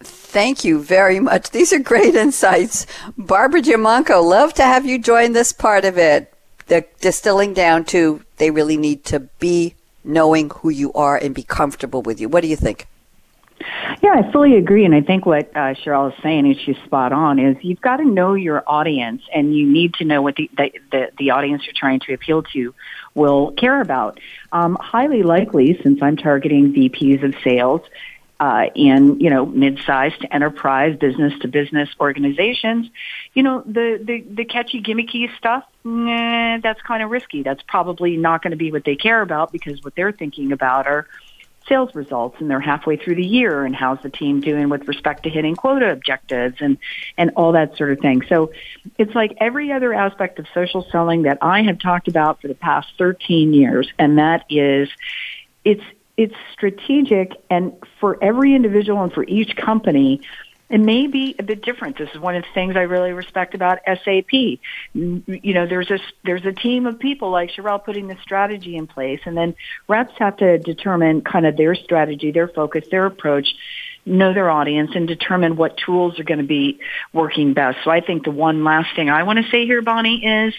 Thank 0.03 0.63
you 0.63 0.81
very 0.81 1.19
much. 1.19 1.51
These 1.51 1.73
are 1.73 1.79
great 1.79 2.15
insights. 2.15 2.87
Barbara 3.17 3.61
Giamanco, 3.61 4.23
love 4.23 4.53
to 4.55 4.63
have 4.63 4.85
you 4.85 4.97
join 4.97 5.33
this 5.33 5.51
part 5.51 5.85
of 5.85 5.97
it. 5.97 6.33
The 6.67 6.85
distilling 7.01 7.53
down 7.53 7.85
to 7.85 8.21
they 8.37 8.49
really 8.49 8.77
need 8.77 9.03
to 9.05 9.19
be 9.19 9.75
knowing 10.03 10.49
who 10.49 10.69
you 10.69 10.91
are 10.93 11.17
and 11.17 11.35
be 11.35 11.43
comfortable 11.43 12.01
with 12.01 12.19
you. 12.19 12.29
What 12.29 12.41
do 12.41 12.47
you 12.47 12.55
think? 12.55 12.87
Yeah, 14.01 14.13
I 14.13 14.31
fully 14.31 14.55
agree, 14.55 14.85
and 14.85 14.95
I 14.95 15.01
think 15.01 15.25
what 15.25 15.49
uh, 15.55 15.75
Cheryl 15.75 16.11
is 16.11 16.23
saying 16.23 16.49
is 16.49 16.57
she's 16.59 16.77
spot 16.85 17.13
on. 17.13 17.37
Is 17.37 17.57
you've 17.61 17.81
got 17.81 17.97
to 17.97 18.05
know 18.05 18.33
your 18.33 18.63
audience, 18.65 19.21
and 19.33 19.55
you 19.55 19.67
need 19.67 19.93
to 19.95 20.05
know 20.05 20.21
what 20.21 20.35
the 20.35 20.49
the, 20.57 20.71
the, 20.91 21.11
the 21.17 21.29
audience 21.31 21.65
you're 21.65 21.75
trying 21.75 21.99
to 22.01 22.13
appeal 22.13 22.41
to 22.53 22.73
will 23.13 23.51
care 23.51 23.81
about. 23.81 24.19
Um, 24.51 24.77
highly 24.79 25.23
likely, 25.23 25.79
since 25.81 26.01
I'm 26.01 26.17
targeting 26.17 26.73
VPs 26.73 27.23
of 27.23 27.35
sales 27.43 27.81
uh, 28.39 28.65
in 28.73 29.19
you 29.19 29.29
know 29.29 29.45
mid-sized 29.45 30.25
enterprise, 30.31 30.97
business 30.97 31.31
to 31.41 31.47
business 31.47 31.89
organizations, 31.99 32.89
you 33.33 33.43
know 33.43 33.61
the 33.65 34.01
the, 34.03 34.21
the 34.21 34.45
catchy 34.45 34.81
gimmicky 34.81 35.35
stuff. 35.37 35.63
Nah, 35.83 36.57
that's 36.57 36.81
kind 36.81 37.03
of 37.03 37.11
risky. 37.11 37.43
That's 37.43 37.61
probably 37.67 38.17
not 38.17 38.41
going 38.41 38.51
to 38.51 38.57
be 38.57 38.71
what 38.71 38.83
they 38.83 38.95
care 38.95 39.21
about 39.21 39.51
because 39.51 39.83
what 39.83 39.95
they're 39.95 40.11
thinking 40.11 40.51
about 40.51 40.87
are 40.87 41.07
sales 41.67 41.93
results 41.95 42.37
and 42.39 42.49
they're 42.49 42.59
halfway 42.59 42.97
through 42.97 43.15
the 43.15 43.25
year 43.25 43.63
and 43.63 43.75
how's 43.75 44.01
the 44.01 44.09
team 44.09 44.41
doing 44.41 44.69
with 44.69 44.87
respect 44.87 45.23
to 45.23 45.29
hitting 45.29 45.55
quota 45.55 45.91
objectives 45.91 46.57
and 46.59 46.77
and 47.17 47.31
all 47.35 47.51
that 47.53 47.77
sort 47.77 47.91
of 47.91 47.99
thing. 47.99 48.23
So 48.27 48.51
it's 48.97 49.13
like 49.15 49.37
every 49.37 49.71
other 49.71 49.93
aspect 49.93 50.39
of 50.39 50.47
social 50.53 50.85
selling 50.91 51.23
that 51.23 51.37
I 51.41 51.63
have 51.63 51.79
talked 51.79 52.07
about 52.07 52.41
for 52.41 52.47
the 52.47 52.55
past 52.55 52.89
13 52.97 53.53
years 53.53 53.91
and 53.99 54.17
that 54.17 54.45
is 54.49 54.89
it's 55.63 55.83
it's 56.17 56.35
strategic 56.53 57.33
and 57.49 57.73
for 57.99 58.21
every 58.21 58.53
individual 58.53 59.01
and 59.03 59.13
for 59.13 59.23
each 59.23 59.55
company 59.55 60.21
it 60.71 60.79
may 60.79 61.07
be 61.07 61.35
a 61.37 61.43
bit 61.43 61.63
different. 61.63 61.97
This 61.97 62.09
is 62.13 62.19
one 62.19 62.35
of 62.35 62.43
the 62.43 62.49
things 62.53 62.77
I 62.77 62.83
really 62.83 63.11
respect 63.11 63.53
about 63.53 63.79
SAP. 63.85 64.31
You 64.93 65.53
know, 65.53 65.67
there's 65.67 65.91
a 65.91 65.99
there's 66.23 66.45
a 66.45 66.53
team 66.53 66.85
of 66.85 66.97
people 66.97 67.29
like 67.29 67.51
Charrele 67.51 67.83
putting 67.83 68.07
the 68.07 68.15
strategy 68.23 68.77
in 68.77 68.87
place, 68.87 69.19
and 69.25 69.35
then 69.35 69.53
reps 69.89 70.13
have 70.19 70.37
to 70.37 70.59
determine 70.59 71.21
kind 71.21 71.45
of 71.45 71.57
their 71.57 71.75
strategy, 71.75 72.31
their 72.31 72.47
focus, 72.47 72.85
their 72.89 73.05
approach, 73.05 73.53
know 74.05 74.33
their 74.33 74.49
audience 74.49 74.91
and 74.95 75.07
determine 75.07 75.55
what 75.55 75.77
tools 75.77 76.19
are 76.19 76.23
going 76.23 76.39
to 76.39 76.45
be 76.45 76.79
working 77.13 77.53
best. 77.53 77.79
So 77.83 77.91
I 77.91 78.01
think 78.01 78.23
the 78.23 78.31
one 78.31 78.63
last 78.63 78.95
thing 78.95 79.09
I 79.09 79.23
want 79.23 79.43
to 79.43 79.49
say 79.51 79.65
here, 79.65 79.81
Bonnie, 79.81 80.25
is 80.25 80.53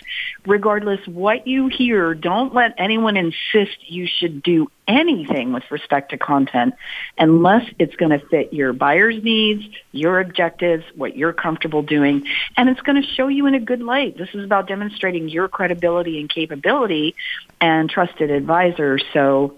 regardless 0.46 1.06
what 1.06 1.46
you 1.46 1.68
hear, 1.68 2.14
don't 2.14 2.54
let 2.54 2.74
anyone 2.78 3.16
insist 3.16 3.76
you 3.90 4.06
should 4.06 4.42
do 4.42 4.70
anything 4.86 5.52
with 5.52 5.62
respect 5.70 6.10
to 6.10 6.18
content 6.18 6.74
unless 7.16 7.64
it's 7.78 7.94
going 7.96 8.10
to 8.10 8.24
fit 8.26 8.52
your 8.52 8.72
buyer's 8.72 9.22
needs, 9.22 9.64
your 9.92 10.20
objectives, 10.20 10.84
what 10.94 11.16
you're 11.16 11.32
comfortable 11.32 11.82
doing, 11.82 12.26
and 12.56 12.68
it's 12.68 12.80
going 12.80 13.00
to 13.00 13.08
show 13.08 13.28
you 13.28 13.46
in 13.46 13.54
a 13.54 13.60
good 13.60 13.80
light. 13.80 14.16
This 14.18 14.28
is 14.34 14.44
about 14.44 14.66
demonstrating 14.68 15.28
your 15.28 15.48
credibility 15.48 16.20
and 16.20 16.28
capability 16.28 17.14
and 17.60 17.88
trusted 17.88 18.30
advisor. 18.30 18.98
So 19.12 19.56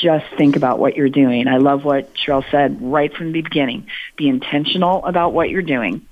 just 0.00 0.26
think 0.36 0.56
about 0.56 0.78
what 0.78 0.96
you're 0.96 1.08
doing. 1.08 1.48
I 1.48 1.58
love 1.58 1.84
what 1.84 2.14
Charrele 2.14 2.48
said 2.50 2.80
right 2.80 3.14
from 3.14 3.32
the 3.32 3.42
beginning. 3.42 3.86
Be 4.16 4.28
intentional 4.28 5.04
about 5.04 5.32
what 5.32 5.50
you're 5.50 5.62
doing. 5.62 6.06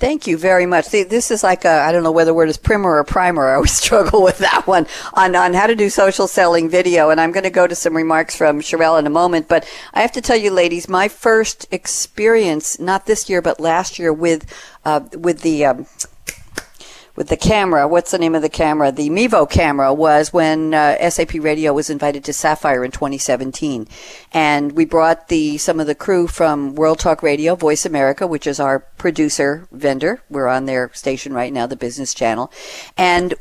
Thank 0.00 0.26
you 0.26 0.38
very 0.38 0.64
much. 0.64 0.86
See, 0.86 1.02
this 1.02 1.30
is 1.30 1.42
like 1.42 1.66
a, 1.66 1.68
I 1.68 1.92
don't 1.92 2.02
know 2.02 2.10
whether 2.10 2.30
the 2.30 2.34
word 2.34 2.48
is 2.48 2.56
primer 2.56 2.96
or 2.96 3.04
primer. 3.04 3.50
I 3.50 3.54
always 3.56 3.72
struggle 3.76 4.22
with 4.22 4.38
that 4.38 4.66
one 4.66 4.86
on, 5.12 5.36
on 5.36 5.52
how 5.52 5.66
to 5.66 5.76
do 5.76 5.90
social 5.90 6.26
selling 6.26 6.70
video. 6.70 7.10
And 7.10 7.20
I'm 7.20 7.32
going 7.32 7.44
to 7.44 7.50
go 7.50 7.66
to 7.66 7.74
some 7.74 7.94
remarks 7.94 8.34
from 8.34 8.62
Charrele 8.62 8.98
in 8.98 9.06
a 9.06 9.10
moment. 9.10 9.46
But 9.46 9.68
I 9.92 10.00
have 10.00 10.12
to 10.12 10.22
tell 10.22 10.38
you, 10.38 10.52
ladies, 10.52 10.88
my 10.88 11.08
first 11.08 11.66
experience, 11.70 12.80
not 12.80 13.04
this 13.04 13.28
year, 13.28 13.42
but 13.42 13.60
last 13.60 13.98
year 13.98 14.10
with, 14.10 14.50
uh, 14.86 15.00
with 15.12 15.42
the, 15.42 15.66
um, 15.66 15.86
with 17.20 17.28
the 17.28 17.36
camera. 17.36 17.86
What's 17.86 18.12
the 18.12 18.18
name 18.18 18.34
of 18.34 18.40
the 18.40 18.48
camera? 18.48 18.90
The 18.90 19.10
Mevo 19.10 19.44
camera 19.44 19.92
was 19.92 20.32
when 20.32 20.72
uh, 20.72 21.10
SAP 21.10 21.34
Radio 21.34 21.70
was 21.74 21.90
invited 21.90 22.24
to 22.24 22.32
Sapphire 22.32 22.82
in 22.82 22.92
2017, 22.92 23.86
and 24.32 24.72
we 24.72 24.86
brought 24.86 25.28
the 25.28 25.58
some 25.58 25.80
of 25.80 25.86
the 25.86 25.94
crew 25.94 26.26
from 26.26 26.74
World 26.76 26.98
Talk 26.98 27.22
Radio, 27.22 27.56
Voice 27.56 27.84
America, 27.84 28.26
which 28.26 28.46
is 28.46 28.58
our 28.58 28.78
producer 28.78 29.68
vendor. 29.70 30.22
We're 30.30 30.48
on 30.48 30.64
their 30.64 30.90
station 30.94 31.34
right 31.34 31.52
now, 31.52 31.66
the 31.66 31.76
business 31.76 32.14
channel, 32.14 32.50
and 32.96 33.34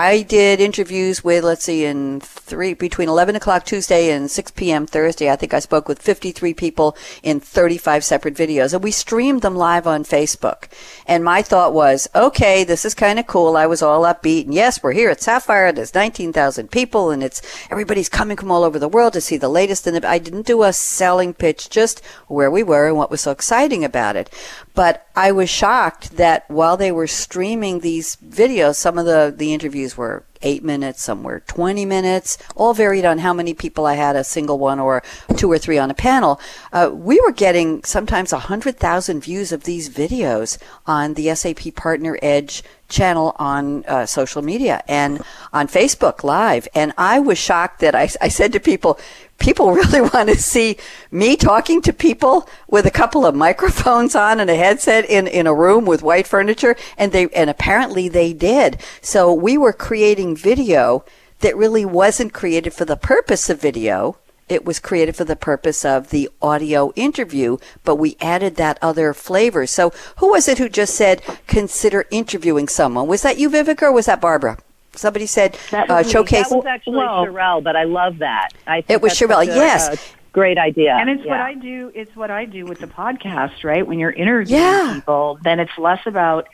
I 0.00 0.22
did 0.22 0.62
interviews 0.62 1.22
with, 1.22 1.44
let's 1.44 1.64
see, 1.64 1.84
in 1.84 2.20
three, 2.20 2.72
between 2.72 3.10
11 3.10 3.36
o'clock 3.36 3.66
Tuesday 3.66 4.10
and 4.10 4.30
6 4.30 4.50
p.m. 4.52 4.86
Thursday. 4.86 5.28
I 5.28 5.36
think 5.36 5.52
I 5.52 5.58
spoke 5.58 5.88
with 5.88 6.00
53 6.00 6.54
people 6.54 6.96
in 7.22 7.38
35 7.38 8.02
separate 8.02 8.34
videos 8.34 8.72
and 8.72 8.82
we 8.82 8.92
streamed 8.92 9.42
them 9.42 9.54
live 9.54 9.86
on 9.86 10.04
Facebook. 10.04 10.70
And 11.06 11.22
my 11.22 11.42
thought 11.42 11.74
was, 11.74 12.08
okay, 12.14 12.64
this 12.64 12.86
is 12.86 12.94
kind 12.94 13.18
of 13.18 13.26
cool. 13.26 13.58
I 13.58 13.66
was 13.66 13.82
all 13.82 14.04
upbeat. 14.04 14.44
And 14.44 14.54
yes, 14.54 14.82
we're 14.82 14.94
here 14.94 15.10
at 15.10 15.20
Sapphire. 15.20 15.70
There's 15.70 15.94
19,000 15.94 16.70
people 16.70 17.10
and 17.10 17.22
it's, 17.22 17.42
everybody's 17.70 18.08
coming 18.08 18.38
from 18.38 18.50
all 18.50 18.64
over 18.64 18.78
the 18.78 18.88
world 18.88 19.12
to 19.12 19.20
see 19.20 19.36
the 19.36 19.50
latest. 19.50 19.86
And 19.86 20.02
I 20.06 20.16
didn't 20.16 20.46
do 20.46 20.62
a 20.62 20.72
selling 20.72 21.34
pitch, 21.34 21.68
just 21.68 22.02
where 22.26 22.50
we 22.50 22.62
were 22.62 22.88
and 22.88 22.96
what 22.96 23.10
was 23.10 23.20
so 23.20 23.32
exciting 23.32 23.84
about 23.84 24.16
it. 24.16 24.32
But 24.74 25.06
I 25.16 25.32
was 25.32 25.50
shocked 25.50 26.16
that 26.16 26.48
while 26.48 26.76
they 26.76 26.92
were 26.92 27.06
streaming 27.06 27.80
these 27.80 28.16
videos, 28.16 28.76
some 28.76 28.98
of 28.98 29.06
the, 29.06 29.34
the 29.36 29.52
interviews 29.52 29.96
were 29.96 30.24
eight 30.42 30.64
minutes, 30.64 31.02
some 31.02 31.22
were 31.22 31.40
20 31.40 31.84
minutes, 31.84 32.38
all 32.56 32.72
varied 32.72 33.04
on 33.04 33.18
how 33.18 33.32
many 33.32 33.52
people 33.52 33.86
I 33.86 33.94
had, 33.94 34.16
a 34.16 34.24
single 34.24 34.58
one 34.58 34.80
or 34.80 35.02
two 35.36 35.50
or 35.50 35.58
three 35.58 35.78
on 35.78 35.90
a 35.90 35.94
panel. 35.94 36.40
Uh, 36.72 36.90
we 36.92 37.20
were 37.20 37.32
getting 37.32 37.84
sometimes 37.84 38.32
100,000 38.32 39.20
views 39.20 39.52
of 39.52 39.64
these 39.64 39.90
videos 39.90 40.58
on 40.86 41.14
the 41.14 41.34
SAP 41.34 41.74
Partner 41.74 42.18
Edge 42.22 42.62
channel 42.90 43.34
on 43.38 43.84
uh, 43.86 44.04
social 44.04 44.42
media 44.42 44.82
and 44.86 45.22
on 45.52 45.68
Facebook 45.68 46.22
Live. 46.22 46.68
And 46.74 46.92
I 46.98 47.18
was 47.20 47.38
shocked 47.38 47.80
that 47.80 47.94
I, 47.94 48.10
I 48.20 48.28
said 48.28 48.52
to 48.52 48.60
people, 48.60 48.98
people 49.38 49.72
really 49.72 50.00
want 50.14 50.28
to 50.28 50.36
see 50.36 50.76
me 51.10 51.36
talking 51.36 51.80
to 51.82 51.92
people 51.92 52.48
with 52.68 52.84
a 52.84 52.90
couple 52.90 53.24
of 53.24 53.34
microphones 53.34 54.14
on 54.14 54.40
and 54.40 54.50
a 54.50 54.56
headset 54.56 55.08
in, 55.08 55.26
in 55.26 55.46
a 55.46 55.54
room 55.54 55.86
with 55.86 56.02
white 56.02 56.26
furniture. 56.26 56.76
And 56.98 57.12
they, 57.12 57.28
and 57.28 57.48
apparently 57.48 58.08
they 58.08 58.32
did. 58.32 58.80
So 59.00 59.32
we 59.32 59.56
were 59.56 59.72
creating 59.72 60.36
video 60.36 61.04
that 61.40 61.56
really 61.56 61.84
wasn't 61.84 62.34
created 62.34 62.74
for 62.74 62.84
the 62.84 62.96
purpose 62.96 63.48
of 63.48 63.60
video. 63.60 64.18
It 64.50 64.64
was 64.64 64.80
created 64.80 65.14
for 65.14 65.24
the 65.24 65.36
purpose 65.36 65.84
of 65.84 66.10
the 66.10 66.28
audio 66.42 66.92
interview, 66.96 67.58
but 67.84 67.94
we 67.96 68.16
added 68.20 68.56
that 68.56 68.78
other 68.82 69.14
flavor. 69.14 69.64
So 69.64 69.92
who 70.16 70.32
was 70.32 70.48
it 70.48 70.58
who 70.58 70.68
just 70.68 70.96
said, 70.96 71.22
consider 71.46 72.04
interviewing 72.10 72.66
someone? 72.66 73.06
Was 73.06 73.22
that 73.22 73.38
you, 73.38 73.48
Viveka, 73.48 73.82
or 73.82 73.92
was 73.92 74.06
that 74.06 74.20
Barbara? 74.20 74.58
Somebody 74.92 75.26
said 75.26 75.56
uh, 75.72 76.02
showcase. 76.02 76.48
That 76.48 76.56
was 76.56 76.66
actually 76.66 76.96
well, 76.96 77.24
Charrele, 77.24 77.62
but 77.62 77.76
I 77.76 77.84
love 77.84 78.18
that. 78.18 78.48
I 78.66 78.84
it 78.88 79.00
was 79.00 79.12
Charrele. 79.12 79.42
A, 79.42 79.46
yes. 79.46 80.14
great 80.32 80.58
idea. 80.58 80.96
And 80.96 81.08
it's 81.08 81.24
yeah. 81.24 81.30
what 81.30 81.40
I 81.40 81.54
do. 81.54 81.92
It's 81.94 82.16
what 82.16 82.32
I 82.32 82.44
do 82.44 82.64
with 82.64 82.80
the 82.80 82.88
podcast, 82.88 83.62
right? 83.62 83.86
When 83.86 84.00
you're 84.00 84.10
interviewing 84.10 84.62
yeah. 84.62 84.94
people, 84.96 85.38
then 85.44 85.60
it's 85.60 85.78
less 85.78 86.00
about 86.06 86.48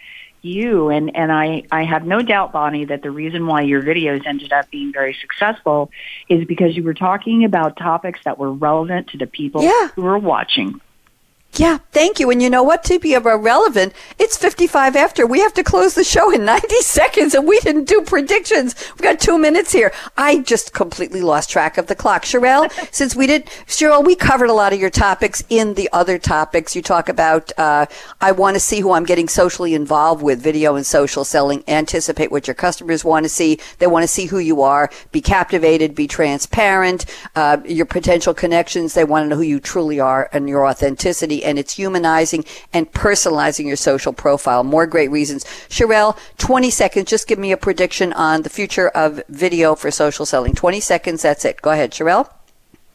you. 0.47 0.89
And 0.89 1.15
and 1.17 1.31
I 1.33 1.65
I 1.71 1.85
have 1.85 2.07
no 2.07 2.23
doubt, 2.23 2.53
Bonnie, 2.53 2.87
that 2.87 3.03
the 3.03 3.11
reason 3.11 3.47
why 3.47 3.63
your 3.63 3.83
videos 3.83 4.27
ended 4.27 4.53
up 4.53 4.71
being 4.71 4.93
very 4.93 5.17
successful 5.21 5.91
is 6.29 6.45
because 6.47 6.77
you 6.77 6.83
were 6.83 6.95
talking 6.95 7.45
about 7.45 7.77
topics 7.77 8.21
that 8.25 8.39
were 8.39 8.53
relevant 8.53 9.09
to 9.09 9.19
the 9.19 9.27
people 9.27 9.63
yeah. 9.63 9.89
who 9.89 10.03
were 10.03 10.19
watching. 10.19 10.81
Yeah, 11.59 11.79
thank 11.93 12.21
you. 12.21 12.31
And 12.31 12.43
you 12.43 12.51
know 12.51 12.63
what? 12.63 12.85
To 12.85 12.99
be 12.99 13.17
relevant, 13.17 13.95
it's 14.19 14.37
55 14.37 14.95
after. 14.95 15.27
We 15.27 15.41
have 15.41 15.55
to 15.55 15.65
close 15.65 15.95
the 15.95 16.05
show 16.05 16.31
in 16.31 16.45
90 16.45 16.69
seconds 16.81 17.35
and 17.35 17.49
we 17.49 17.59
didn't 17.61 17.85
do 17.85 18.03
predictions. 18.03 18.75
We 18.99 19.03
got 19.03 19.21
two 19.21 19.39
minutes 19.39 19.73
here. 19.73 19.93
I 20.19 20.41
just 20.41 20.75
completely 20.75 21.23
lost 21.23 21.49
track 21.49 21.79
of 21.79 21.87
the 21.87 21.95
clock. 21.95 22.25
Charrele, 22.25 22.71
since 22.93 23.17
we 23.17 23.27
did, 23.27 23.47
Cheryl, 23.67 24.05
we 24.05 24.15
covered 24.17 24.51
a 24.51 24.53
lot 24.53 24.75
of 24.75 24.81
your 24.81 24.91
topics 24.91 25.43
in 25.49 25.75
the 25.75 25.89
other 25.93 26.19
topics. 26.19 26.77
You 26.77 26.83
talk 26.83 27.09
about, 27.09 27.53
uh, 27.59 27.87
I 28.21 28.33
want 28.33 28.55
to 28.55 28.61
see 28.61 28.81
who 28.81 28.93
I'm 28.93 29.05
getting 29.05 29.29
socially 29.29 29.75
involved 29.75 30.23
with, 30.23 30.43
video 30.43 30.77
and 30.77 30.85
social 30.85 31.25
selling, 31.25 31.65
anticipate 31.69 32.31
what 32.31 32.47
your 32.47 32.55
customers 32.55 33.03
want 33.05 33.25
to 33.25 33.31
see. 33.31 33.59
They 33.79 33.87
want 33.87 34.03
to 34.03 34.09
see 34.09 34.27
who 34.27 34.39
you 34.39 34.61
are, 34.61 34.91
be 35.11 35.23
captivated, 35.23 35.95
be 35.95 36.07
transparent, 36.07 37.07
uh, 37.35 37.59
your 37.65 37.87
potential 37.87 38.35
connections. 38.35 38.93
They 38.93 39.05
want 39.05 39.25
to 39.25 39.29
know 39.31 39.37
who 39.37 39.43
you 39.43 39.59
truly 39.59 40.01
are 40.01 40.29
and 40.33 40.49
your 40.49 40.67
authenticity 40.67 41.46
and 41.47 41.59
it's 41.59 41.75
humanizing 41.75 42.45
and 42.73 42.93
personalizing 42.93 43.67
your 43.67 43.77
social 43.77 44.13
profile. 44.13 44.65
More 44.65 44.87
great 44.87 45.11
reasons. 45.11 45.45
Charrele, 45.69 46.19
20 46.39 46.71
seconds. 46.71 47.09
Just 47.09 47.29
give 47.29 47.39
me 47.39 47.53
a 47.53 47.57
prediction 47.57 48.13
on 48.13 48.43
the 48.43 48.51
future 48.51 48.89
of 48.89 49.23
video 49.29 49.75
for 49.75 49.91
social 49.91 50.27
selling. 50.27 50.55
20 50.55 50.81
seconds. 50.81 51.23
That's 51.23 51.45
it. 51.45 51.63
Go 51.63 51.71
ahead, 51.71 51.93
Charrele. 51.93 52.29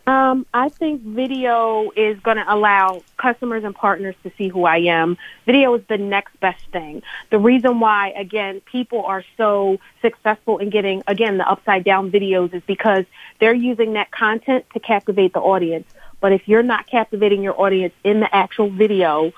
Um, 0.07 0.47
I 0.53 0.69
think 0.69 1.03
video 1.03 1.91
is 1.95 2.19
going 2.21 2.37
to 2.37 2.53
allow 2.53 3.03
customers 3.17 3.63
and 3.63 3.75
partners 3.75 4.15
to 4.23 4.31
see 4.37 4.47
who 4.47 4.65
I 4.65 4.77
am. 4.77 5.17
Video 5.45 5.75
is 5.75 5.83
the 5.87 5.97
next 5.97 6.39
best 6.39 6.63
thing. 6.71 7.03
The 7.29 7.37
reason 7.37 7.79
why, 7.79 8.09
again, 8.09 8.61
people 8.61 9.05
are 9.05 9.23
so 9.37 9.79
successful 10.01 10.57
in 10.57 10.71
getting, 10.71 11.03
again, 11.05 11.37
the 11.37 11.47
upside 11.47 11.83
down 11.83 12.11
videos 12.11 12.53
is 12.53 12.63
because 12.65 13.05
they're 13.39 13.53
using 13.53 13.93
that 13.93 14.09
content 14.11 14.65
to 14.73 14.79
captivate 14.79 15.33
the 15.33 15.39
audience. 15.39 15.87
But 16.22 16.32
if 16.32 16.47
you're 16.47 16.63
not 16.63 16.88
captivating 16.88 17.43
your 17.43 17.59
audience 17.59 17.93
in 18.03 18.22
the 18.22 18.34
actual 18.34 18.69
video, 18.69 19.34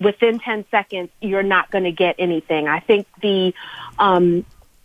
within 0.00 0.38
10 0.38 0.64
seconds, 0.70 1.10
you're 1.20 1.42
not 1.42 1.70
going 1.70 1.84
to 1.84 1.92
get 1.92 2.16
anything. 2.18 2.68
I 2.68 2.80
think 2.80 3.06
the 3.20 3.52
um, 3.98 4.44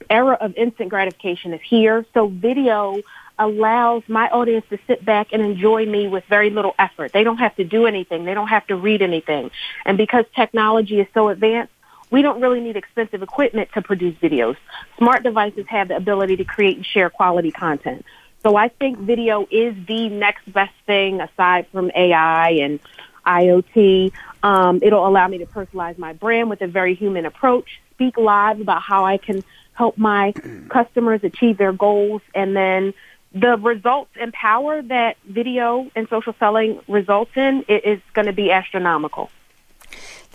era 0.09 0.37
of 0.39 0.55
instant 0.55 0.89
gratification 0.89 1.53
is 1.53 1.61
here. 1.61 2.05
So 2.13 2.27
video 2.27 3.01
allows 3.37 4.03
my 4.07 4.29
audience 4.29 4.65
to 4.69 4.79
sit 4.87 5.03
back 5.03 5.27
and 5.33 5.41
enjoy 5.41 5.85
me 5.85 6.07
with 6.07 6.23
very 6.29 6.49
little 6.49 6.73
effort. 6.79 7.11
They 7.11 7.23
don't 7.23 7.37
have 7.37 7.55
to 7.57 7.63
do 7.63 7.85
anything. 7.85 8.25
They 8.25 8.33
don't 8.33 8.47
have 8.47 8.65
to 8.67 8.75
read 8.75 9.01
anything. 9.01 9.51
And 9.85 9.97
because 9.97 10.25
technology 10.35 10.99
is 10.99 11.07
so 11.13 11.29
advanced, 11.29 11.73
we 12.11 12.21
don't 12.21 12.39
really 12.39 12.61
need 12.61 12.77
expensive 12.77 13.23
equipment 13.23 13.69
to 13.73 13.81
produce 13.81 14.15
videos. 14.19 14.55
Smart 14.97 15.23
devices 15.23 15.65
have 15.67 15.89
the 15.89 15.97
ability 15.97 16.37
to 16.37 16.45
create 16.45 16.77
and 16.77 16.85
share 16.85 17.09
quality 17.09 17.51
content. 17.51 18.05
So 18.45 18.55
I 18.55 18.67
think 18.67 18.99
video 18.99 19.47
is 19.49 19.75
the 19.87 20.07
next 20.07 20.53
best 20.53 20.75
thing 20.85 21.19
aside 21.19 21.65
from 21.71 21.89
AI 21.95 22.51
and 22.51 22.79
IoT. 23.25 24.11
Um, 24.43 24.79
it'll 24.83 25.07
allow 25.07 25.27
me 25.27 25.39
to 25.39 25.47
personalize 25.47 25.97
my 25.97 26.13
brand 26.13 26.51
with 26.51 26.61
a 26.61 26.67
very 26.67 26.93
human 26.93 27.25
approach, 27.25 27.81
speak 27.95 28.17
live 28.17 28.61
about 28.61 28.83
how 28.83 29.03
I 29.03 29.17
can 29.17 29.43
help 29.73 29.97
my 29.97 30.31
customers 30.69 31.21
achieve 31.23 31.57
their 31.57 31.73
goals, 31.73 32.21
and 32.35 32.55
then 32.55 32.93
the 33.33 33.57
results 33.57 34.11
and 34.19 34.31
power 34.31 34.79
that 34.79 35.17
video 35.27 35.89
and 35.95 36.07
social 36.07 36.35
selling 36.37 36.79
results 36.87 37.31
in 37.35 37.65
is 37.67 37.99
going 38.13 38.27
to 38.27 38.33
be 38.33 38.51
astronomical. 38.51 39.31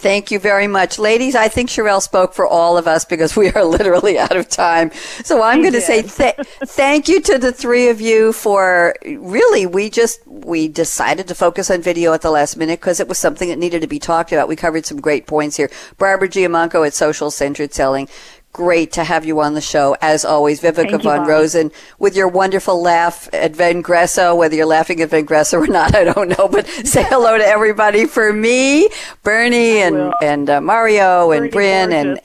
Thank 0.01 0.31
you 0.31 0.39
very 0.39 0.67
much. 0.67 0.99
Ladies, 0.99 1.35
I 1.35 1.49
think 1.49 1.69
Charrele 1.69 2.01
spoke 2.01 2.33
for 2.33 2.47
all 2.47 2.79
of 2.79 2.87
us 2.87 3.05
because 3.05 3.37
we 3.37 3.53
are 3.53 3.65
literally 3.77 4.19
out 4.19 4.35
of 4.35 4.49
time. 4.49 4.91
So 5.23 5.43
I'm 5.43 5.61
going 5.61 5.75
to 5.75 5.83
say 5.83 6.01
th- 6.01 6.37
thank 6.65 7.07
you 7.07 7.21
to 7.21 7.37
the 7.37 7.53
three 7.53 7.91
of 7.91 8.01
you 8.01 8.33
for 8.33 8.95
really, 9.05 9.67
we 9.67 9.91
just, 9.91 10.27
we 10.27 10.69
decided 10.69 11.29
to 11.29 11.35
focus 11.35 11.71
on 11.71 11.83
video 11.83 12.15
at 12.15 12.23
the 12.23 12.31
last 12.31 12.57
minute 12.57 12.81
because 12.81 12.99
it 12.99 13.09
was 13.09 13.19
something 13.19 13.51
that 13.51 13.59
needed 13.59 13.83
to 13.83 13.87
be 13.87 13.99
talked 13.99 14.33
about. 14.33 14.49
We 14.49 14.57
covered 14.57 14.87
some 14.87 15.03
great 15.03 15.27
points 15.27 15.59
here. 15.59 15.71
Barbara 15.99 16.31
Giamanco 16.31 16.87
at 16.87 16.95
Social 16.95 17.31
Centered 17.31 17.75
Selling 17.75 18.09
great 18.53 18.93
to 18.93 19.05
have 19.05 19.25
you 19.25 19.41
on 19.41 19.55
the 19.55 19.61
show 19.61 19.97
as 20.01 20.25
always. 20.25 20.61
Viveka 20.61 20.91
Thank 20.91 21.03
von 21.03 21.27
Rosen 21.27 21.71
with 21.99 22.17
your 22.17 22.29
wonderful 22.29 22.83
laugh 22.83 23.29
at 23.33 23.53
Vengreso, 23.53 24.37
whether 24.37 24.55
you're 24.55 24.67
laughing 24.67 25.01
at 25.01 25.11
Vengreso 25.11 25.63
or 25.63 25.67
not, 25.79 25.95
I 25.95 26.05
don't 26.05 26.29
know, 26.37 26.49
but 26.49 26.67
say 26.67 27.05
hello 27.05 27.39
to 27.39 27.45
everybody 27.45 28.07
for 28.07 28.33
me, 28.33 28.89
Bernie 29.23 29.79
and, 29.79 30.13
and 30.23 30.51
uh, 30.51 30.61
Mario 30.61 31.31
and 31.31 31.51
Brynne 31.51 31.93
and, 31.93 32.21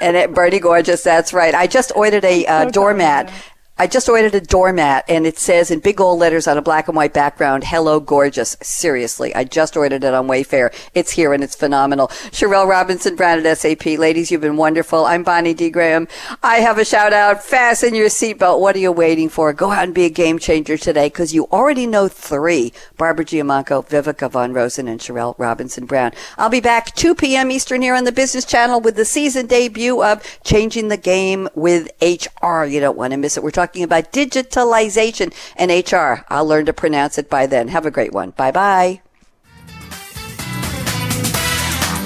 and 0.00 0.34
Bernie 0.34 0.60
Gorgeous. 0.60 1.02
That's 1.02 1.32
right. 1.32 1.54
I 1.54 1.66
just 1.66 1.92
ordered 1.94 2.24
a 2.24 2.46
uh, 2.46 2.64
doormat 2.70 3.32
I 3.80 3.86
just 3.86 4.08
ordered 4.08 4.34
a 4.34 4.40
doormat 4.40 5.04
and 5.08 5.24
it 5.24 5.38
says 5.38 5.70
in 5.70 5.78
big 5.78 6.00
old 6.00 6.18
letters 6.18 6.48
on 6.48 6.58
a 6.58 6.62
black 6.62 6.88
and 6.88 6.96
white 6.96 7.14
background, 7.14 7.62
hello 7.62 8.00
gorgeous. 8.00 8.56
Seriously. 8.60 9.32
I 9.36 9.44
just 9.44 9.76
ordered 9.76 10.02
it 10.02 10.14
on 10.14 10.26
Wayfair. 10.26 10.74
It's 10.94 11.12
here 11.12 11.32
and 11.32 11.44
it's 11.44 11.54
phenomenal. 11.54 12.08
Charrele 12.08 12.66
Robinson 12.66 13.14
Brown 13.14 13.46
at 13.46 13.58
SAP. 13.58 13.86
Ladies, 13.86 14.32
you've 14.32 14.40
been 14.40 14.56
wonderful. 14.56 15.04
I'm 15.04 15.22
Bonnie 15.22 15.54
D. 15.54 15.70
Graham. 15.70 16.08
I 16.42 16.56
have 16.56 16.78
a 16.78 16.84
shout 16.84 17.12
out. 17.12 17.44
Fasten 17.44 17.94
your 17.94 18.08
seatbelt. 18.08 18.58
What 18.58 18.74
are 18.74 18.80
you 18.80 18.90
waiting 18.90 19.28
for? 19.28 19.52
Go 19.52 19.70
out 19.70 19.84
and 19.84 19.94
be 19.94 20.06
a 20.06 20.10
game 20.10 20.40
changer 20.40 20.76
today 20.76 21.06
because 21.06 21.32
you 21.32 21.44
already 21.52 21.86
know 21.86 22.08
three. 22.08 22.72
Barbara 22.96 23.26
Giamanco, 23.26 23.86
Viveka 23.86 24.28
Von 24.28 24.52
Rosen, 24.52 24.88
and 24.88 24.98
Charrele 24.98 25.36
Robinson 25.38 25.86
Brown. 25.86 26.10
I'll 26.36 26.50
be 26.50 26.58
back 26.60 26.96
2 26.96 27.14
p.m. 27.14 27.52
Eastern 27.52 27.82
here 27.82 27.94
on 27.94 28.02
the 28.02 28.10
Business 28.10 28.44
Channel 28.44 28.80
with 28.80 28.96
the 28.96 29.04
season 29.04 29.46
debut 29.46 30.02
of 30.02 30.40
Changing 30.42 30.88
the 30.88 30.96
Game 30.96 31.48
with 31.54 31.88
HR. 32.02 32.64
You 32.64 32.80
don't 32.80 32.98
want 32.98 33.12
to 33.12 33.16
miss 33.16 33.36
it. 33.36 33.44
We're 33.44 33.52
talking 33.52 33.67
talking 33.68 33.82
about 33.82 34.12
digitalization 34.12 35.32
and 35.56 35.70
HR. 35.70 36.24
I'll 36.28 36.46
learn 36.46 36.66
to 36.66 36.72
pronounce 36.72 37.18
it 37.18 37.28
by 37.28 37.46
then. 37.46 37.68
Have 37.68 37.86
a 37.86 37.90
great 37.90 38.12
one. 38.12 38.30
Bye 38.30 38.50
bye. 38.50 39.00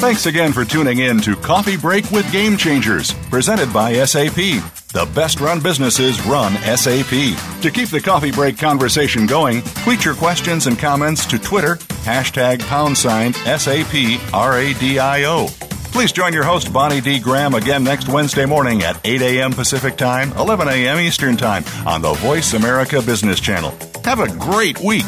Thanks 0.01 0.27
again 0.27 0.53
for 0.53 0.65
tuning 0.65 0.99
in 0.99 1.21
to 1.21 1.37
Coffee 1.37 1.77
Break 1.77 2.11
with 2.11 2.31
Game 2.33 2.57
Changers, 2.57 3.13
presented 3.31 3.73
by 3.73 4.05
SAP. 4.05 4.35
The 4.35 5.09
best 5.15 5.41
run 5.41 5.61
businesses 5.61 6.21
run 6.27 6.55
SAP. 6.77 7.39
To 7.63 7.71
keep 7.73 7.89
the 7.89 8.01
coffee 8.03 8.33
break 8.33 8.59
conversation 8.59 9.27
going, 9.27 9.63
tweet 9.85 10.05
your 10.05 10.17
questions 10.17 10.67
and 10.67 10.77
comments 10.77 11.25
to 11.27 11.39
Twitter, 11.39 11.77
hashtag 12.05 12.61
pound 12.67 12.99
sign 12.99 13.33
SAP 13.33 13.95
RADIO. 14.33 15.72
Please 15.93 16.11
join 16.11 16.33
your 16.33 16.43
host, 16.43 16.73
Bonnie 16.73 17.03
D. 17.03 17.19
Graham, 17.21 17.55
again 17.55 17.85
next 17.85 18.09
Wednesday 18.09 18.47
morning 18.47 18.83
at 18.83 18.99
8 19.05 19.21
a.m. 19.21 19.53
Pacific 19.53 19.97
Time, 19.97 20.33
11 20.33 20.67
a.m. 20.67 20.99
Eastern 20.99 21.37
Time 21.37 21.65
on 21.87 22.01
the 22.01 22.15
Voice 22.15 22.55
America 22.55 23.03
Business 23.03 23.39
Channel. 23.39 23.75
Have 24.03 24.21
a 24.21 24.35
great 24.39 24.81
week. 24.81 25.05